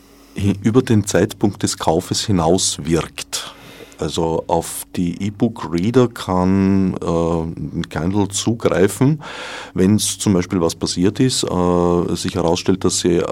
über 0.61 0.81
den 0.81 1.05
Zeitpunkt 1.05 1.63
des 1.63 1.77
Kaufes 1.77 2.25
hinaus 2.25 2.77
wirkt. 2.83 3.55
Also 3.99 4.43
auf 4.47 4.85
die 4.95 5.21
E-Book-Reader 5.25 6.09
kann 6.09 6.95
äh, 6.95 7.81
Kindle 7.89 8.27
zugreifen, 8.29 9.23
wenn 9.73 9.95
es 9.95 10.19
zum 10.19 10.33
Beispiel 10.33 10.61
was 10.61 10.75
passiert 10.75 11.19
ist, 11.19 11.43
äh, 11.43 12.15
sich 12.15 12.35
herausstellt, 12.35 12.83
dass 12.83 12.99
sie 12.99 13.17
äh, 13.17 13.25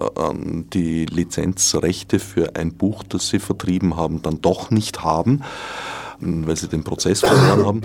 die 0.73 1.05
Lizenzrechte 1.05 2.19
für 2.19 2.55
ein 2.55 2.73
Buch, 2.73 3.03
das 3.03 3.29
sie 3.29 3.39
vertrieben 3.39 3.95
haben, 3.95 4.21
dann 4.21 4.41
doch 4.41 4.71
nicht 4.71 5.03
haben 5.03 5.43
weil 6.19 6.55
sie 6.55 6.69
den 6.69 6.85
Prozess 6.85 7.19
verloren 7.19 7.65
haben, 7.65 7.81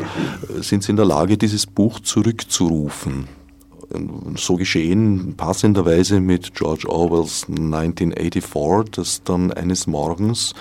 sind 0.61 0.85
sie 0.85 0.91
in 0.91 0.97
der 0.97 1.05
Lage, 1.05 1.37
dieses 1.37 1.67
Buch 1.67 1.99
zurückzurufen. 1.99 3.27
So 4.37 4.55
geschehen 4.55 5.35
passenderweise 5.37 6.21
mit 6.21 6.55
George 6.55 6.89
Orwells 6.89 7.47
1984, 7.49 8.91
das 8.93 9.23
dann 9.25 9.53
eines 9.53 9.89
Morgens 9.89 10.55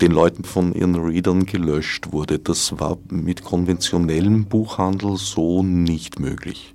den 0.00 0.12
Leuten 0.12 0.44
von 0.44 0.74
ihren 0.74 0.94
Readern 0.94 1.46
gelöscht 1.46 2.12
wurde. 2.12 2.38
Das 2.38 2.78
war 2.78 2.98
mit 3.08 3.44
konventionellem 3.44 4.46
Buchhandel 4.46 5.16
so 5.16 5.62
nicht 5.62 6.20
möglich. 6.20 6.74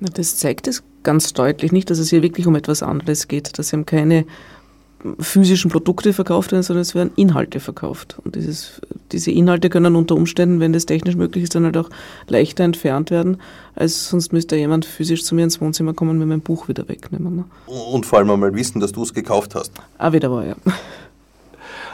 Das 0.00 0.36
zeigt 0.36 0.68
es 0.68 0.82
ganz 1.02 1.32
deutlich 1.32 1.72
nicht, 1.72 1.90
dass 1.90 1.98
es 1.98 2.10
hier 2.10 2.22
wirklich 2.22 2.46
um 2.46 2.54
etwas 2.54 2.82
anderes 2.82 3.28
geht, 3.28 3.58
dass 3.58 3.68
sie 3.68 3.76
haben 3.76 3.86
keine 3.86 4.24
physischen 5.20 5.70
Produkte 5.70 6.12
verkauft 6.12 6.50
werden, 6.50 6.62
sondern 6.62 6.82
es 6.82 6.94
werden 6.94 7.12
Inhalte 7.16 7.60
verkauft. 7.60 8.16
Und 8.24 8.34
dieses, 8.34 8.80
diese 9.12 9.30
Inhalte 9.30 9.70
können 9.70 9.94
unter 9.94 10.16
Umständen, 10.16 10.60
wenn 10.60 10.72
das 10.72 10.86
technisch 10.86 11.14
möglich 11.14 11.44
ist, 11.44 11.54
dann 11.54 11.64
halt 11.64 11.76
auch 11.76 11.88
leichter 12.26 12.64
entfernt 12.64 13.10
werden, 13.10 13.38
als 13.74 14.08
sonst 14.08 14.32
müsste 14.32 14.56
jemand 14.56 14.84
physisch 14.84 15.24
zu 15.24 15.34
mir 15.34 15.44
ins 15.44 15.60
Wohnzimmer 15.60 15.94
kommen 15.94 16.12
und 16.12 16.18
mir 16.18 16.26
mein 16.26 16.40
Buch 16.40 16.68
wieder 16.68 16.88
wegnehmen. 16.88 17.36
Ne? 17.36 17.44
Und 17.66 18.06
vor 18.06 18.18
allem 18.18 18.30
einmal 18.30 18.54
wissen, 18.54 18.80
dass 18.80 18.92
du 18.92 19.02
es 19.02 19.14
gekauft 19.14 19.54
hast. 19.54 19.72
Ah, 19.98 20.12
wieder 20.12 20.30
war, 20.32 20.44
ja. 20.44 20.56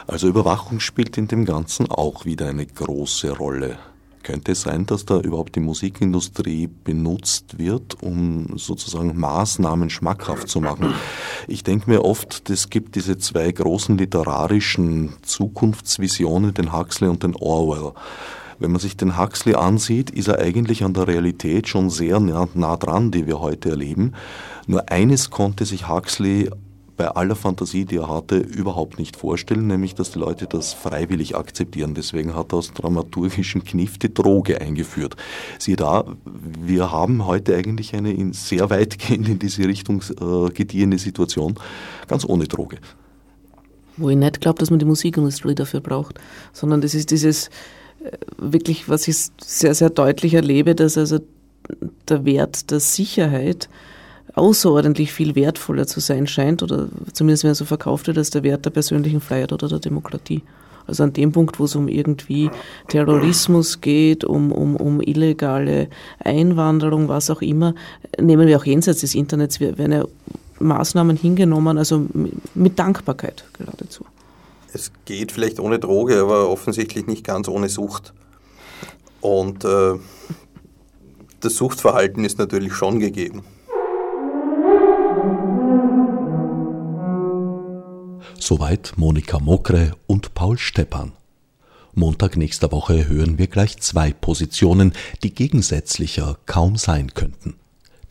Also 0.07 0.27
Überwachung 0.27 0.79
spielt 0.79 1.17
in 1.17 1.27
dem 1.27 1.45
Ganzen 1.45 1.89
auch 1.89 2.25
wieder 2.25 2.47
eine 2.47 2.65
große 2.65 3.31
Rolle. 3.31 3.77
Könnte 4.21 4.53
es 4.53 4.61
sein, 4.61 4.85
dass 4.87 5.05
da 5.05 5.19
überhaupt 5.19 5.55
die 5.55 5.59
Musikindustrie 5.59 6.67
benutzt 6.67 7.59
wird, 7.59 8.01
um 8.01 8.57
sozusagen 8.57 9.19
Maßnahmen 9.19 9.91
schmackhaft 9.91 10.47
zu 10.47 10.61
machen? 10.61 10.95
Ich 11.47 11.63
denke 11.63 11.89
mir 11.89 12.03
oft, 12.03 12.49
es 12.49 12.71
gibt 12.71 12.95
diese 12.95 13.19
zwei 13.19 13.51
großen 13.51 13.97
literarischen 13.97 15.13
Zukunftsvisionen, 15.21 16.55
den 16.55 16.73
Huxley 16.73 17.07
und 17.07 17.21
den 17.21 17.35
Orwell. 17.35 17.93
Wenn 18.57 18.71
man 18.71 18.79
sich 18.79 18.97
den 18.97 19.19
Huxley 19.19 19.53
ansieht, 19.53 20.09
ist 20.09 20.27
er 20.27 20.39
eigentlich 20.39 20.83
an 20.83 20.93
der 20.93 21.07
Realität 21.07 21.67
schon 21.67 21.89
sehr 21.89 22.19
nah, 22.19 22.47
nah 22.53 22.77
dran, 22.77 23.11
die 23.11 23.27
wir 23.27 23.41
heute 23.41 23.69
erleben. 23.69 24.13
Nur 24.65 24.89
eines 24.89 25.29
konnte 25.29 25.65
sich 25.65 25.87
Huxley 25.89 26.49
bei 26.97 27.07
aller 27.09 27.35
Fantasie, 27.35 27.85
die 27.85 27.97
er 27.97 28.07
hatte, 28.07 28.37
überhaupt 28.37 28.99
nicht 28.99 29.15
vorstellen, 29.15 29.67
nämlich 29.67 29.95
dass 29.95 30.11
die 30.11 30.19
Leute 30.19 30.47
das 30.47 30.73
freiwillig 30.73 31.35
akzeptieren. 31.35 31.93
Deswegen 31.93 32.35
hat 32.35 32.53
er 32.53 32.57
aus 32.57 32.73
dramaturgischen 32.73 33.63
Kniff 33.63 33.97
die 33.97 34.13
Droge 34.13 34.61
eingeführt. 34.61 35.15
Siehe 35.59 35.75
da, 35.75 36.05
wir 36.25 36.91
haben 36.91 37.25
heute 37.25 37.55
eigentlich 37.55 37.93
eine 37.93 38.13
in 38.13 38.33
sehr 38.33 38.69
weitgehend 38.69 39.27
in 39.27 39.39
diese 39.39 39.67
Richtung 39.67 40.01
äh, 40.21 40.49
gediehene 40.51 40.97
Situation, 40.97 41.55
ganz 42.07 42.25
ohne 42.25 42.45
Droge. 42.45 42.77
Wo 43.97 44.09
ich 44.09 44.17
nicht 44.17 44.41
glaube, 44.41 44.59
dass 44.59 44.69
man 44.69 44.79
die 44.79 44.85
Musikindustrie 44.85 45.55
dafür 45.55 45.81
braucht, 45.81 46.19
sondern 46.53 46.81
das 46.81 46.93
ist 46.93 47.11
dieses 47.11 47.47
äh, 48.03 48.11
wirklich, 48.37 48.89
was 48.89 49.07
ich 49.07 49.17
sehr, 49.41 49.73
sehr 49.73 49.89
deutlich 49.89 50.33
erlebe, 50.33 50.75
dass 50.75 50.97
also 50.97 51.19
der 52.07 52.25
Wert 52.25 52.71
der 52.71 52.79
Sicherheit 52.79 53.69
außerordentlich 54.35 55.11
viel 55.11 55.35
wertvoller 55.35 55.87
zu 55.87 55.99
sein 55.99 56.27
scheint, 56.27 56.61
oder 56.61 56.87
zumindest 57.13 57.43
wenn 57.43 57.51
er 57.51 57.55
so 57.55 57.65
verkauft 57.65 58.07
wird, 58.07 58.17
als 58.17 58.29
der 58.29 58.43
Wert 58.43 58.65
der 58.65 58.69
persönlichen 58.69 59.21
Freiheit 59.21 59.53
oder 59.53 59.67
der 59.67 59.79
Demokratie. 59.79 60.43
Also 60.87 61.03
an 61.03 61.13
dem 61.13 61.31
Punkt, 61.31 61.59
wo 61.59 61.65
es 61.65 61.75
um 61.75 61.87
irgendwie 61.87 62.51
Terrorismus 62.89 63.81
geht, 63.81 64.23
um, 64.23 64.51
um, 64.51 64.75
um 64.75 65.01
illegale 65.01 65.87
Einwanderung, 66.19 67.07
was 67.07 67.29
auch 67.29 67.41
immer, 67.41 67.73
nehmen 68.19 68.47
wir 68.47 68.57
auch 68.57 68.65
jenseits 68.65 69.01
des 69.01 69.15
Internets, 69.15 69.59
werden 69.59 69.91
ja 69.91 70.05
Maßnahmen 70.59 71.17
hingenommen, 71.17 71.77
also 71.77 72.05
mit 72.53 72.77
Dankbarkeit 72.77 73.45
geradezu. 73.57 74.05
Es 74.73 74.91
geht 75.05 75.31
vielleicht 75.31 75.59
ohne 75.59 75.79
Droge, 75.79 76.21
aber 76.21 76.49
offensichtlich 76.49 77.07
nicht 77.07 77.23
ganz 77.23 77.47
ohne 77.47 77.69
Sucht. 77.69 78.13
Und 79.21 79.65
äh, 79.65 79.93
das 81.39 81.55
Suchtverhalten 81.55 82.23
ist 82.25 82.37
natürlich 82.37 82.73
schon 82.73 82.99
gegeben. 82.99 83.43
Soweit 88.47 88.93
Monika 88.95 89.39
Mokre 89.39 89.93
und 90.05 90.35
Paul 90.35 90.59
Steppan. 90.59 91.13
Montag 91.95 92.37
nächster 92.37 92.71
Woche 92.71 93.07
hören 93.07 93.39
wir 93.39 93.47
gleich 93.47 93.77
zwei 93.79 94.13
Positionen, 94.13 94.93
die 95.23 95.33
gegensätzlicher 95.33 96.37
kaum 96.45 96.75
sein 96.77 97.15
könnten. 97.15 97.55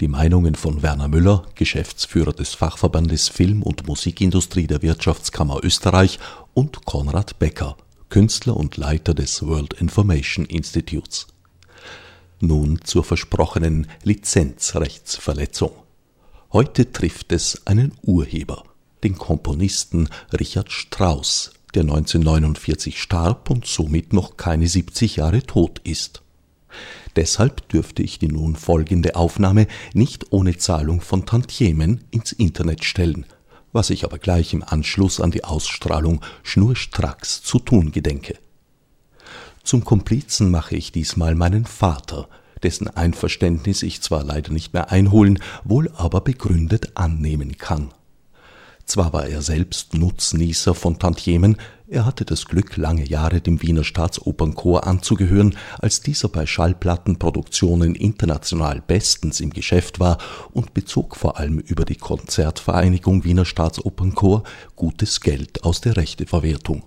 Die 0.00 0.08
Meinungen 0.08 0.56
von 0.56 0.82
Werner 0.82 1.06
Müller, 1.06 1.46
Geschäftsführer 1.54 2.32
des 2.32 2.52
Fachverbandes 2.52 3.28
Film- 3.28 3.62
und 3.62 3.86
Musikindustrie 3.86 4.66
der 4.66 4.82
Wirtschaftskammer 4.82 5.60
Österreich, 5.62 6.18
und 6.52 6.84
Konrad 6.84 7.38
Becker, 7.38 7.76
Künstler 8.08 8.56
und 8.56 8.76
Leiter 8.76 9.14
des 9.14 9.46
World 9.46 9.74
Information 9.74 10.46
Institutes. 10.46 11.28
Nun 12.40 12.80
zur 12.82 13.04
versprochenen 13.04 13.86
Lizenzrechtsverletzung. 14.02 15.70
Heute 16.52 16.90
trifft 16.90 17.30
es 17.30 17.64
einen 17.68 17.92
Urheber 18.02 18.64
den 19.04 19.16
Komponisten 19.16 20.08
Richard 20.32 20.72
Strauss, 20.72 21.52
der 21.74 21.82
1949 21.82 23.00
starb 23.00 23.50
und 23.50 23.66
somit 23.66 24.12
noch 24.12 24.36
keine 24.36 24.66
70 24.66 25.16
Jahre 25.16 25.42
tot 25.42 25.80
ist. 25.84 26.22
Deshalb 27.16 27.68
dürfte 27.68 28.02
ich 28.02 28.18
die 28.18 28.28
nun 28.28 28.56
folgende 28.56 29.14
Aufnahme 29.14 29.68
nicht 29.92 30.32
ohne 30.32 30.56
Zahlung 30.56 31.00
von 31.00 31.26
Tantiemen 31.26 32.02
ins 32.10 32.32
Internet 32.32 32.84
stellen, 32.84 33.26
was 33.72 33.90
ich 33.90 34.04
aber 34.04 34.18
gleich 34.18 34.52
im 34.52 34.64
Anschluss 34.64 35.20
an 35.20 35.30
die 35.30 35.44
Ausstrahlung 35.44 36.20
schnurstracks 36.42 37.42
zu 37.42 37.60
tun 37.60 37.92
gedenke. 37.92 38.36
Zum 39.62 39.84
Komplizen 39.84 40.50
mache 40.50 40.76
ich 40.76 40.92
diesmal 40.92 41.34
meinen 41.34 41.64
Vater, 41.64 42.28
dessen 42.62 42.88
Einverständnis 42.88 43.82
ich 43.82 44.00
zwar 44.00 44.24
leider 44.24 44.52
nicht 44.52 44.72
mehr 44.72 44.90
einholen, 44.90 45.38
wohl 45.64 45.90
aber 45.96 46.20
begründet 46.20 46.96
annehmen 46.96 47.56
kann. 47.58 47.90
Zwar 48.86 49.12
war 49.12 49.26
er 49.26 49.40
selbst 49.40 49.94
Nutznießer 49.94 50.74
von 50.74 50.98
Tantiemen, 50.98 51.56
er 51.86 52.06
hatte 52.06 52.24
das 52.24 52.46
Glück, 52.46 52.76
lange 52.76 53.06
Jahre 53.06 53.40
dem 53.40 53.62
Wiener 53.62 53.84
Staatsopernchor 53.84 54.86
anzugehören, 54.86 55.56
als 55.78 56.00
dieser 56.00 56.28
bei 56.28 56.46
Schallplattenproduktionen 56.46 57.94
international 57.94 58.82
bestens 58.86 59.40
im 59.40 59.50
Geschäft 59.50 60.00
war 60.00 60.18
und 60.52 60.74
bezog 60.74 61.14
vor 61.14 61.38
allem 61.38 61.58
über 61.58 61.84
die 61.84 61.96
Konzertvereinigung 61.96 63.24
Wiener 63.24 63.44
Staatsopernchor 63.44 64.44
gutes 64.76 65.20
Geld 65.20 65.62
aus 65.62 65.82
der 65.82 65.96
Rechteverwertung. 65.96 66.84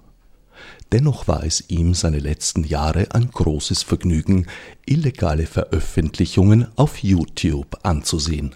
Dennoch 0.91 1.27
war 1.27 1.43
es 1.43 1.69
ihm 1.69 1.93
seine 1.93 2.19
letzten 2.19 2.63
Jahre 2.63 3.07
ein 3.11 3.29
großes 3.29 3.83
Vergnügen, 3.83 4.47
illegale 4.85 5.45
Veröffentlichungen 5.45 6.67
auf 6.75 7.03
YouTube 7.03 7.77
anzusehen. 7.83 8.55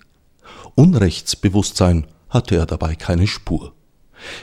Unrechtsbewusstsein 0.75 2.07
hatte 2.31 2.55
er 2.55 2.65
dabei 2.65 2.95
keine 2.95 3.27
Spur. 3.27 3.73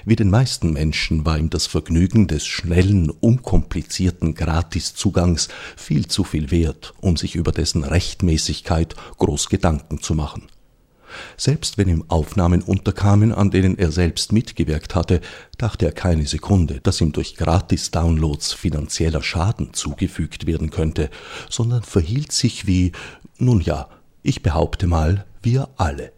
Wie 0.04 0.16
den 0.16 0.30
meisten 0.30 0.72
Menschen 0.72 1.24
war 1.24 1.38
ihm 1.38 1.50
das 1.50 1.66
Vergnügen 1.66 2.26
des 2.26 2.46
schnellen, 2.46 3.10
unkomplizierten 3.10 4.34
Gratiszugangs 4.34 5.48
viel 5.76 6.06
zu 6.06 6.24
viel 6.24 6.50
wert, 6.50 6.94
um 7.00 7.16
sich 7.16 7.34
über 7.34 7.52
dessen 7.52 7.84
Rechtmäßigkeit 7.84 8.94
groß 9.18 9.48
Gedanken 9.48 10.00
zu 10.00 10.14
machen. 10.14 10.48
Selbst 11.36 11.78
wenn 11.78 11.88
ihm 11.88 12.04
Aufnahmen 12.08 12.62
unterkamen, 12.62 13.32
an 13.32 13.50
denen 13.50 13.78
er 13.78 13.90
selbst 13.90 14.32
mitgewirkt 14.32 14.94
hatte, 14.94 15.20
dachte 15.56 15.86
er 15.86 15.92
keine 15.92 16.26
Sekunde, 16.26 16.80
dass 16.82 17.00
ihm 17.00 17.12
durch 17.12 17.34
Gratis-Downloads 17.36 18.52
finanzieller 18.52 19.22
Schaden 19.22 19.72
zugefügt 19.72 20.46
werden 20.46 20.70
könnte, 20.70 21.08
sondern 21.48 21.82
verhielt 21.82 22.32
sich 22.32 22.66
wie, 22.66 22.92
nun 23.38 23.60
ja, 23.60 23.88
ich 24.22 24.42
behaupte 24.42 24.86
mal, 24.86 25.24
wir 25.42 25.68
alle. 25.76 26.12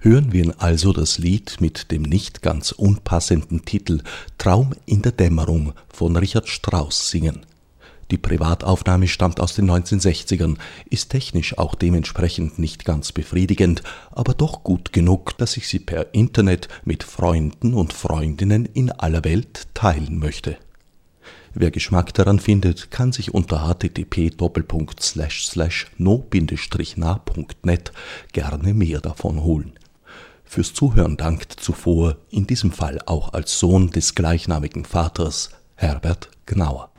Hören 0.00 0.32
wir 0.32 0.54
also 0.58 0.92
das 0.92 1.18
Lied 1.18 1.56
mit 1.60 1.90
dem 1.90 2.02
nicht 2.02 2.42
ganz 2.42 2.70
unpassenden 2.72 3.64
Titel 3.64 4.02
Traum 4.38 4.74
in 4.84 5.02
der 5.02 5.12
Dämmerung 5.12 5.72
von 5.88 6.16
Richard 6.16 6.48
Strauss 6.48 7.10
singen. 7.10 7.46
Die 8.12 8.18
Privataufnahme 8.18 9.08
stammt 9.08 9.40
aus 9.40 9.54
den 9.56 9.68
1960ern, 9.68 10.58
ist 10.88 11.10
technisch 11.10 11.58
auch 11.58 11.74
dementsprechend 11.74 12.58
nicht 12.58 12.84
ganz 12.84 13.10
befriedigend, 13.10 13.82
aber 14.12 14.34
doch 14.34 14.62
gut 14.62 14.92
genug, 14.92 15.36
dass 15.38 15.56
ich 15.56 15.66
sie 15.66 15.80
per 15.80 16.14
Internet 16.14 16.68
mit 16.84 17.02
Freunden 17.02 17.74
und 17.74 17.92
Freundinnen 17.92 18.64
in 18.66 18.92
aller 18.92 19.24
Welt 19.24 19.66
teilen 19.74 20.20
möchte. 20.20 20.56
Wer 21.52 21.72
Geschmack 21.72 22.14
daran 22.14 22.38
findet, 22.38 22.92
kann 22.92 23.12
sich 23.12 23.34
unter 23.34 23.66
http 23.66 24.30
no-na.net 25.98 27.92
gerne 28.32 28.74
mehr 28.74 29.00
davon 29.00 29.42
holen. 29.42 29.72
Fürs 30.46 30.72
Zuhören 30.72 31.16
dankt 31.16 31.52
zuvor, 31.52 32.16
in 32.30 32.46
diesem 32.46 32.72
Fall 32.72 33.00
auch 33.04 33.32
als 33.32 33.58
Sohn 33.58 33.90
des 33.90 34.14
gleichnamigen 34.14 34.84
Vaters, 34.84 35.50
Herbert 35.74 36.30
Gnauer. 36.46 36.90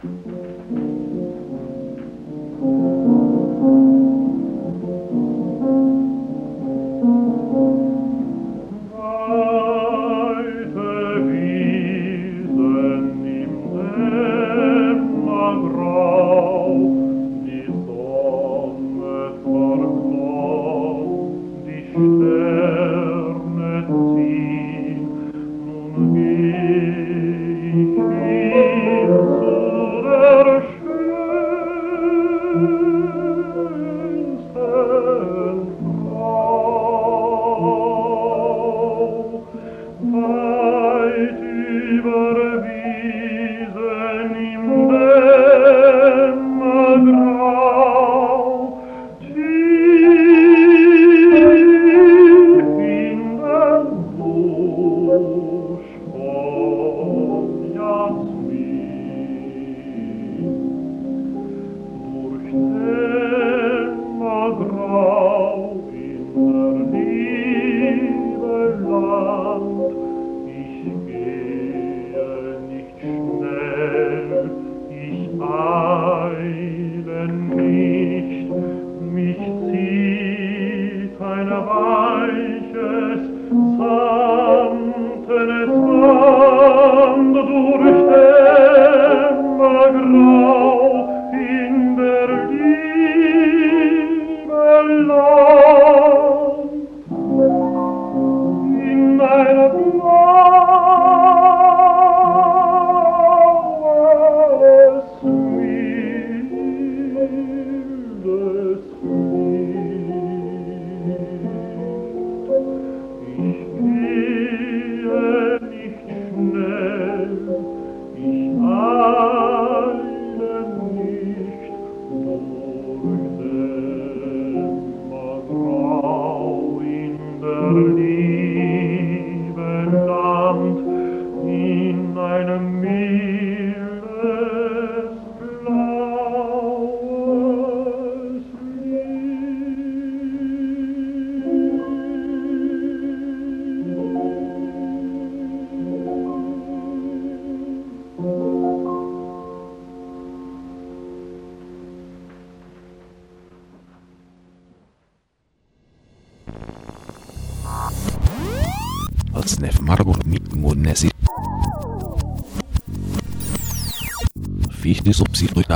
Ngunesi. 165.08 165.18
Fichtes 165.18 165.22
ob 165.22 165.36
sie 165.36 165.48
durch 165.48 165.68